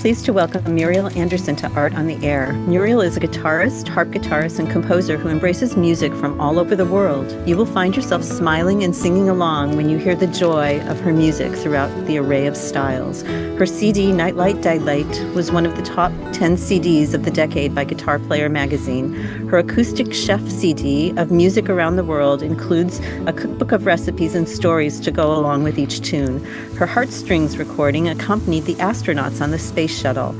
Pleased 0.05 0.25
to 0.25 0.33
welcome 0.33 0.75
Muriel 0.75 1.09
Anderson 1.17 1.55
to 1.55 1.67
Art 1.71 1.95
on 1.95 2.05
the 2.05 2.23
Air. 2.23 2.53
Muriel 2.67 3.01
is 3.01 3.17
a 3.17 3.19
guitarist, 3.19 3.87
harp 3.87 4.09
guitarist, 4.09 4.59
and 4.59 4.69
composer 4.69 5.17
who 5.17 5.29
embraces 5.29 5.75
music 5.75 6.13
from 6.13 6.39
all 6.39 6.59
over 6.59 6.75
the 6.75 6.85
world. 6.85 7.35
You 7.47 7.57
will 7.57 7.65
find 7.65 7.95
yourself 7.95 8.23
smiling 8.23 8.83
and 8.83 8.95
singing 8.95 9.29
along 9.29 9.75
when 9.75 9.89
you 9.89 9.97
hear 9.97 10.13
the 10.13 10.27
joy 10.27 10.79
of 10.81 10.99
her 10.99 11.11
music 11.11 11.53
throughout 11.53 11.89
the 12.05 12.19
array 12.19 12.45
of 12.45 12.55
styles. 12.55 13.23
Her 13.23 13.65
CD, 13.65 14.11
Nightlight 14.11 14.61
Daylight, 14.61 15.07
was 15.33 15.51
one 15.51 15.65
of 15.65 15.75
the 15.75 15.81
top 15.81 16.11
10 16.33 16.57
CDs 16.57 17.15
of 17.15 17.25
the 17.25 17.31
decade 17.31 17.73
by 17.73 17.85
Guitar 17.85 18.19
Player 18.19 18.47
magazine. 18.47 19.15
Her 19.47 19.57
acoustic 19.57 20.13
chef 20.13 20.41
CD 20.49 21.17
of 21.17 21.31
music 21.31 21.67
around 21.67 21.95
the 21.95 22.03
world 22.03 22.43
includes 22.43 22.99
a 23.25 23.33
cookbook 23.33 23.71
of 23.71 23.87
recipes 23.87 24.35
and 24.35 24.47
stories 24.47 24.99
to 24.99 25.09
go 25.09 25.33
along 25.33 25.63
with 25.63 25.79
each 25.79 26.01
tune. 26.01 26.43
Her 26.75 26.85
heartstrings 26.85 27.57
recording 27.57 28.07
accompanied 28.07 28.65
the 28.65 28.75
astronauts 28.75 29.41
on 29.41 29.49
the 29.49 29.57
space 29.57 29.94
shuttle. 29.95 30.33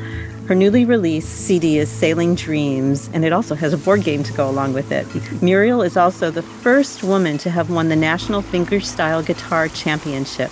Her 0.47 0.53
newly 0.53 0.86
released 0.86 1.30
CD 1.30 1.80
is 1.80 1.89
Sailing 1.89 2.36
Dreams, 2.36 3.10
and 3.14 3.26
it 3.26 3.34
also 3.34 3.56
has 3.56 3.74
a 3.74 3.78
board 3.78 4.03
game 4.03 4.22
to 4.24 4.34
go 4.34 4.47
along 4.47 4.74
with 4.74 4.91
it. 4.91 5.08
Muriel 5.41 5.82
is 5.82 5.97
also 5.97 6.30
the 6.30 6.43
first 6.43 7.01
woman 7.01 7.39
to 7.39 7.49
have 7.49 7.72
won 7.72 7.89
the 7.89 7.95
National 7.95 8.43
Fingerstyle 8.43 9.26
Guitar 9.26 9.68
Championship. 9.70 10.51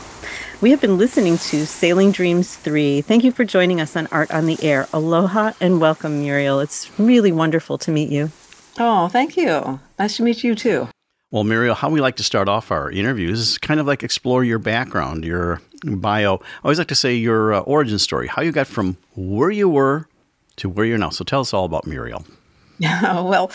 We 0.61 0.71
have 0.71 0.81
been 0.81 0.97
listening 0.97 1.37
to 1.37 1.65
Sailing 1.65 2.11
Dreams 2.11 2.55
3. 2.55 3.01
Thank 3.01 3.23
you 3.23 3.31
for 3.31 3.43
joining 3.43 3.81
us 3.81 3.95
on 3.95 4.07
Art 4.11 4.31
on 4.31 4.45
the 4.45 4.57
Air. 4.63 4.87
Aloha 4.93 5.51
and 5.59 5.79
welcome, 5.79 6.21
Muriel. 6.21 6.59
It's 6.59 6.89
really 6.97 7.31
wonderful 7.31 7.77
to 7.79 7.91
meet 7.91 8.09
you. 8.09 8.31
Oh, 8.79 9.09
thank 9.09 9.37
you. 9.37 9.79
Nice 9.99 10.17
to 10.17 10.23
meet 10.23 10.43
you 10.43 10.55
too. 10.55 10.87
Well, 11.29 11.43
Muriel, 11.43 11.75
how 11.75 11.89
we 11.89 11.99
like 11.99 12.15
to 12.15 12.23
start 12.23 12.47
off 12.47 12.71
our 12.71 12.89
interviews 12.89 13.39
is 13.39 13.57
kind 13.57 13.79
of 13.79 13.87
like 13.87 14.03
explore 14.03 14.43
your 14.43 14.59
background, 14.59 15.25
your 15.25 15.61
bio. 15.83 16.35
I 16.35 16.65
always 16.65 16.77
like 16.77 16.87
to 16.87 16.95
say 16.95 17.15
your 17.15 17.53
uh, 17.53 17.59
origin 17.61 17.99
story, 17.99 18.27
how 18.27 18.41
you 18.41 18.51
got 18.51 18.67
from 18.67 18.97
where 19.15 19.51
you 19.51 19.69
were 19.69 20.07
to 20.57 20.69
where 20.69 20.85
you're 20.85 20.97
now. 20.97 21.09
So 21.09 21.23
tell 21.23 21.41
us 21.41 21.53
all 21.53 21.65
about 21.65 21.85
Muriel. 21.85 22.25
well, 22.79 23.51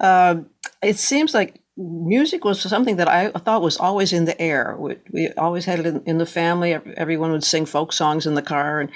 uh, 0.00 0.36
it 0.82 0.98
seems 0.98 1.34
like 1.34 1.60
music 1.76 2.44
was 2.44 2.60
something 2.60 2.96
that 2.96 3.08
I 3.08 3.30
thought 3.30 3.62
was 3.62 3.76
always 3.76 4.12
in 4.12 4.24
the 4.24 4.40
air. 4.40 4.76
We, 4.78 4.96
we 5.12 5.28
always 5.32 5.64
had 5.64 5.80
it 5.80 5.86
in, 5.86 6.02
in, 6.04 6.18
the 6.18 6.26
family. 6.26 6.74
Everyone 6.96 7.32
would 7.32 7.44
sing 7.44 7.66
folk 7.66 7.92
songs 7.92 8.26
in 8.26 8.34
the 8.34 8.42
car, 8.42 8.80
and 8.80 8.90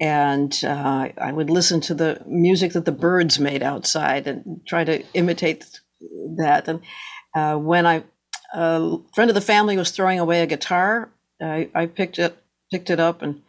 and 0.00 0.60
uh, 0.64 1.08
I 1.18 1.32
would 1.32 1.50
listen 1.50 1.80
to 1.82 1.94
the 1.94 2.22
music 2.26 2.72
that 2.72 2.84
the 2.84 2.92
birds 2.92 3.40
made 3.40 3.62
outside 3.62 4.26
and 4.26 4.60
try 4.66 4.84
to 4.84 5.02
imitate 5.14 5.80
that. 6.36 6.68
And 6.68 6.80
uh, 7.34 7.56
when 7.56 7.86
I 7.86 8.04
a 8.54 8.98
friend 9.14 9.30
of 9.30 9.34
the 9.34 9.40
family 9.40 9.76
was 9.76 9.90
throwing 9.90 10.18
away 10.18 10.42
a 10.42 10.46
guitar, 10.46 11.10
I, 11.40 11.68
I 11.74 11.86
picked 11.86 12.18
it 12.18 12.36
picked 12.70 12.90
it 12.90 13.00
up 13.00 13.22
and 13.22 13.42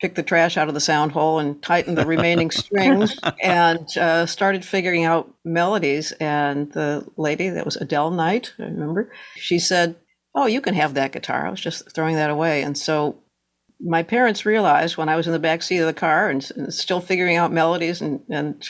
picked 0.00 0.16
the 0.16 0.22
trash 0.22 0.56
out 0.56 0.68
of 0.68 0.74
the 0.74 0.80
sound 0.80 1.12
hole 1.12 1.38
and 1.38 1.60
tightened 1.62 1.98
the 1.98 2.06
remaining 2.06 2.50
strings 2.52 3.18
and 3.42 3.88
uh, 3.96 4.26
started 4.26 4.64
figuring 4.64 5.04
out 5.04 5.32
melodies. 5.44 6.12
And 6.12 6.72
the 6.72 7.06
lady 7.16 7.48
that 7.48 7.64
was 7.64 7.76
Adele 7.76 8.10
Knight, 8.10 8.52
I 8.58 8.64
remember, 8.64 9.10
she 9.36 9.58
said, 9.58 9.96
"Oh, 10.34 10.46
you 10.46 10.60
can 10.60 10.74
have 10.74 10.94
that 10.94 11.12
guitar." 11.12 11.46
I 11.46 11.50
was 11.50 11.60
just 11.60 11.94
throwing 11.94 12.16
that 12.16 12.30
away, 12.30 12.62
and 12.62 12.76
so 12.76 13.18
my 13.80 14.02
parents 14.02 14.44
realized 14.44 14.96
when 14.96 15.08
I 15.08 15.16
was 15.16 15.26
in 15.26 15.32
the 15.32 15.38
back 15.38 15.62
seat 15.62 15.78
of 15.78 15.86
the 15.86 15.92
car 15.92 16.28
and, 16.30 16.48
and 16.56 16.74
still 16.74 17.00
figuring 17.00 17.36
out 17.36 17.52
melodies 17.52 18.00
and, 18.00 18.20
and 18.28 18.68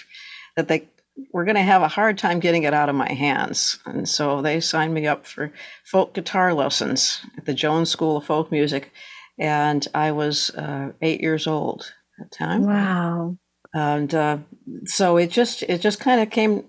that 0.57 0.69
they 0.69 0.89
we're 1.33 1.45
going 1.45 1.57
to 1.57 1.63
have 1.63 1.83
a 1.83 1.89
hard 1.89 2.19
time 2.19 2.41
getting 2.41 2.63
it 2.63 2.75
out 2.75 2.89
of 2.89 2.95
my 2.95 3.13
hands. 3.13 3.79
And 3.87 4.09
so 4.09 4.43
they 4.43 4.61
signed 4.61 4.95
me 4.95 5.07
up 5.07 5.27
for 5.27 5.53
folk 5.85 6.15
guitar 6.15 6.55
lessons 6.55 7.25
at 7.37 7.45
the 7.45 7.55
Jones 7.55 7.91
School 7.91 8.17
of 8.17 8.25
Folk 8.25 8.51
Music. 8.51 8.93
And 9.39 9.87
I 9.95 10.13
was 10.13 10.51
uh, 10.51 10.93
eight 11.03 11.21
years 11.21 11.47
old 11.47 11.93
at 12.21 12.31
the 12.31 12.37
time. 12.37 12.65
Wow. 12.65 13.37
And 13.75 14.15
uh, 14.15 14.39
so 14.85 15.17
it 15.17 15.31
just 15.31 15.63
it 15.65 15.81
just 15.81 16.01
kind 16.01 16.21
of 16.21 16.31
came 16.31 16.65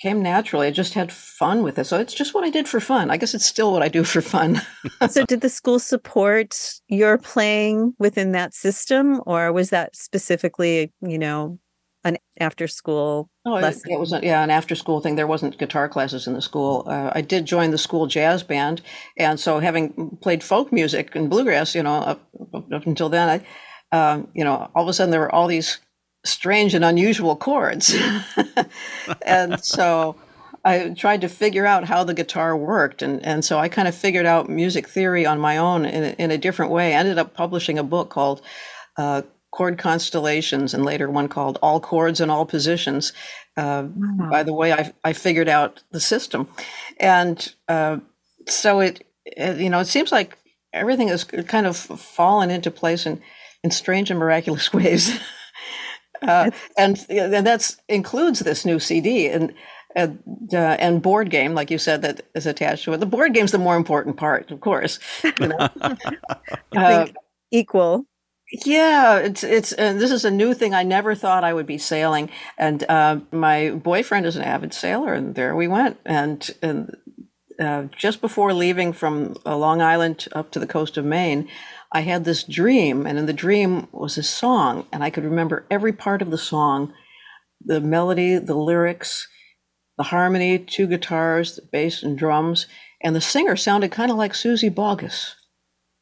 came 0.00 0.22
naturally. 0.22 0.66
I 0.66 0.70
just 0.70 0.94
had 0.94 1.12
fun 1.12 1.62
with 1.62 1.78
it. 1.78 1.84
So 1.84 1.98
it's 1.98 2.14
just 2.14 2.34
what 2.34 2.44
I 2.44 2.50
did 2.50 2.68
for 2.68 2.80
fun. 2.80 3.10
I 3.10 3.16
guess 3.16 3.34
it's 3.34 3.46
still 3.46 3.72
what 3.72 3.82
I 3.82 3.88
do 3.88 4.04
for 4.04 4.20
fun. 4.20 4.60
so 5.08 5.24
did 5.24 5.40
the 5.40 5.48
school 5.48 5.78
support 5.78 6.80
your 6.88 7.16
playing 7.18 7.94
within 7.98 8.32
that 8.32 8.54
system 8.54 9.20
or 9.26 9.52
was 9.52 9.70
that 9.70 9.94
specifically, 9.96 10.92
you 11.00 11.18
know, 11.18 11.58
an 12.04 12.18
after 12.38 12.68
school 12.68 13.30
oh, 13.46 13.52
lesson? 13.52 13.90
It, 13.90 13.94
it 13.94 14.00
was 14.00 14.12
a, 14.12 14.20
yeah, 14.22 14.42
an 14.42 14.50
after 14.50 14.74
school 14.74 15.00
thing. 15.00 15.16
There 15.16 15.26
wasn't 15.26 15.58
guitar 15.58 15.88
classes 15.88 16.26
in 16.26 16.34
the 16.34 16.42
school. 16.42 16.84
Uh, 16.86 17.10
I 17.14 17.22
did 17.22 17.46
join 17.46 17.70
the 17.70 17.78
school 17.78 18.06
jazz 18.06 18.42
band, 18.42 18.82
and 19.16 19.40
so 19.40 19.58
having 19.58 20.18
played 20.20 20.42
folk 20.42 20.72
music 20.72 21.14
and 21.16 21.30
bluegrass, 21.30 21.74
you 21.74 21.82
know, 21.82 21.96
up, 21.96 22.28
up 22.54 22.86
until 22.86 23.08
then, 23.08 23.42
I, 23.92 23.96
um, 23.96 24.28
you 24.34 24.44
know, 24.44 24.70
all 24.74 24.82
of 24.82 24.88
a 24.88 24.92
sudden 24.92 25.10
there 25.10 25.20
were 25.20 25.34
all 25.34 25.46
these 25.46 25.78
strange 26.24 26.74
and 26.74 26.84
unusual 26.84 27.36
chords, 27.36 27.94
and 29.26 29.62
so. 29.64 30.16
I 30.66 30.94
tried 30.94 31.20
to 31.20 31.28
figure 31.28 31.66
out 31.66 31.84
how 31.84 32.04
the 32.04 32.14
guitar 32.14 32.56
worked. 32.56 33.02
And, 33.02 33.22
and 33.22 33.44
so 33.44 33.58
I 33.58 33.68
kind 33.68 33.86
of 33.86 33.94
figured 33.94 34.24
out 34.24 34.48
music 34.48 34.88
theory 34.88 35.26
on 35.26 35.38
my 35.38 35.58
own 35.58 35.84
in 35.84 36.02
a, 36.02 36.08
in 36.12 36.30
a 36.30 36.38
different 36.38 36.72
way. 36.72 36.94
I 36.94 36.98
ended 36.98 37.18
up 37.18 37.34
publishing 37.34 37.78
a 37.78 37.82
book 37.82 38.08
called 38.08 38.40
uh, 38.96 39.22
chord 39.54 39.78
constellations 39.78 40.74
and 40.74 40.84
later 40.84 41.08
one 41.08 41.28
called 41.28 41.60
all 41.62 41.78
chords 41.78 42.20
in 42.20 42.28
all 42.28 42.44
positions 42.44 43.12
uh, 43.56 43.86
wow. 43.94 44.28
by 44.28 44.42
the 44.42 44.52
way 44.52 44.72
I, 44.72 44.92
I 45.04 45.12
figured 45.12 45.48
out 45.48 45.80
the 45.92 46.00
system 46.00 46.48
and 46.98 47.54
uh, 47.68 47.98
so 48.48 48.80
it, 48.80 49.06
it, 49.24 49.58
you 49.58 49.70
know 49.70 49.78
it 49.78 49.86
seems 49.86 50.10
like 50.10 50.36
everything 50.72 51.06
has 51.06 51.22
kind 51.22 51.66
of 51.66 51.76
fallen 51.76 52.50
into 52.50 52.72
place 52.72 53.06
in, 53.06 53.22
in 53.62 53.70
strange 53.70 54.10
and 54.10 54.18
miraculous 54.18 54.72
ways 54.78 55.20
uh, 56.22 56.50
and 56.76 57.06
and 57.08 57.46
that 57.46 57.76
includes 57.88 58.40
this 58.40 58.64
new 58.64 58.80
cd 58.80 59.28
and 59.28 59.54
and, 59.96 60.18
uh, 60.52 60.76
and 60.80 61.00
board 61.00 61.30
game, 61.30 61.54
like 61.54 61.70
you 61.70 61.78
said, 61.78 62.02
that 62.02 62.22
is 62.34 62.46
attached 62.46 62.82
to 62.82 62.94
it. 62.94 62.98
The 62.98 63.06
board 63.06 63.32
game's 63.32 63.52
the 63.52 63.58
more 63.58 63.76
important 63.76 64.16
part, 64.16 64.50
of 64.50 64.60
course. 64.60 64.98
You 65.38 65.46
know? 65.46 65.68
uh, 66.76 67.06
equal 67.52 68.04
yeah, 68.64 69.18
it's 69.18 69.42
it's 69.42 69.72
and 69.72 70.00
this 70.00 70.12
is 70.12 70.24
a 70.24 70.30
new 70.30 70.54
thing. 70.54 70.74
I 70.74 70.84
never 70.84 71.14
thought 71.14 71.42
I 71.44 71.52
would 71.52 71.66
be 71.66 71.78
sailing, 71.78 72.30
and 72.56 72.84
uh, 72.88 73.20
my 73.32 73.70
boyfriend 73.70 74.26
is 74.26 74.36
an 74.36 74.42
avid 74.42 74.72
sailor, 74.72 75.12
and 75.12 75.34
there 75.34 75.56
we 75.56 75.66
went. 75.66 75.98
And 76.04 76.48
and 76.62 76.96
uh, 77.58 77.84
just 77.96 78.20
before 78.20 78.52
leaving 78.52 78.92
from 78.92 79.36
uh, 79.44 79.56
Long 79.56 79.82
Island 79.82 80.28
up 80.32 80.52
to 80.52 80.60
the 80.60 80.66
coast 80.68 80.96
of 80.96 81.04
Maine, 81.04 81.48
I 81.90 82.00
had 82.00 82.24
this 82.24 82.44
dream, 82.44 83.06
and 83.06 83.18
in 83.18 83.26
the 83.26 83.32
dream 83.32 83.88
was 83.90 84.16
a 84.16 84.22
song, 84.22 84.86
and 84.92 85.02
I 85.02 85.10
could 85.10 85.24
remember 85.24 85.66
every 85.70 85.92
part 85.92 86.22
of 86.22 86.30
the 86.30 86.38
song, 86.38 86.92
the 87.64 87.80
melody, 87.80 88.38
the 88.38 88.56
lyrics, 88.56 89.26
the 89.96 90.04
harmony, 90.04 90.58
two 90.58 90.86
guitars, 90.86 91.56
the 91.56 91.62
bass 91.72 92.02
and 92.02 92.16
drums, 92.16 92.66
and 93.00 93.16
the 93.16 93.20
singer 93.20 93.56
sounded 93.56 93.90
kind 93.90 94.10
of 94.10 94.16
like 94.16 94.34
Suzy 94.34 94.70
Bogguss. 94.70 95.34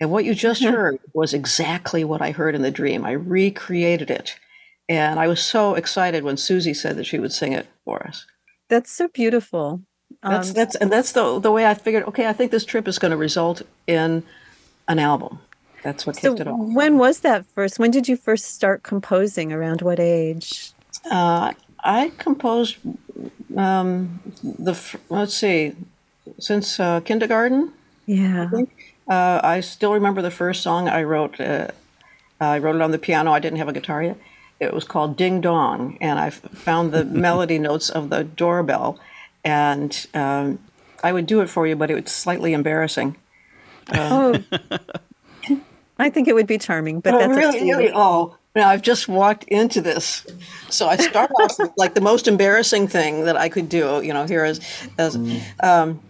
And 0.03 0.11
what 0.11 0.24
you 0.24 0.34
just 0.34 0.61
mm-hmm. 0.62 0.74
heard 0.74 0.98
was 1.12 1.32
exactly 1.32 2.03
what 2.03 2.20
I 2.20 2.32
heard 2.32 2.57
in 2.57 2.62
the 2.62 2.72
dream. 2.72 3.05
I 3.05 3.12
recreated 3.12 4.11
it. 4.11 4.36
And 4.88 5.20
I 5.20 5.28
was 5.28 5.40
so 5.40 5.76
excited 5.76 6.24
when 6.24 6.36
Suzy 6.36 6.74
said 6.74 6.96
that 6.96 7.05
she 7.05 7.20
would 7.20 7.32
sing 7.32 7.53
it 7.53 7.68
for 7.84 8.05
us. 8.05 8.26
That's 8.68 8.90
so 8.90 9.07
beautiful. 9.07 9.80
That's 10.20 10.48
um, 10.48 10.55
that's 10.55 10.74
and 10.74 10.90
that's 10.90 11.12
the 11.12 11.38
the 11.38 11.53
way 11.53 11.66
I 11.66 11.74
figured. 11.74 12.03
Okay, 12.09 12.26
I 12.26 12.32
think 12.32 12.50
this 12.50 12.64
trip 12.64 12.88
is 12.88 12.98
going 12.98 13.12
to 13.12 13.16
result 13.16 13.62
in 13.86 14.24
an 14.88 14.98
album. 14.98 15.38
That's 15.84 16.05
what 16.05 16.16
kicked 16.16 16.38
so 16.38 16.42
it 16.42 16.48
off. 16.48 16.59
When 16.59 16.98
was 16.98 17.20
that 17.20 17.46
first? 17.46 17.78
When 17.78 17.92
did 17.92 18.09
you 18.09 18.16
first 18.16 18.46
start 18.46 18.82
composing? 18.82 19.53
Around 19.53 19.82
what 19.82 20.00
age? 20.00 20.72
Uh, 21.09 21.53
I 21.84 22.11
composed 22.18 22.76
um, 23.57 24.20
the 24.42 24.76
let's 25.11 25.34
see, 25.34 25.76
since 26.40 26.80
uh, 26.80 26.98
kindergarten. 27.00 27.72
Yeah. 28.07 28.50
I 29.09 29.14
uh, 29.14 29.40
I 29.42 29.61
still 29.61 29.92
remember 29.92 30.22
the 30.22 30.30
first 30.30 30.62
song 30.62 30.88
I 30.88 31.03
wrote. 31.03 31.40
Uh, 31.40 31.68
I 32.40 32.59
wrote 32.59 32.76
it 32.76 32.82
on 32.82 32.90
the 32.90 32.98
piano. 32.98 33.32
I 33.32 33.38
didn't 33.38 33.59
have 33.59 33.68
a 33.68 33.72
guitar 33.72 34.03
yet. 34.03 34.18
It 34.61 34.72
was 34.72 34.84
called 34.84 35.16
Ding 35.16 35.40
Dong, 35.40 35.98
and 36.00 36.18
I 36.18 36.30
found 36.30 36.92
the 36.92 37.05
melody 37.26 37.59
notes 37.59 37.90
of 37.90 38.11
the 38.11 38.24
doorbell, 38.24 38.98
and 39.44 40.07
um, 40.14 40.59
I 41.03 41.12
would 41.12 41.26
do 41.26 41.40
it 41.40 41.48
for 41.48 41.66
you, 41.66 41.76
but 41.76 41.90
it 41.90 42.03
was 42.03 42.12
slightly 42.12 42.53
embarrassing. 42.53 43.16
Um, 43.88 44.44
oh, 44.53 44.78
I 45.98 46.11
think 46.11 46.28
it 46.28 46.34
would 46.34 46.46
be 46.46 46.59
charming, 46.59 47.00
but 47.00 47.18
that's 47.18 47.36
really, 47.36 47.62
really. 47.62 47.92
Oh, 47.94 48.36
now 48.55 48.68
I've 48.68 48.82
just 48.82 49.09
walked 49.09 49.44
into 49.44 49.80
this, 49.80 50.26
so 50.68 50.88
I 50.88 50.96
start 50.96 51.30
off 51.40 51.57
like 51.76 51.94
the 51.94 52.00
most 52.00 52.28
embarrassing 52.28 52.86
thing 52.88 53.24
that 53.24 53.36
I 53.36 53.48
could 53.48 53.68
do. 53.68 54.00
You 54.03 54.12
know, 54.12 54.26
here 54.26 54.44
is, 54.44 54.61
as 54.98 55.16
as. 55.16 55.42
Um, 55.61 56.00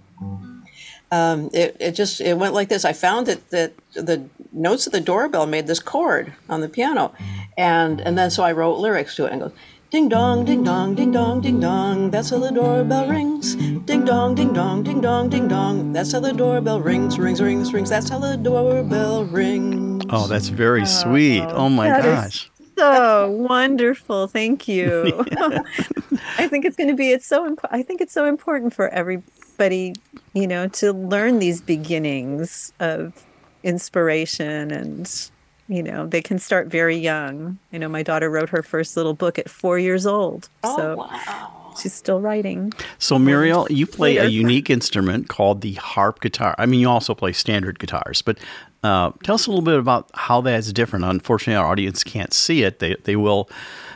um, 1.12 1.50
it, 1.52 1.76
it 1.78 1.92
just 1.92 2.22
it 2.22 2.38
went 2.38 2.54
like 2.54 2.70
this. 2.70 2.86
I 2.86 2.94
found 2.94 3.26
that 3.26 3.50
that 3.50 3.74
the 3.92 4.28
notes 4.50 4.86
of 4.86 4.92
the 4.92 5.00
doorbell 5.00 5.46
made 5.46 5.66
this 5.66 5.78
chord 5.78 6.32
on 6.48 6.62
the 6.62 6.70
piano, 6.70 7.12
and 7.56 8.00
and 8.00 8.16
then 8.16 8.30
so 8.30 8.42
I 8.42 8.52
wrote 8.52 8.78
lyrics 8.78 9.14
to 9.16 9.26
it 9.26 9.32
and 9.32 9.42
goes. 9.42 9.52
Ding 9.90 10.08
dong, 10.08 10.46
ding 10.46 10.64
dong, 10.64 10.94
ding 10.94 11.12
dong, 11.12 11.42
ding 11.42 11.60
dong. 11.60 12.10
That's 12.10 12.30
how 12.30 12.38
the 12.38 12.50
doorbell 12.50 13.08
rings. 13.08 13.56
Ding 13.84 14.06
dong, 14.06 14.34
ding 14.34 14.54
dong, 14.54 14.82
ding 14.82 15.02
dong, 15.02 15.28
ding 15.28 15.48
dong. 15.48 15.92
That's 15.92 16.12
how 16.12 16.20
the 16.20 16.32
doorbell 16.32 16.80
rings, 16.80 17.18
rings, 17.18 17.42
rings, 17.42 17.74
rings. 17.74 17.90
That's 17.90 18.08
how 18.08 18.18
the 18.18 18.38
doorbell 18.38 19.26
rings. 19.26 20.06
Oh, 20.08 20.28
that's 20.28 20.48
very 20.48 20.86
sweet. 20.86 21.42
Oh 21.42 21.68
my 21.68 21.88
gosh. 21.88 22.50
So 22.78 23.30
wonderful. 23.32 24.28
Thank 24.28 24.66
you. 24.66 25.26
I 26.38 26.48
think 26.48 26.64
it's 26.64 26.76
going 26.76 26.88
to 26.88 26.96
be 26.96 27.10
it's 27.10 27.26
so 27.26 27.46
imp- 27.46 27.66
I 27.70 27.82
think 27.82 28.00
it's 28.00 28.14
so 28.14 28.24
important 28.24 28.72
for 28.72 28.88
every 28.88 29.22
everybody, 29.53 29.94
you 30.32 30.46
know, 30.46 30.68
to 30.68 30.92
learn 30.92 31.38
these 31.38 31.61
beginnings 31.61 32.72
of 32.80 33.24
inspiration 33.62 34.70
and 34.70 35.30
you 35.68 35.82
know 35.82 36.07
they 36.07 36.20
can 36.20 36.38
start 36.38 36.66
very 36.66 36.96
young. 36.96 37.59
You 37.70 37.78
know 37.78 37.88
my 37.88 38.03
daughter 38.03 38.28
wrote 38.28 38.48
her 38.48 38.62
first 38.62 38.96
little 38.96 39.14
book 39.14 39.38
at 39.38 39.48
four 39.48 39.78
years 39.78 40.07
old 40.07 40.48
oh, 40.64 40.76
so 40.76 40.96
wow. 40.96 41.74
she's 41.80 41.92
still 41.92 42.20
writing. 42.20 42.72
So 42.98 43.18
muriel 43.18 43.68
you 43.70 43.86
play 43.86 44.16
a 44.16 44.26
unique 44.26 44.68
instrument 44.68 45.28
called 45.28 45.61
the 45.61 45.74
harp 45.74 46.20
guitar. 46.20 46.55
I 46.59 46.66
mean 46.66 46.80
you 46.80 46.88
also 46.88 47.14
play 47.14 47.32
standard 47.32 47.78
guitars 47.78 48.20
but 48.20 48.38
uh, 48.82 49.12
tell 49.22 49.36
us 49.36 49.46
a 49.46 49.50
little 49.50 49.64
bit 49.64 49.78
about 49.78 50.11
how 50.14 50.40
that's 50.40 50.72
different. 50.72 51.05
Unfortunately 51.05 51.55
our 51.55 51.66
audience 51.66 52.03
can't 52.03 52.34
see 52.34 52.64
it. 52.64 52.80
They, 52.80 52.96
they 53.05 53.14
will 53.14 53.48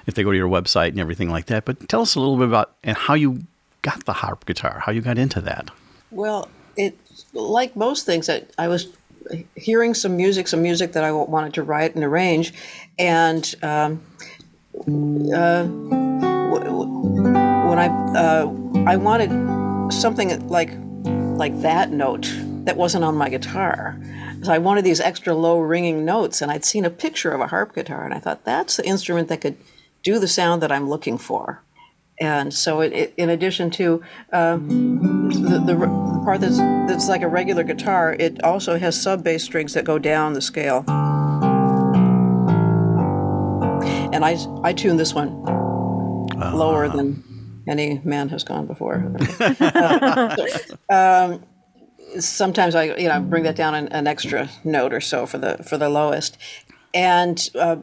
if 0.07 0.14
they 0.14 0.22
go 0.22 0.30
to 0.30 0.38
your 0.38 0.48
website 0.48 0.90
and 0.90 1.00
everything 1.00 1.28
like 1.28 1.46
that 1.46 1.64
but 1.64 1.88
tell 1.88 2.02
us 2.02 2.14
a 2.14 2.20
little 2.20 2.36
bit 2.36 2.46
about 2.46 2.76
and 2.84 2.96
how 2.96 3.14
you 3.14 3.42
got 3.87 4.05
the 4.05 4.12
harp 4.12 4.45
guitar, 4.47 4.82
how 4.84 4.91
you 4.91 5.01
got 5.01 5.16
into 5.16 5.41
that. 5.41 5.70
Well, 6.11 6.49
it 6.76 6.99
like 7.32 7.76
most 7.76 8.05
things 8.05 8.26
that 8.26 8.51
I 8.59 8.66
was 8.66 8.89
hearing 9.55 9.95
some 9.95 10.16
music, 10.16 10.49
some 10.49 10.61
music 10.61 10.93
that 10.93 11.05
I 11.05 11.12
wanted 11.12 11.55
to 11.55 11.62
write 11.62 11.95
and 11.95 12.03
arrange, 12.03 12.53
and 12.99 13.55
um, 13.62 14.03
uh, 15.32 15.64
when 17.68 17.78
I 17.78 17.87
uh, 18.16 18.53
I 18.87 18.97
wanted 18.97 19.30
something 19.93 20.49
like 20.49 20.72
like 21.39 21.61
that 21.62 21.93
note 21.93 22.28
that 22.64 22.76
wasn't 22.76 23.05
on 23.05 23.14
my 23.14 23.28
guitar. 23.28 23.97
So 24.43 24.53
I 24.53 24.59
wanted 24.59 24.84
these 24.84 25.01
extra 25.01 25.32
low 25.32 25.61
ringing 25.61 26.05
notes, 26.05 26.43
and 26.43 26.51
I'd 26.51 26.64
seen 26.64 26.84
a 26.84 26.91
picture 26.91 27.30
of 27.30 27.41
a 27.41 27.47
harp 27.47 27.72
guitar, 27.72 28.05
and 28.05 28.12
I 28.12 28.18
thought 28.18 28.45
that's 28.45 28.76
the 28.78 28.84
instrument 28.84 29.28
that 29.28 29.41
could 29.41 29.57
do 30.03 30.18
the 30.18 30.28
sound 30.28 30.61
that 30.62 30.72
I'm 30.72 30.89
looking 30.89 31.18
for. 31.18 31.62
And 32.20 32.52
so, 32.52 32.80
it, 32.80 32.92
it, 32.92 33.14
in 33.16 33.30
addition 33.30 33.70
to 33.72 34.02
uh, 34.32 34.56
the, 34.56 35.62
the, 35.66 35.76
part 36.24 36.40
that's, 36.40 36.58
that's 36.58 37.08
like 37.08 37.22
a 37.22 37.28
regular 37.28 37.62
guitar, 37.62 38.16
it 38.18 38.42
also 38.42 38.78
has 38.78 39.00
sub 39.00 39.22
bass 39.22 39.44
strings 39.44 39.74
that 39.74 39.84
go 39.84 39.98
down 39.98 40.32
the 40.32 40.40
scale. 40.40 40.84
And 44.12 44.24
I, 44.24 44.36
I 44.62 44.72
tune 44.72 44.96
this 44.96 45.12
one 45.12 45.28
uh-huh. 45.28 46.56
lower 46.56 46.88
than 46.88 47.22
any 47.68 48.00
man 48.04 48.28
has 48.30 48.44
gone 48.44 48.66
before. 48.66 48.96
um, 50.90 51.44
sometimes 52.18 52.74
I, 52.74 52.96
you 52.96 53.08
know, 53.08 53.20
bring 53.20 53.44
that 53.44 53.56
down 53.56 53.74
an, 53.74 53.88
an, 53.88 54.06
extra 54.06 54.48
note 54.64 54.92
or 54.92 55.00
so 55.00 55.26
for 55.26 55.38
the 55.38 55.58
for 55.58 55.76
the 55.78 55.88
lowest. 55.88 56.38
And 56.94 57.50
uh, 57.54 57.76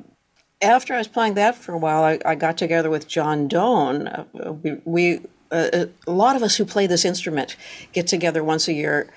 after 0.63 0.93
I 0.93 0.97
was 0.97 1.07
playing 1.07 1.35
that 1.35 1.55
for 1.55 1.73
a 1.73 1.77
while, 1.77 2.03
I, 2.03 2.19
I 2.25 2.35
got 2.35 2.57
together 2.57 2.89
with 2.89 3.07
John 3.07 3.47
Doan. 3.47 4.07
Uh, 4.07 4.53
we, 4.53 4.77
we 4.85 5.19
uh, 5.51 5.85
a 6.07 6.11
lot 6.11 6.35
of 6.35 6.41
us 6.41 6.55
who 6.55 6.65
play 6.65 6.87
this 6.87 7.05
instrument 7.05 7.55
get 7.91 8.07
together 8.07 8.43
once 8.43 8.67
a 8.67 8.73
year 8.73 9.09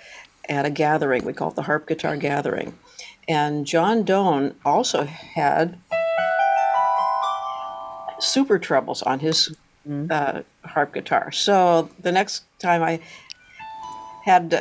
at 0.48 0.66
a 0.66 0.70
gathering. 0.70 1.24
We 1.24 1.32
call 1.32 1.48
it 1.48 1.54
the 1.54 1.62
Harp 1.62 1.88
Guitar 1.88 2.16
Gathering. 2.16 2.78
And 3.28 3.66
John 3.66 4.04
Doan 4.04 4.54
also 4.64 5.04
had 5.04 5.78
super 8.20 8.58
trebles 8.58 9.02
on 9.02 9.20
his 9.20 9.56
mm-hmm. 9.88 10.06
uh, 10.10 10.42
harp 10.68 10.94
guitar. 10.94 11.32
So 11.32 11.90
the 12.00 12.12
next 12.12 12.44
time 12.58 12.82
I 12.82 13.00
had 14.24 14.52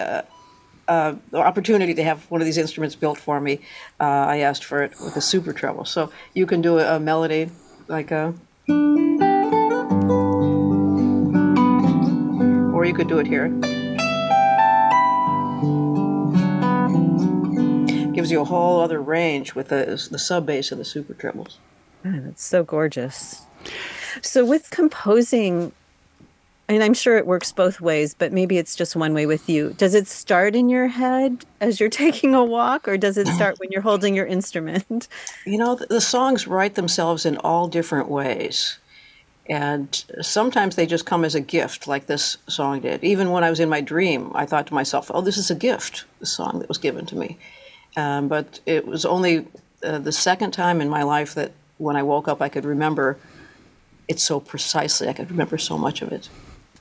uh, 0.87 0.91
uh, 0.91 1.15
the 1.31 1.37
opportunity 1.37 1.93
to 1.93 2.03
have 2.03 2.29
one 2.31 2.41
of 2.41 2.45
these 2.45 2.57
instruments 2.57 2.95
built 2.95 3.17
for 3.17 3.39
me, 3.39 3.59
uh, 3.99 4.03
I 4.03 4.37
asked 4.37 4.63
for 4.63 4.83
it 4.83 4.91
with 5.03 5.15
a 5.15 5.21
super 5.21 5.53
treble. 5.53 5.85
So 5.85 6.11
you 6.33 6.45
can 6.45 6.61
do 6.61 6.79
a, 6.79 6.95
a 6.95 6.99
melody 6.99 7.49
like 7.87 8.11
a. 8.11 8.33
Or 12.73 12.85
you 12.85 12.93
could 12.93 13.07
do 13.07 13.19
it 13.19 13.27
here. 13.27 13.49
Gives 18.13 18.31
you 18.31 18.41
a 18.41 18.45
whole 18.45 18.79
other 18.81 19.01
range 19.01 19.55
with 19.55 19.69
the, 19.69 20.07
the 20.09 20.19
sub 20.19 20.45
bass 20.45 20.71
and 20.71 20.79
the 20.79 20.85
super 20.85 21.13
trebles. 21.13 21.57
Oh, 22.05 22.19
that's 22.19 22.43
so 22.43 22.63
gorgeous. 22.63 23.41
So, 24.21 24.45
with 24.45 24.69
composing, 24.69 25.73
and 26.67 26.81
I'm 26.81 26.93
sure 26.93 27.17
it 27.17 27.27
works 27.27 27.51
both 27.51 27.79
ways, 27.79 28.15
but 28.15 28.33
maybe 28.33 28.57
it's 28.57 28.75
just 28.75 28.95
one 28.95 29.13
way 29.13 29.25
with 29.25 29.47
you. 29.49 29.75
Does 29.77 29.93
it 29.93 30.07
start 30.07 30.55
in 30.55 30.67
your 30.67 30.87
head 30.87 31.45
as 31.61 31.79
you're 31.79 31.89
taking 32.05 32.33
a 32.33 32.43
walk, 32.43 32.87
or 32.87 32.97
does 32.97 33.17
it 33.17 33.27
start 33.27 33.59
when 33.59 33.71
you're 33.71 33.81
holding 33.81 34.15
your 34.15 34.25
instrument? 34.25 35.07
You 35.45 35.57
know, 35.57 35.75
the 35.75 36.01
songs 36.01 36.47
write 36.47 36.75
themselves 36.75 37.25
in 37.25 37.37
all 37.37 37.67
different 37.67 38.09
ways. 38.09 38.79
And 39.47 40.03
sometimes 40.21 40.75
they 40.75 40.87
just 40.87 41.05
come 41.05 41.23
as 41.23 41.35
a 41.35 41.39
gift, 41.39 41.87
like 41.87 42.07
this 42.07 42.37
song 42.47 42.81
did. 42.81 43.03
Even 43.03 43.29
when 43.29 43.43
I 43.43 43.51
was 43.51 43.59
in 43.59 43.69
my 43.69 43.79
dream, 43.81 44.31
I 44.33 44.47
thought 44.47 44.65
to 44.67 44.73
myself, 44.73 45.11
oh, 45.13 45.21
this 45.21 45.37
is 45.37 45.51
a 45.51 45.55
gift, 45.55 46.05
the 46.19 46.25
song 46.25 46.57
that 46.59 46.67
was 46.67 46.79
given 46.79 47.05
to 47.05 47.15
me. 47.15 47.37
Um, 47.95 48.27
but 48.27 48.59
it 48.65 48.87
was 48.87 49.05
only 49.05 49.45
uh, 49.83 49.99
the 49.99 50.11
second 50.11 50.51
time 50.51 50.81
in 50.81 50.89
my 50.89 51.03
life 51.03 51.35
that 51.35 51.51
when 51.77 51.95
I 51.95 52.01
woke 52.01 52.27
up, 52.27 52.41
I 52.41 52.49
could 52.49 52.65
remember 52.65 53.17
it 54.07 54.19
so 54.19 54.39
precisely. 54.39 55.07
I 55.07 55.13
could 55.13 55.29
remember 55.29 55.59
so 55.59 55.77
much 55.77 56.01
of 56.01 56.11
it. 56.11 56.27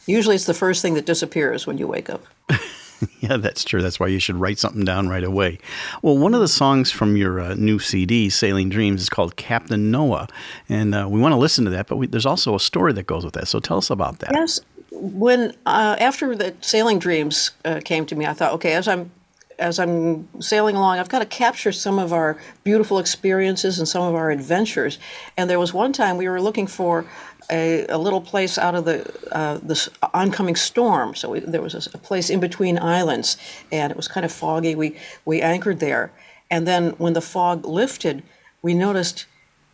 Usually 0.06 0.34
it's 0.34 0.46
the 0.46 0.54
first 0.54 0.82
thing 0.82 0.94
that 0.94 1.06
disappears 1.06 1.66
when 1.66 1.78
you 1.78 1.86
wake 1.86 2.10
up. 2.10 2.24
yeah, 3.20 3.36
that's 3.36 3.64
true. 3.64 3.82
That's 3.82 3.98
why 3.98 4.08
you 4.08 4.18
should 4.18 4.36
write 4.36 4.58
something 4.58 4.84
down 4.84 5.08
right 5.08 5.24
away. 5.24 5.58
Well, 6.02 6.16
one 6.16 6.34
of 6.34 6.40
the 6.40 6.48
songs 6.48 6.90
from 6.90 7.16
your 7.16 7.40
uh, 7.40 7.54
new 7.54 7.78
CD, 7.78 8.28
Sailing 8.28 8.68
Dreams, 8.68 9.02
is 9.02 9.08
called 9.08 9.36
Captain 9.36 9.90
Noah. 9.90 10.28
And 10.68 10.94
uh, 10.94 11.06
we 11.08 11.20
want 11.20 11.32
to 11.32 11.38
listen 11.38 11.64
to 11.64 11.70
that, 11.70 11.86
but 11.86 11.96
we, 11.96 12.06
there's 12.06 12.26
also 12.26 12.54
a 12.54 12.60
story 12.60 12.92
that 12.92 13.06
goes 13.06 13.24
with 13.24 13.34
that. 13.34 13.48
So 13.48 13.60
tell 13.60 13.78
us 13.78 13.90
about 13.90 14.18
that. 14.20 14.30
Yes. 14.32 14.60
When, 14.90 15.54
uh, 15.66 15.96
after 15.98 16.36
the 16.36 16.54
Sailing 16.60 16.98
Dreams 16.98 17.50
uh, 17.64 17.80
came 17.84 18.06
to 18.06 18.14
me, 18.14 18.26
I 18.26 18.32
thought, 18.32 18.52
okay, 18.54 18.74
as 18.74 18.86
I'm 18.86 19.10
as 19.58 19.78
I'm 19.78 20.28
sailing 20.40 20.76
along, 20.76 20.98
I've 20.98 21.08
got 21.08 21.20
to 21.20 21.26
capture 21.26 21.72
some 21.72 21.98
of 21.98 22.12
our 22.12 22.36
beautiful 22.64 22.98
experiences 22.98 23.78
and 23.78 23.86
some 23.86 24.02
of 24.02 24.14
our 24.14 24.30
adventures. 24.30 24.98
And 25.36 25.48
there 25.48 25.60
was 25.60 25.72
one 25.72 25.92
time 25.92 26.16
we 26.16 26.28
were 26.28 26.40
looking 26.40 26.66
for 26.66 27.06
a, 27.50 27.86
a 27.86 27.98
little 27.98 28.20
place 28.20 28.58
out 28.58 28.74
of 28.74 28.84
the 28.84 29.12
uh, 29.32 29.58
this 29.62 29.88
oncoming 30.12 30.56
storm. 30.56 31.14
So 31.14 31.30
we, 31.30 31.40
there 31.40 31.62
was 31.62 31.74
a, 31.74 31.90
a, 31.94 31.98
place 31.98 32.30
in 32.30 32.40
between 32.40 32.78
islands, 32.78 33.36
and 33.70 33.90
it 33.90 33.96
was 33.96 34.08
kind 34.08 34.24
of 34.24 34.32
foggy. 34.32 34.74
We 34.74 34.96
we 35.24 35.40
anchored 35.40 35.80
there, 35.80 36.12
and 36.50 36.66
then 36.66 36.90
when 36.92 37.12
the 37.12 37.20
fog 37.20 37.66
lifted, 37.66 38.22
we 38.62 38.74
noticed 38.74 39.26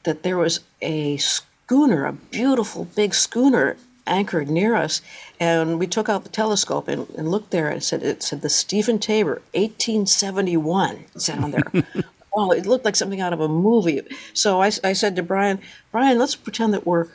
that 0.04 0.22
there 0.22 0.38
was 0.38 0.60
a 0.80 1.16
schooner, 1.18 2.06
a 2.06 2.12
beautiful 2.12 2.84
big 2.84 3.14
schooner 3.14 3.76
anchored 4.06 4.48
near 4.50 4.74
us, 4.74 5.02
and 5.38 5.78
we 5.78 5.86
took 5.86 6.08
out 6.08 6.24
the 6.24 6.30
telescope 6.30 6.88
and, 6.88 7.08
and 7.10 7.30
looked 7.30 7.50
there, 7.50 7.68
and 7.68 7.78
it 7.78 7.84
said 7.84 8.02
it 8.02 8.22
said 8.22 8.42
the 8.42 8.48
Stephen 8.48 8.98
Taber, 8.98 9.42
1871, 9.52 11.04
said 11.16 11.38
on 11.38 11.50
there. 11.52 11.84
oh, 12.34 12.50
it 12.50 12.66
looked 12.66 12.84
like 12.84 12.96
something 12.96 13.20
out 13.20 13.32
of 13.32 13.40
a 13.40 13.48
movie. 13.48 14.02
So 14.32 14.62
I, 14.62 14.70
I 14.84 14.92
said 14.92 15.16
to 15.16 15.22
Brian, 15.22 15.60
Brian, 15.92 16.18
let's 16.18 16.36
pretend 16.36 16.74
that 16.74 16.86
we're 16.86 17.08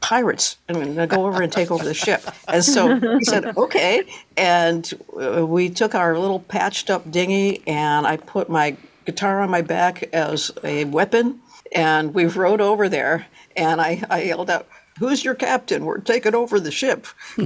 pirates 0.00 0.56
I 0.68 0.72
and 0.74 1.08
go 1.08 1.26
over 1.26 1.42
and 1.42 1.52
take 1.52 1.70
over 1.70 1.84
the 1.84 1.94
ship. 1.94 2.22
And 2.46 2.64
so 2.64 2.98
he 3.18 3.24
said, 3.24 3.56
okay. 3.56 4.04
And 4.36 4.90
uh, 5.20 5.46
we 5.46 5.68
took 5.70 5.94
our 5.94 6.18
little 6.18 6.40
patched 6.40 6.90
up 6.90 7.10
dinghy, 7.10 7.62
and 7.66 8.06
I 8.06 8.16
put 8.16 8.48
my 8.48 8.76
guitar 9.04 9.40
on 9.40 9.50
my 9.50 9.62
back 9.62 10.08
as 10.12 10.50
a 10.62 10.84
weapon, 10.84 11.40
and 11.72 12.14
we 12.14 12.26
rowed 12.26 12.60
over 12.60 12.88
there. 12.88 13.26
And 13.56 13.80
I, 13.80 14.02
I 14.08 14.22
yelled 14.22 14.50
out, 14.50 14.68
Who's 14.98 15.24
your 15.24 15.34
captain? 15.36 15.84
We're 15.84 15.98
taking 15.98 16.34
over 16.34 16.58
the 16.58 16.72
ship. 16.72 17.06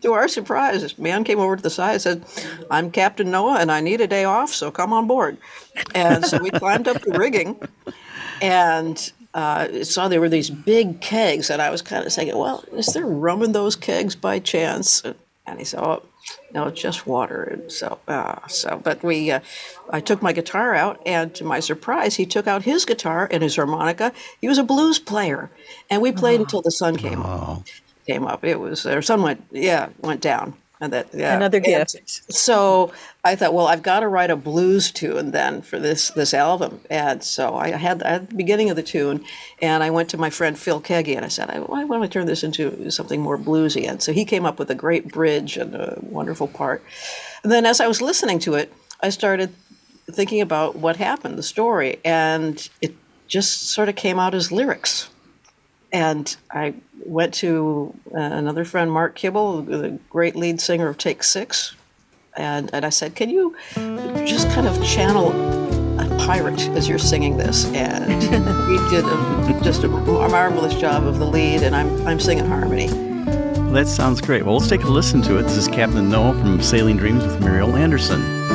to 0.00 0.12
our 0.12 0.26
surprise, 0.26 0.82
this 0.82 0.98
man 0.98 1.22
came 1.22 1.38
over 1.38 1.54
to 1.54 1.62
the 1.62 1.70
side 1.70 1.92
and 1.92 2.02
said, 2.02 2.24
I'm 2.72 2.90
Captain 2.90 3.30
Noah 3.30 3.58
and 3.60 3.70
I 3.70 3.80
need 3.80 4.00
a 4.00 4.08
day 4.08 4.24
off, 4.24 4.52
so 4.52 4.72
come 4.72 4.92
on 4.92 5.06
board. 5.06 5.38
And 5.94 6.24
so 6.26 6.38
we 6.42 6.50
climbed 6.50 6.88
up 6.88 7.02
the 7.02 7.16
rigging 7.16 7.60
and 8.42 9.12
uh, 9.36 9.84
saw 9.84 10.08
there 10.08 10.20
were 10.20 10.30
these 10.30 10.50
big 10.50 11.00
kegs. 11.00 11.50
And 11.50 11.60
I 11.60 11.70
was 11.70 11.82
kind 11.82 12.04
of 12.04 12.12
saying, 12.12 12.36
well, 12.36 12.64
is 12.72 12.86
there 12.86 13.06
rum 13.06 13.42
in 13.42 13.52
those 13.52 13.76
kegs 13.76 14.16
by 14.16 14.38
chance? 14.38 15.02
And 15.46 15.58
he 15.58 15.64
said, 15.64 15.80
oh, 15.80 16.02
no, 16.52 16.64
it's 16.64 16.80
just 16.80 17.06
water. 17.06 17.42
And 17.44 17.70
so, 17.70 17.98
uh, 18.08 18.46
so, 18.48 18.80
but 18.82 19.02
we, 19.02 19.30
uh, 19.30 19.40
I 19.90 20.00
took 20.00 20.22
my 20.22 20.32
guitar 20.32 20.74
out, 20.74 21.00
and 21.06 21.32
to 21.36 21.44
my 21.44 21.60
surprise, 21.60 22.16
he 22.16 22.26
took 22.26 22.46
out 22.46 22.62
his 22.62 22.84
guitar 22.84 23.28
and 23.30 23.42
his 23.42 23.56
harmonica. 23.56 24.12
He 24.40 24.48
was 24.48 24.58
a 24.58 24.64
blues 24.64 24.98
player, 24.98 25.50
and 25.88 26.02
we 26.02 26.10
played 26.10 26.40
oh. 26.40 26.44
until 26.44 26.62
the 26.62 26.72
sun 26.72 26.96
came 26.96 27.22
oh. 27.22 27.24
up. 27.24 27.62
Came 28.06 28.24
up. 28.24 28.44
It 28.44 28.58
was, 28.58 28.86
or 28.86 29.02
sun 29.02 29.22
went, 29.22 29.44
yeah, 29.52 29.90
went 30.00 30.20
down. 30.20 30.54
And 30.78 30.92
that 30.92 31.08
yeah. 31.14 31.34
another 31.34 31.58
gift. 31.58 31.94
And 31.94 32.06
so 32.06 32.92
I 33.24 33.34
thought, 33.34 33.54
well, 33.54 33.66
I've 33.66 33.82
got 33.82 34.00
to 34.00 34.08
write 34.08 34.30
a 34.30 34.36
blues 34.36 34.90
tune 34.90 35.30
then 35.30 35.62
for 35.62 35.78
this 35.78 36.10
this 36.10 36.34
album. 36.34 36.80
And 36.90 37.24
so 37.24 37.54
I 37.54 37.70
had 37.70 38.02
at 38.02 38.28
the 38.28 38.34
beginning 38.34 38.68
of 38.68 38.76
the 38.76 38.82
tune, 38.82 39.24
and 39.62 39.82
I 39.82 39.88
went 39.88 40.10
to 40.10 40.18
my 40.18 40.28
friend 40.28 40.58
Phil 40.58 40.82
Keaggy 40.82 41.16
and 41.16 41.24
I 41.24 41.28
said, 41.28 41.48
I, 41.48 41.56
I 41.56 41.84
want 41.84 42.02
to 42.02 42.08
turn 42.08 42.26
this 42.26 42.44
into 42.44 42.90
something 42.90 43.22
more 43.22 43.38
bluesy. 43.38 43.88
And 43.88 44.02
so 44.02 44.12
he 44.12 44.26
came 44.26 44.44
up 44.44 44.58
with 44.58 44.70
a 44.70 44.74
great 44.74 45.08
bridge 45.08 45.56
and 45.56 45.74
a 45.74 45.98
wonderful 46.02 46.48
part. 46.48 46.84
And 47.42 47.50
then 47.50 47.64
as 47.64 47.80
I 47.80 47.86
was 47.86 48.02
listening 48.02 48.38
to 48.40 48.54
it, 48.54 48.70
I 49.00 49.08
started 49.08 49.54
thinking 50.10 50.40
about 50.40 50.76
what 50.76 50.96
happened, 50.96 51.38
the 51.38 51.42
story, 51.42 52.00
and 52.04 52.68
it 52.82 52.94
just 53.28 53.70
sort 53.70 53.88
of 53.88 53.96
came 53.96 54.18
out 54.18 54.34
as 54.34 54.52
lyrics. 54.52 55.08
And 55.92 56.36
I 56.50 56.74
went 57.04 57.34
to 57.34 57.94
uh, 58.12 58.18
another 58.18 58.64
friend, 58.64 58.90
Mark 58.90 59.14
Kibble, 59.14 59.62
the 59.62 59.98
great 60.10 60.36
lead 60.36 60.60
singer 60.60 60.88
of 60.88 60.98
Take 60.98 61.22
Six, 61.22 61.74
and, 62.36 62.70
and 62.74 62.84
I 62.84 62.90
said, 62.90 63.14
Can 63.14 63.30
you 63.30 63.56
just 64.26 64.50
kind 64.50 64.66
of 64.66 64.84
channel 64.84 65.30
a 65.98 66.18
pirate 66.18 66.60
as 66.70 66.88
you're 66.88 66.98
singing 66.98 67.36
this? 67.36 67.66
And 67.66 68.22
he 68.22 68.90
did 68.90 69.04
a, 69.04 69.60
just 69.62 69.84
a 69.84 69.88
marvelous 69.88 70.74
job 70.74 71.04
of 71.04 71.18
the 71.18 71.26
lead, 71.26 71.62
and 71.62 71.74
I'm, 71.74 72.06
I'm 72.06 72.20
singing 72.20 72.46
harmony. 72.46 72.88
That 73.72 73.86
sounds 73.88 74.20
great. 74.20 74.44
Well, 74.44 74.56
let's 74.56 74.68
take 74.68 74.84
a 74.84 74.88
listen 74.88 75.22
to 75.22 75.38
it. 75.38 75.42
This 75.42 75.56
is 75.56 75.68
Captain 75.68 76.08
Noah 76.08 76.38
from 76.38 76.62
Sailing 76.62 76.96
Dreams 76.96 77.24
with 77.24 77.40
Muriel 77.40 77.76
Anderson. 77.76 78.45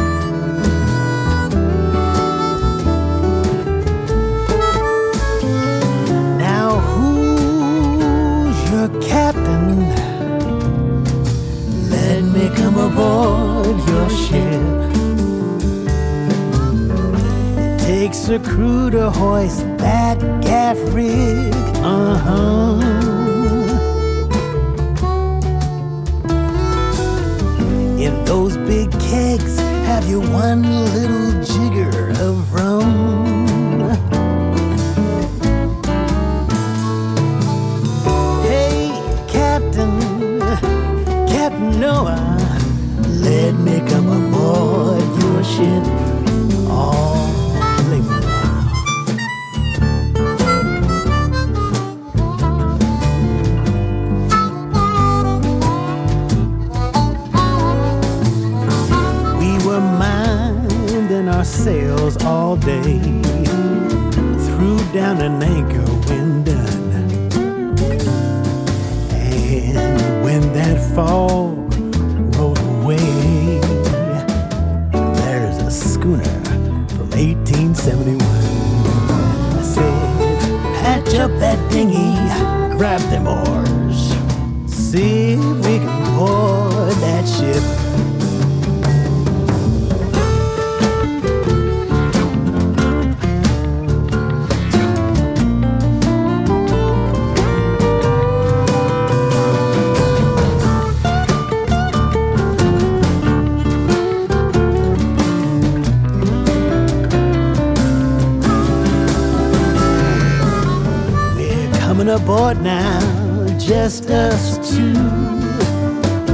Coming 112.53 112.63
now, 112.63 113.57
just 113.57 114.09
us 114.09 114.57
two. 114.75 114.93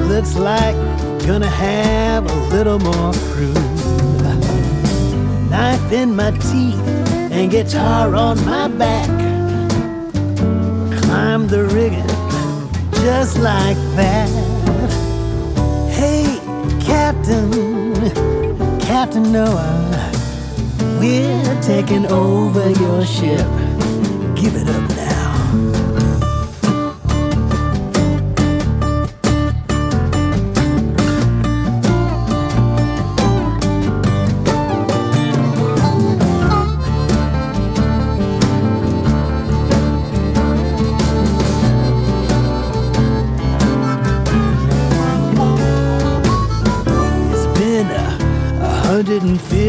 Looks 0.07 0.35
like 0.35 0.75
gonna 1.25 1.49
have 1.49 2.29
a 2.29 2.35
little 2.49 2.79
more 2.79 3.13
crew. 3.13 3.53
Knife 5.49 5.91
in 5.91 6.15
my 6.15 6.31
teeth 6.31 6.79
and 7.31 7.51
guitar 7.51 8.15
on 8.15 8.43
my 8.45 8.67
back. 8.67 9.07
Climb 11.01 11.47
the 11.47 11.65
rigging 11.65 12.07
just 13.03 13.37
like 13.37 13.77
that. 13.95 14.29
Hey, 15.89 16.39
Captain, 16.81 17.51
Captain 18.79 19.31
Noah. 19.31 20.11
We're 20.99 21.61
taking 21.61 22.05
over 22.07 22.69
your 22.69 23.05
ship. 23.05 23.47
Give 24.35 24.55
it 24.55 24.67
up 24.69 24.96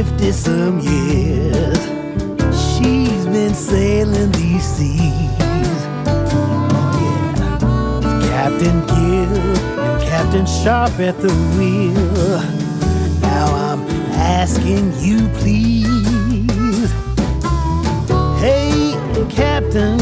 50 0.04 0.30
some 0.30 0.78
years. 0.78 1.78
She's 2.54 3.26
been 3.26 3.52
sailing 3.52 4.30
these 4.30 4.62
seas. 4.62 5.00
Yeah. 7.02 7.58
Captain 8.30 8.86
Gill 8.86 9.34
and 9.80 10.00
Captain 10.02 10.46
Sharp 10.46 10.92
at 11.00 11.18
the 11.20 11.34
wheel. 11.56 12.40
Now 13.22 13.46
I'm 13.52 13.80
asking 14.14 14.92
you, 15.00 15.26
please. 15.40 16.92
Hey, 18.38 18.94
Captain, 19.28 19.98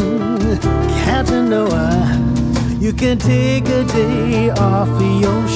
Captain 1.07 1.49
Noah, 1.49 1.73
uh, 1.73 2.79
you 2.79 2.93
can 2.93 3.17
take 3.17 3.65
a 3.65 3.85
day 3.85 4.51
off 4.51 4.91
of 4.91 5.21
your 5.23 5.49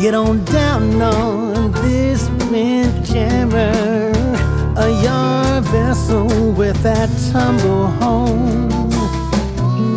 get 0.00 0.14
on 0.14 0.44
down 0.44 1.00
on 1.00 1.72
this 1.72 2.28
windjammer, 2.50 4.12
a 4.76 4.90
yard 5.02 5.64
vessel 5.64 6.52
with 6.52 6.76
that 6.82 7.08
tumble 7.32 7.86
home. 8.02 8.70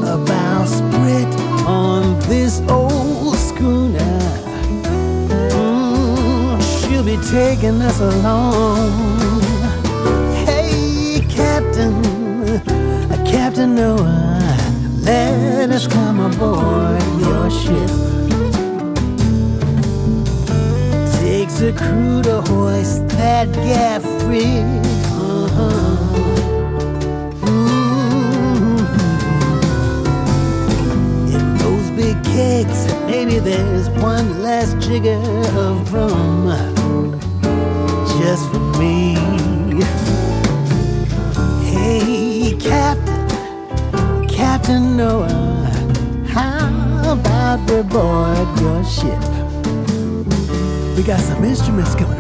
A 0.04 0.18
bowsprit 0.26 1.32
on 1.68 2.18
this 2.30 2.62
old 2.70 3.36
schooner. 3.36 4.20
Mm, 5.52 6.62
she'll 6.80 7.04
be 7.04 7.18
taking 7.30 7.82
us 7.82 8.00
along. 8.00 9.42
Hey, 10.46 11.26
Captain, 11.30 12.02
Captain 13.26 13.76
Noah, 13.76 14.58
let 15.02 15.70
us 15.70 15.88
come 15.88 16.20
aboard 16.22 17.04
your 17.20 17.52
ship. 17.52 18.19
Takes 21.60 21.76
a 21.76 21.86
crew 21.86 22.22
to 22.22 22.42
hoist 22.42 23.06
that 23.10 23.52
gaff 23.52 24.04
rig. 24.30 24.64
Uh-huh. 25.12 25.98
Mhm. 27.44 28.78
In 31.36 31.58
those 31.58 31.90
big 31.98 32.24
kegs, 32.24 32.88
maybe 33.08 33.40
there's 33.40 33.90
one 33.90 34.42
last 34.42 34.80
jigger 34.80 35.20
of 35.58 35.94
rum 35.94 36.48
just 38.20 38.46
for 38.52 38.64
me. 38.80 39.18
Hey, 41.66 42.56
Captain, 42.58 44.28
Captain 44.30 44.96
Noah, 44.96 45.74
how 46.26 47.12
about 47.12 47.60
we 47.70 47.82
board 47.82 48.48
your 48.62 48.82
ship? 48.86 49.39
We 51.00 51.06
got 51.06 51.22
some 51.22 51.46
instruments 51.46 51.96
coming 51.96 52.19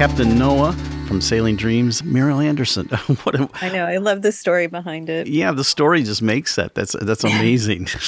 Captain 0.00 0.38
Noah 0.38 0.72
from 1.06 1.20
Sailing 1.20 1.56
Dreams, 1.56 2.02
Muriel 2.02 2.40
Anderson. 2.40 2.88
what 3.22 3.34
a, 3.34 3.50
I 3.60 3.68
know. 3.68 3.84
I 3.84 3.98
love 3.98 4.22
the 4.22 4.32
story 4.32 4.66
behind 4.66 5.10
it. 5.10 5.26
yeah, 5.26 5.52
the 5.52 5.62
story 5.62 6.02
just 6.04 6.22
makes 6.22 6.56
that. 6.56 6.74
That's 6.74 6.96
that's 7.02 7.22
amazing. 7.22 7.86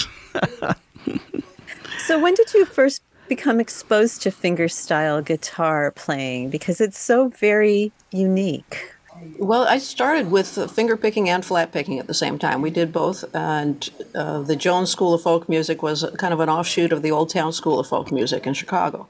So, 1.98 2.18
when 2.18 2.34
did 2.34 2.52
you 2.54 2.64
first 2.64 3.02
become 3.28 3.60
exposed 3.60 4.22
to 4.22 4.30
fingerstyle 4.30 5.24
guitar 5.24 5.90
playing? 5.90 6.48
Because 6.48 6.80
it's 6.80 6.98
so 6.98 7.28
very 7.28 7.92
unique. 8.10 8.94
Well, 9.38 9.68
I 9.68 9.78
started 9.78 10.30
with 10.30 10.58
uh, 10.58 10.66
finger 10.68 10.96
picking 10.96 11.28
and 11.28 11.44
flat 11.44 11.72
picking 11.72 11.98
at 11.98 12.06
the 12.06 12.14
same 12.14 12.38
time. 12.38 12.60
We 12.62 12.70
did 12.70 12.92
both, 12.92 13.24
and 13.34 13.88
uh, 14.14 14.40
the 14.40 14.56
Jones 14.56 14.90
School 14.90 15.14
of 15.14 15.22
Folk 15.22 15.48
Music 15.48 15.82
was 15.82 16.04
kind 16.18 16.32
of 16.32 16.40
an 16.40 16.48
offshoot 16.48 16.90
of 16.90 17.02
the 17.02 17.10
Old 17.10 17.30
Town 17.30 17.52
School 17.52 17.78
of 17.78 17.86
Folk 17.86 18.10
Music 18.10 18.46
in 18.46 18.54
Chicago. 18.54 19.08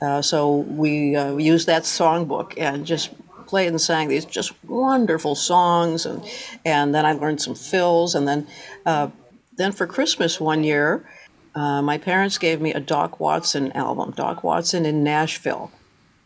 Uh, 0.00 0.22
so 0.22 0.56
we 0.56 1.16
uh, 1.16 1.36
used 1.36 1.66
that 1.66 1.82
songbook 1.82 2.54
and 2.56 2.86
just 2.86 3.10
played 3.46 3.68
and 3.68 3.80
sang 3.80 4.08
these 4.08 4.24
just 4.24 4.52
wonderful 4.64 5.34
songs, 5.34 6.06
and 6.06 6.22
and 6.64 6.94
then 6.94 7.04
I 7.04 7.12
learned 7.12 7.40
some 7.40 7.54
fills, 7.54 8.14
and 8.14 8.28
then 8.28 8.46
uh, 8.86 9.08
then 9.56 9.72
for 9.72 9.86
Christmas 9.86 10.40
one 10.40 10.62
year, 10.62 11.08
uh, 11.54 11.82
my 11.82 11.98
parents 11.98 12.38
gave 12.38 12.60
me 12.60 12.72
a 12.72 12.80
Doc 12.80 13.18
Watson 13.18 13.72
album, 13.72 14.12
Doc 14.12 14.44
Watson 14.44 14.86
in 14.86 15.02
Nashville, 15.02 15.72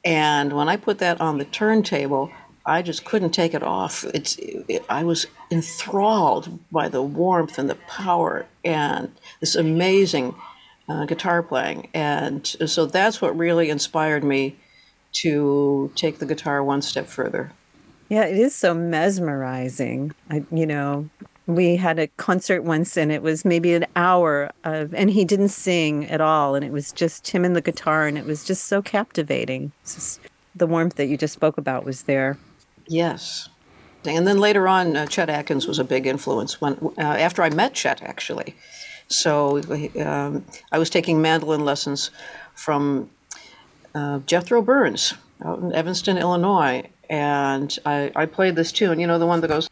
and 0.04 0.52
when 0.52 0.68
I 0.68 0.76
put 0.76 0.98
that 0.98 1.20
on 1.20 1.38
the 1.38 1.44
turntable. 1.44 2.30
I 2.64 2.80
just 2.82 3.04
couldn't 3.04 3.30
take 3.30 3.54
it 3.54 3.64
off. 3.64 4.04
It's 4.14 4.36
it, 4.38 4.84
I 4.88 5.02
was 5.02 5.26
enthralled 5.50 6.60
by 6.70 6.88
the 6.88 7.02
warmth 7.02 7.58
and 7.58 7.68
the 7.68 7.74
power 7.74 8.46
and 8.64 9.10
this 9.40 9.56
amazing 9.56 10.36
uh, 10.88 11.04
guitar 11.04 11.42
playing, 11.42 11.88
and 11.94 12.46
so 12.46 12.86
that's 12.86 13.20
what 13.20 13.36
really 13.36 13.70
inspired 13.70 14.24
me 14.24 14.56
to 15.12 15.92
take 15.94 16.18
the 16.18 16.26
guitar 16.26 16.62
one 16.62 16.82
step 16.82 17.06
further. 17.06 17.52
Yeah, 18.08 18.24
it 18.24 18.36
is 18.36 18.54
so 18.54 18.74
mesmerizing. 18.74 20.12
I, 20.30 20.44
you 20.50 20.66
know, 20.66 21.08
we 21.46 21.76
had 21.76 21.98
a 21.98 22.08
concert 22.08 22.62
once 22.62 22.96
and 22.96 23.10
it 23.10 23.22
was 23.22 23.44
maybe 23.44 23.74
an 23.74 23.86
hour 23.96 24.50
of 24.64 24.94
and 24.94 25.10
he 25.10 25.24
didn't 25.24 25.48
sing 25.48 26.06
at 26.06 26.20
all. 26.20 26.54
And 26.54 26.64
it 26.64 26.72
was 26.72 26.92
just 26.92 27.28
him 27.28 27.44
and 27.44 27.56
the 27.56 27.60
guitar 27.60 28.06
and 28.06 28.18
it 28.18 28.24
was 28.24 28.44
just 28.44 28.64
so 28.64 28.82
captivating. 28.82 29.72
Just, 29.84 30.20
the 30.54 30.66
warmth 30.66 30.96
that 30.96 31.06
you 31.06 31.16
just 31.16 31.32
spoke 31.32 31.56
about 31.56 31.84
was 31.84 32.02
there. 32.02 32.36
Yes. 32.86 33.48
And 34.04 34.26
then 34.26 34.38
later 34.38 34.68
on 34.68 34.96
uh, 34.96 35.06
chet 35.06 35.30
atkins 35.30 35.66
was 35.66 35.78
a 35.78 35.84
big 35.84 36.06
influence 36.06 36.60
when 36.60 36.74
uh, 36.98 37.00
after 37.00 37.42
i 37.42 37.50
met 37.50 37.72
chet 37.72 38.02
actually 38.02 38.54
so 39.12 39.60
um, 40.00 40.44
i 40.70 40.78
was 40.78 40.90
taking 40.90 41.20
mandolin 41.20 41.64
lessons 41.64 42.10
from 42.54 43.10
uh, 43.94 44.18
jethro 44.20 44.62
burns 44.62 45.14
out 45.44 45.58
in 45.58 45.72
evanston 45.74 46.16
illinois 46.18 46.82
and 47.12 47.78
I, 47.84 48.10
I 48.16 48.24
played 48.24 48.56
this 48.56 48.72
tune. 48.72 48.98
You 48.98 49.06
know 49.06 49.18
the 49.18 49.26
one 49.26 49.42
that 49.42 49.48
goes 49.48 49.68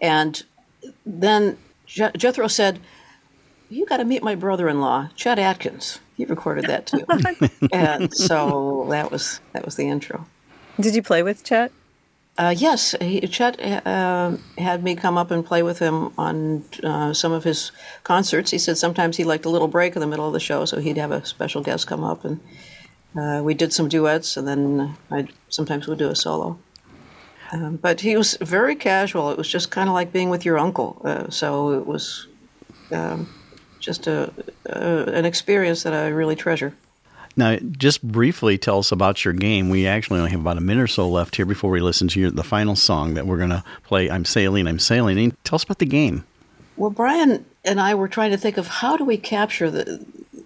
And 0.00 0.42
then 1.04 1.58
Je- 1.86 2.10
Jethro 2.16 2.48
said, 2.48 2.80
You 3.70 3.84
got 3.84 3.98
to 3.98 4.04
meet 4.04 4.22
my 4.22 4.34
brother 4.34 4.68
in 4.68 4.80
law, 4.80 5.10
Chet 5.14 5.38
Atkins. 5.38 6.00
He 6.16 6.24
recorded 6.24 6.64
that 6.66 6.86
too. 6.86 7.04
and 7.72 8.12
so 8.12 8.86
that 8.90 9.10
was 9.10 9.40
that 9.52 9.64
was 9.64 9.76
the 9.76 9.88
intro. 9.88 10.26
Did 10.80 10.94
you 10.94 11.02
play 11.02 11.22
with 11.22 11.44
Chet? 11.44 11.72
Uh, 12.38 12.54
yes, 12.56 12.94
he, 13.00 13.20
Chet 13.26 13.60
uh, 13.84 14.36
had 14.56 14.84
me 14.84 14.94
come 14.94 15.18
up 15.18 15.32
and 15.32 15.44
play 15.44 15.62
with 15.62 15.80
him 15.80 16.12
on 16.16 16.64
uh, 16.84 17.12
some 17.12 17.32
of 17.32 17.42
his 17.42 17.72
concerts. 18.04 18.52
He 18.52 18.58
said 18.58 18.78
sometimes 18.78 19.16
he 19.16 19.24
liked 19.24 19.44
a 19.44 19.48
little 19.48 19.66
break 19.66 19.96
in 19.96 20.00
the 20.00 20.06
middle 20.06 20.26
of 20.26 20.32
the 20.32 20.40
show, 20.40 20.64
so 20.64 20.78
he'd 20.78 20.96
have 20.96 21.10
a 21.10 21.26
special 21.26 21.62
guest 21.62 21.88
come 21.88 22.04
up, 22.04 22.24
and 22.24 22.40
uh, 23.16 23.42
we 23.42 23.54
did 23.54 23.72
some 23.72 23.88
duets, 23.88 24.36
and 24.36 24.46
then 24.46 24.96
I 25.10 25.26
sometimes 25.48 25.88
would 25.88 25.98
do 25.98 26.08
a 26.10 26.14
solo. 26.14 26.58
Um, 27.50 27.76
but 27.76 28.02
he 28.02 28.16
was 28.16 28.36
very 28.40 28.76
casual. 28.76 29.30
It 29.30 29.38
was 29.38 29.48
just 29.48 29.72
kind 29.72 29.88
of 29.88 29.94
like 29.94 30.12
being 30.12 30.30
with 30.30 30.44
your 30.44 30.58
uncle. 30.58 31.00
Uh, 31.04 31.30
so 31.30 31.72
it 31.72 31.86
was 31.86 32.28
um, 32.92 33.28
just 33.88 34.06
a, 34.06 34.30
a, 34.66 35.04
an 35.14 35.24
experience 35.24 35.82
that 35.84 35.94
I 35.94 36.08
really 36.08 36.36
treasure. 36.36 36.74
Now, 37.38 37.56
just 37.56 38.02
briefly 38.02 38.58
tell 38.58 38.80
us 38.80 38.92
about 38.92 39.24
your 39.24 39.32
game. 39.32 39.70
We 39.70 39.86
actually 39.86 40.18
only 40.18 40.32
have 40.32 40.40
about 40.40 40.58
a 40.58 40.60
minute 40.60 40.82
or 40.82 40.86
so 40.88 41.08
left 41.08 41.36
here 41.36 41.46
before 41.46 41.70
we 41.70 41.80
listen 41.80 42.06
to 42.08 42.20
your, 42.20 42.30
the 42.30 42.44
final 42.44 42.76
song 42.76 43.14
that 43.14 43.26
we're 43.26 43.38
going 43.38 43.48
to 43.48 43.64
play. 43.84 44.10
I'm 44.10 44.26
sailing, 44.26 44.66
I'm 44.66 44.78
sailing. 44.78 45.18
And 45.18 45.44
tell 45.44 45.56
us 45.56 45.64
about 45.64 45.78
the 45.78 45.86
game. 45.86 46.24
Well, 46.76 46.90
Brian 46.90 47.46
and 47.64 47.80
I 47.80 47.94
were 47.94 48.08
trying 48.08 48.32
to 48.32 48.36
think 48.36 48.58
of 48.58 48.66
how 48.66 48.98
do 48.98 49.04
we 49.04 49.16
capture 49.16 49.70
the 49.70 50.04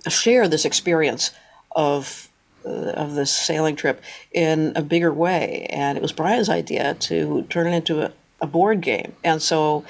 share 0.09 0.47
this 0.47 0.64
experience 0.64 1.32
of 1.74 2.28
uh, 2.64 2.68
of 2.68 3.14
this 3.16 3.34
sailing 3.34 3.74
trip 3.74 4.01
in 4.30 4.72
a 4.76 4.82
bigger 4.82 5.12
way. 5.12 5.66
And 5.70 5.99
it 5.99 6.03
was 6.03 6.12
Brian's 6.12 6.49
idea 6.49 6.95
to 6.95 7.43
turn 7.51 7.66
it 7.66 7.74
into 7.74 8.03
a, 8.03 8.12
a 8.40 8.47
board 8.47 8.82
game. 8.82 9.14
And 9.24 9.43
so 9.43 9.84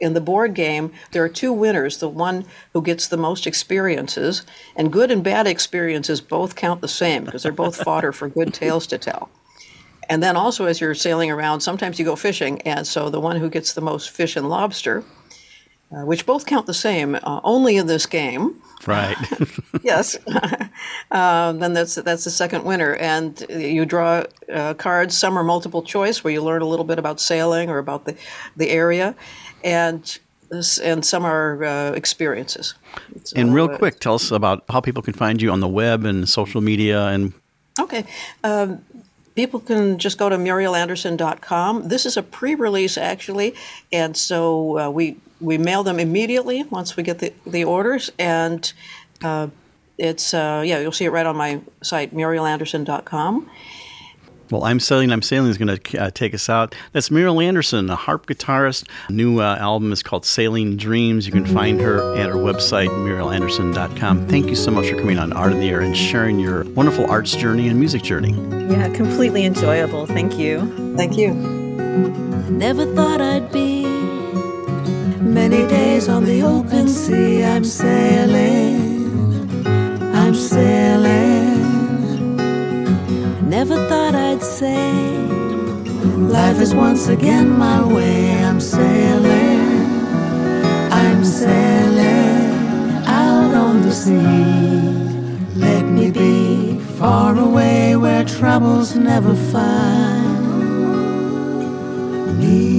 in 0.00 0.14
the 0.14 0.20
board 0.20 0.54
game, 0.54 0.92
there 1.12 1.22
are 1.24 1.28
two 1.28 1.52
winners 1.52 1.98
the 1.98 2.08
one 2.08 2.44
who 2.72 2.82
gets 2.82 3.06
the 3.06 3.16
most 3.16 3.46
experiences, 3.46 4.42
and 4.76 4.92
good 4.92 5.10
and 5.10 5.22
bad 5.22 5.46
experiences 5.46 6.20
both 6.20 6.56
count 6.56 6.80
the 6.80 6.88
same 6.88 7.24
because 7.24 7.42
they're 7.42 7.52
both 7.52 7.76
fodder 7.84 8.12
for 8.12 8.28
good 8.28 8.52
tales 8.52 8.86
to 8.88 8.98
tell. 8.98 9.30
And 10.08 10.22
then 10.22 10.36
also, 10.36 10.66
as 10.66 10.80
you're 10.80 10.94
sailing 10.94 11.30
around, 11.30 11.60
sometimes 11.60 11.98
you 11.98 12.04
go 12.04 12.16
fishing, 12.16 12.60
and 12.62 12.86
so 12.86 13.08
the 13.08 13.20
one 13.20 13.36
who 13.36 13.48
gets 13.48 13.72
the 13.72 13.80
most 13.80 14.10
fish 14.10 14.36
and 14.36 14.48
lobster, 14.48 15.04
uh, 15.92 16.04
which 16.04 16.26
both 16.26 16.46
count 16.46 16.66
the 16.66 16.74
same, 16.74 17.14
uh, 17.14 17.40
only 17.44 17.76
in 17.76 17.86
this 17.86 18.06
game. 18.06 18.60
Right. 18.86 19.16
yes. 19.82 20.18
uh, 21.10 21.52
then 21.52 21.72
that's 21.72 21.94
that's 21.94 22.24
the 22.24 22.30
second 22.30 22.64
winner, 22.64 22.94
and 22.96 23.46
you 23.48 23.86
draw 23.86 24.24
uh, 24.52 24.74
cards. 24.74 25.16
Some 25.16 25.38
are 25.38 25.44
multiple 25.44 25.82
choice, 25.82 26.22
where 26.22 26.32
you 26.32 26.42
learn 26.42 26.62
a 26.62 26.66
little 26.66 26.84
bit 26.84 26.98
about 26.98 27.20
sailing 27.20 27.70
or 27.70 27.78
about 27.78 28.04
the 28.04 28.16
the 28.56 28.70
area, 28.70 29.14
and 29.64 30.18
and 30.84 31.04
some 31.04 31.24
are 31.24 31.64
uh, 31.64 31.92
experiences. 31.92 32.74
So, 33.24 33.36
and 33.36 33.52
real 33.52 33.68
quick, 33.68 33.98
tell 33.98 34.14
us 34.14 34.30
about 34.30 34.62
how 34.68 34.80
people 34.80 35.02
can 35.02 35.14
find 35.14 35.42
you 35.42 35.50
on 35.50 35.58
the 35.58 35.68
web 35.68 36.04
and 36.04 36.28
social 36.28 36.60
media 36.60 37.06
and. 37.06 37.32
Okay. 37.80 38.04
Um, 38.44 38.84
people 39.34 39.58
can 39.58 39.98
just 39.98 40.16
go 40.16 40.28
to 40.28 40.36
murielanderson.com. 40.36 41.88
This 41.88 42.06
is 42.06 42.16
a 42.16 42.22
pre-release 42.22 42.96
actually, 42.96 43.54
and 43.92 44.16
so 44.16 44.78
uh, 44.78 44.90
we 44.90 45.16
we 45.40 45.58
mail 45.58 45.82
them 45.82 45.98
immediately 45.98 46.62
once 46.64 46.96
we 46.96 47.02
get 47.02 47.18
the, 47.18 47.32
the 47.46 47.64
orders, 47.64 48.12
and 48.18 48.72
uh, 49.24 49.48
it's 49.98 50.34
uh, 50.34 50.62
yeah 50.64 50.78
you'll 50.78 50.92
see 50.92 51.04
it 51.04 51.10
right 51.10 51.26
on 51.26 51.36
my 51.36 51.60
site 51.82 52.14
murielanderson.com. 52.14 53.50
Well, 54.50 54.64
I'm 54.64 54.78
Sailing, 54.78 55.10
I'm 55.10 55.22
Sailing 55.22 55.50
is 55.50 55.56
going 55.56 55.78
to 55.78 55.98
uh, 55.98 56.10
take 56.10 56.34
us 56.34 56.50
out. 56.50 56.74
That's 56.92 57.10
Muriel 57.10 57.40
Anderson, 57.40 57.88
a 57.88 57.96
harp 57.96 58.26
guitarist. 58.26 58.86
New 59.08 59.40
uh, 59.40 59.56
album 59.58 59.90
is 59.90 60.02
called 60.02 60.26
Sailing 60.26 60.76
Dreams. 60.76 61.26
You 61.26 61.32
can 61.32 61.46
find 61.46 61.80
her 61.80 62.14
at 62.16 62.28
her 62.28 62.36
website, 62.36 62.88
murielanderson.com. 62.88 64.28
Thank 64.28 64.46
you 64.46 64.54
so 64.54 64.70
much 64.70 64.90
for 64.90 64.98
coming 64.98 65.18
on 65.18 65.32
Art 65.32 65.52
in 65.52 65.60
the 65.60 65.70
Air 65.70 65.80
and 65.80 65.96
sharing 65.96 66.38
your 66.38 66.64
wonderful 66.70 67.10
arts 67.10 67.34
journey 67.34 67.68
and 67.68 67.80
music 67.80 68.02
journey. 68.02 68.32
Yeah, 68.70 68.92
completely 68.94 69.44
enjoyable. 69.44 70.06
Thank 70.06 70.38
you. 70.38 70.94
Thank 70.96 71.16
you. 71.16 71.32
Never 72.50 72.84
thought 72.94 73.20
I'd 73.22 73.50
be 73.50 73.84
many 75.20 75.66
days 75.68 76.08
on 76.08 76.24
the 76.24 76.42
open 76.42 76.88
sea. 76.88 77.42
I'm 77.42 77.64
sailing, 77.64 79.66
I'm 80.14 80.34
sailing. 80.34 81.23
Never 83.58 83.76
thought 83.88 84.16
I'd 84.16 84.42
say 84.42 84.90
life 86.38 86.58
is 86.60 86.74
once 86.74 87.06
again 87.06 87.56
my 87.56 87.80
way. 87.86 88.34
I'm 88.42 88.60
sailing, 88.60 89.60
I'm 90.90 91.24
sailing 91.24 93.06
out 93.06 93.54
on 93.54 93.82
the 93.82 93.92
sea. 93.92 95.54
Let 95.54 95.84
me 95.84 96.10
be 96.10 96.80
far 96.98 97.38
away 97.38 97.94
where 97.94 98.24
troubles 98.24 98.96
never 98.96 99.36
find 99.52 100.34
me. 102.40 102.73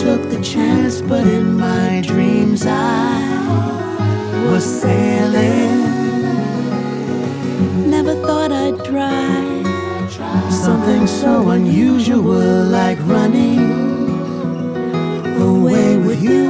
Took 0.00 0.30
the 0.30 0.40
chance, 0.40 1.02
but 1.02 1.26
in 1.26 1.58
my 1.58 2.00
dreams 2.00 2.64
I 2.66 3.20
was 4.50 4.64
sailing. 4.64 5.76
Never 7.90 8.14
thought 8.26 8.50
I'd 8.50 8.82
try 8.82 9.40
something 10.48 11.06
so 11.06 11.50
unusual 11.50 12.64
like 12.78 12.98
running 13.00 13.60
away 15.50 15.98
with 15.98 16.22
you. 16.22 16.48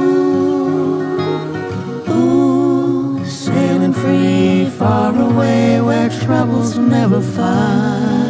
Ooh, 2.09 3.25
sailing 3.25 3.93
free, 3.93 4.69
far 4.79 5.13
away 5.29 5.81
where 5.81 6.09
troubles 6.09 6.77
never 6.77 7.21
find 7.21 8.20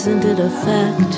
isn't 0.00 0.24
it 0.24 0.38
a 0.38 0.48
fact? 0.48 1.12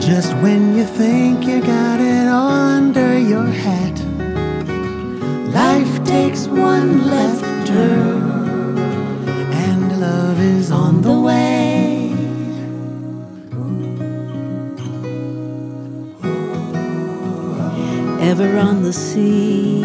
Just 0.00 0.32
when 0.44 0.74
you 0.74 0.84
think 0.84 1.44
you 1.44 1.60
got 1.60 2.00
it 2.00 2.28
all 2.28 2.48
under 2.78 3.18
your 3.18 3.44
hat, 3.44 3.98
life 5.52 5.92
takes 6.02 6.46
one 6.46 7.06
left 7.06 7.66
turn, 7.66 8.78
and 9.66 10.00
love 10.00 10.40
is 10.40 10.70
on 10.70 11.02
the 11.02 11.20
way. 11.20 12.14
ever 18.32 18.56
on 18.58 18.82
the 18.82 18.92
sea. 18.92 19.82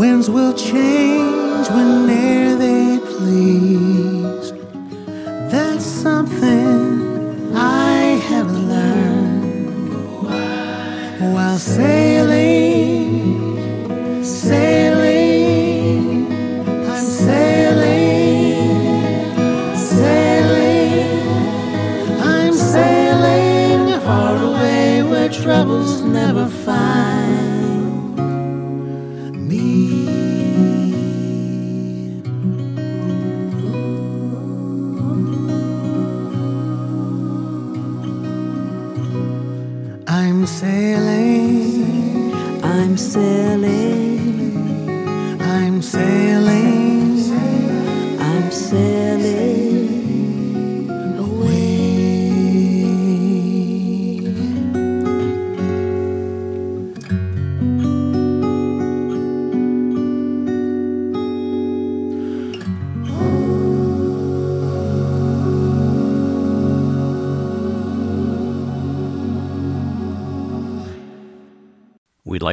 Winds 0.00 0.28
will 0.28 0.54
change 0.54 1.68
whene'er 1.68 2.56
they 2.56 3.01
please. 3.22 4.52
That's 5.50 5.84
something 5.84 6.21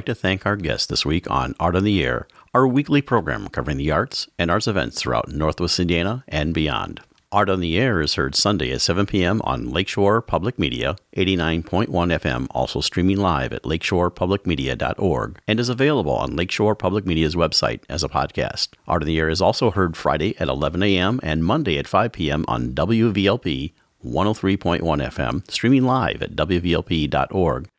to 0.10 0.16
thank 0.16 0.44
our 0.44 0.56
guests 0.56 0.88
this 0.88 1.06
week 1.06 1.30
on 1.30 1.54
Art 1.60 1.76
on 1.76 1.84
the 1.84 2.04
Air, 2.04 2.28
our 2.52 2.68
weekly 2.68 3.00
program 3.00 3.48
covering 3.48 3.78
the 3.78 3.92
arts 3.92 4.28
and 4.40 4.50
arts 4.50 4.68
events 4.68 5.00
throughout 5.00 5.30
Northwest 5.30 5.80
Indiana 5.80 6.24
and 6.28 6.52
beyond. 6.52 7.02
Art 7.32 7.48
on 7.48 7.60
the 7.60 7.78
Air 7.78 8.02
is 8.02 8.16
heard 8.16 8.34
Sunday 8.34 8.72
at 8.72 8.82
7 8.82 9.06
p.m. 9.06 9.40
on 9.44 9.70
Lakeshore 9.70 10.24
Public 10.24 10.58
Media, 10.58 10.96
89.1 11.16 11.88
FM, 11.88 12.48
also 12.50 12.82
streaming 12.82 13.18
live 13.18 13.54
at 13.54 13.62
lakeshorepublicmedia.org, 13.62 15.40
and 15.48 15.60
is 15.60 15.70
available 15.70 16.14
on 16.14 16.36
Lakeshore 16.36 16.76
Public 16.76 17.06
Media's 17.06 17.36
website 17.36 17.82
as 17.88 18.04
a 18.04 18.10
podcast. 18.10 18.70
Art 18.88 19.04
on 19.04 19.08
the 19.08 19.20
Air 19.20 19.30
is 19.30 19.44
also 19.44 19.70
heard 19.70 19.96
Friday 19.96 20.36
at 20.40 20.48
11 20.48 20.82
a.m. 20.82 21.20
and 21.22 21.46
Monday 21.46 21.78
at 21.78 21.88
5 21.88 22.12
p.m. 22.14 22.46
on 22.48 22.72
WVLP 22.74 23.74
103.1 24.04 24.80
FM, 24.82 25.52
streaming 25.52 25.84
live 25.84 26.24
at 26.24 26.36
WVLP.org. 26.36 27.70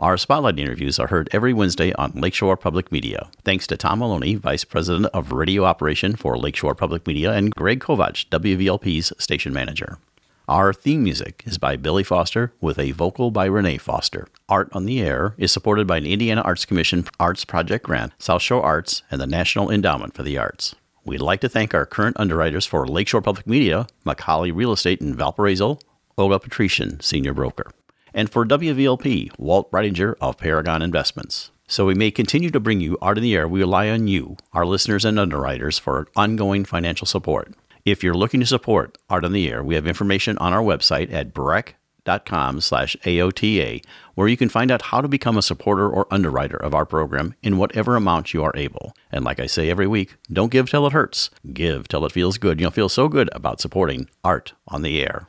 Our 0.00 0.16
spotlight 0.16 0.60
interviews 0.60 1.00
are 1.00 1.08
heard 1.08 1.28
every 1.32 1.52
Wednesday 1.52 1.92
on 1.94 2.12
Lakeshore 2.14 2.56
Public 2.56 2.92
Media. 2.92 3.30
Thanks 3.42 3.66
to 3.66 3.76
Tom 3.76 3.98
Maloney, 3.98 4.36
Vice 4.36 4.62
President 4.62 5.06
of 5.06 5.32
Radio 5.32 5.64
Operation 5.64 6.14
for 6.14 6.38
Lakeshore 6.38 6.76
Public 6.76 7.04
Media, 7.04 7.32
and 7.32 7.52
Greg 7.52 7.80
Kovach, 7.80 8.28
WVLP's 8.28 9.12
station 9.18 9.52
manager. 9.52 9.98
Our 10.46 10.72
theme 10.72 11.02
music 11.02 11.42
is 11.46 11.58
by 11.58 11.74
Billy 11.74 12.04
Foster 12.04 12.52
with 12.60 12.78
a 12.78 12.92
vocal 12.92 13.32
by 13.32 13.46
Renee 13.46 13.78
Foster. 13.78 14.28
Art 14.48 14.68
on 14.70 14.84
the 14.84 15.00
Air 15.00 15.34
is 15.36 15.50
supported 15.50 15.88
by 15.88 15.96
an 15.96 16.06
Indiana 16.06 16.42
Arts 16.42 16.64
Commission 16.64 17.04
Arts 17.18 17.44
Project 17.44 17.84
grant, 17.84 18.12
South 18.18 18.42
Shore 18.42 18.62
Arts, 18.62 19.02
and 19.10 19.20
the 19.20 19.26
National 19.26 19.68
Endowment 19.68 20.14
for 20.14 20.22
the 20.22 20.38
Arts. 20.38 20.76
We'd 21.04 21.20
like 21.20 21.40
to 21.40 21.48
thank 21.48 21.74
our 21.74 21.84
current 21.84 22.16
underwriters 22.20 22.66
for 22.66 22.86
Lakeshore 22.86 23.22
Public 23.22 23.48
Media, 23.48 23.88
McColly 24.06 24.54
Real 24.54 24.70
Estate 24.70 25.00
in 25.00 25.16
Valparaiso, 25.16 25.80
Olga 26.16 26.38
Patrician, 26.38 27.00
Senior 27.00 27.34
Broker 27.34 27.72
and 28.14 28.30
for 28.30 28.44
WVLP, 28.44 29.38
Walt 29.38 29.70
Breidinger 29.70 30.14
of 30.20 30.38
Paragon 30.38 30.82
Investments. 30.82 31.50
So 31.70 31.84
we 31.84 31.94
may 31.94 32.10
continue 32.10 32.48
to 32.50 32.60
bring 32.60 32.80
you 32.80 32.96
Art 33.02 33.18
in 33.18 33.22
the 33.22 33.34
Air. 33.34 33.46
We 33.46 33.60
rely 33.60 33.90
on 33.90 34.08
you, 34.08 34.38
our 34.54 34.64
listeners 34.64 35.04
and 35.04 35.18
underwriters, 35.18 35.78
for 35.78 36.08
ongoing 36.16 36.64
financial 36.64 37.06
support. 37.06 37.54
If 37.84 38.02
you're 38.02 38.14
looking 38.14 38.40
to 38.40 38.46
support 38.46 38.96
Art 39.10 39.24
on 39.24 39.32
the 39.32 39.50
Air, 39.50 39.62
we 39.62 39.74
have 39.74 39.86
information 39.86 40.38
on 40.38 40.54
our 40.54 40.62
website 40.62 41.12
at 41.12 41.34
brech.com 41.34 42.62
slash 42.62 42.96
AOTA, 43.04 43.84
where 44.14 44.28
you 44.28 44.36
can 44.38 44.48
find 44.48 44.70
out 44.70 44.80
how 44.80 45.02
to 45.02 45.08
become 45.08 45.36
a 45.36 45.42
supporter 45.42 45.88
or 45.88 46.06
underwriter 46.10 46.56
of 46.56 46.74
our 46.74 46.86
program 46.86 47.34
in 47.42 47.58
whatever 47.58 47.96
amount 47.96 48.32
you 48.32 48.42
are 48.42 48.56
able. 48.56 48.94
And 49.12 49.22
like 49.22 49.38
I 49.38 49.46
say 49.46 49.68
every 49.68 49.86
week, 49.86 50.16
don't 50.32 50.50
give 50.50 50.70
till 50.70 50.86
it 50.86 50.94
hurts. 50.94 51.28
Give 51.52 51.86
till 51.86 52.06
it 52.06 52.12
feels 52.12 52.38
good. 52.38 52.60
You'll 52.60 52.70
feel 52.70 52.88
so 52.88 53.08
good 53.08 53.28
about 53.34 53.60
supporting 53.60 54.08
Art 54.24 54.54
on 54.66 54.80
the 54.80 55.02
Air. 55.02 55.28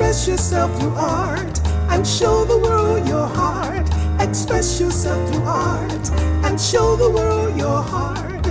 Express 0.00 0.28
yourself 0.28 0.80
through 0.80 0.94
art 0.94 1.60
and 1.90 2.06
show 2.06 2.46
the 2.46 2.56
world 2.56 3.06
your 3.06 3.26
heart. 3.26 3.86
Express 4.18 4.80
yourself 4.80 5.20
through 5.30 5.44
art 5.44 6.10
and 6.46 6.58
show 6.58 6.96
the 6.96 7.10
world 7.10 7.54
your 7.54 7.82
heart. 7.82 8.46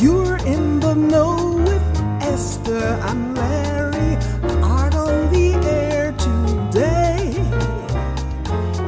You're 0.00 0.38
in 0.46 0.80
the 0.80 0.94
know 0.94 1.56
with 1.58 1.82
Esther 2.22 2.98
and 3.08 3.36
Larry. 3.36 4.16
Art 4.64 4.94
on 4.94 5.30
the 5.30 5.52
air 5.68 6.12
today. 6.12 7.30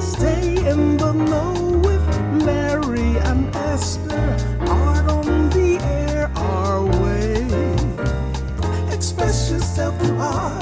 Stay 0.00 0.66
in 0.66 0.96
the 0.96 1.12
know 1.12 1.78
with 1.84 2.42
Larry 2.42 3.18
and 3.18 3.54
Esther. 3.54 4.34
Art 4.60 5.10
on 5.10 5.50
the 5.50 5.76
air 5.82 6.30
our 6.36 6.86
way. 7.02 7.44
Express 8.94 9.50
yourself 9.50 9.94
through 10.00 10.16
art 10.16 10.57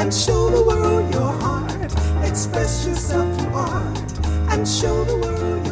and 0.00 0.14
show 0.14 0.48
the 0.48 0.62
world 0.62 1.12
your 1.12 1.30
heart. 1.42 1.92
Express 2.24 2.86
yourself 2.86 3.28
through 3.38 3.52
art 3.52 3.98
and 4.50 4.66
show 4.66 5.04
the 5.04 5.16
world 5.18 5.69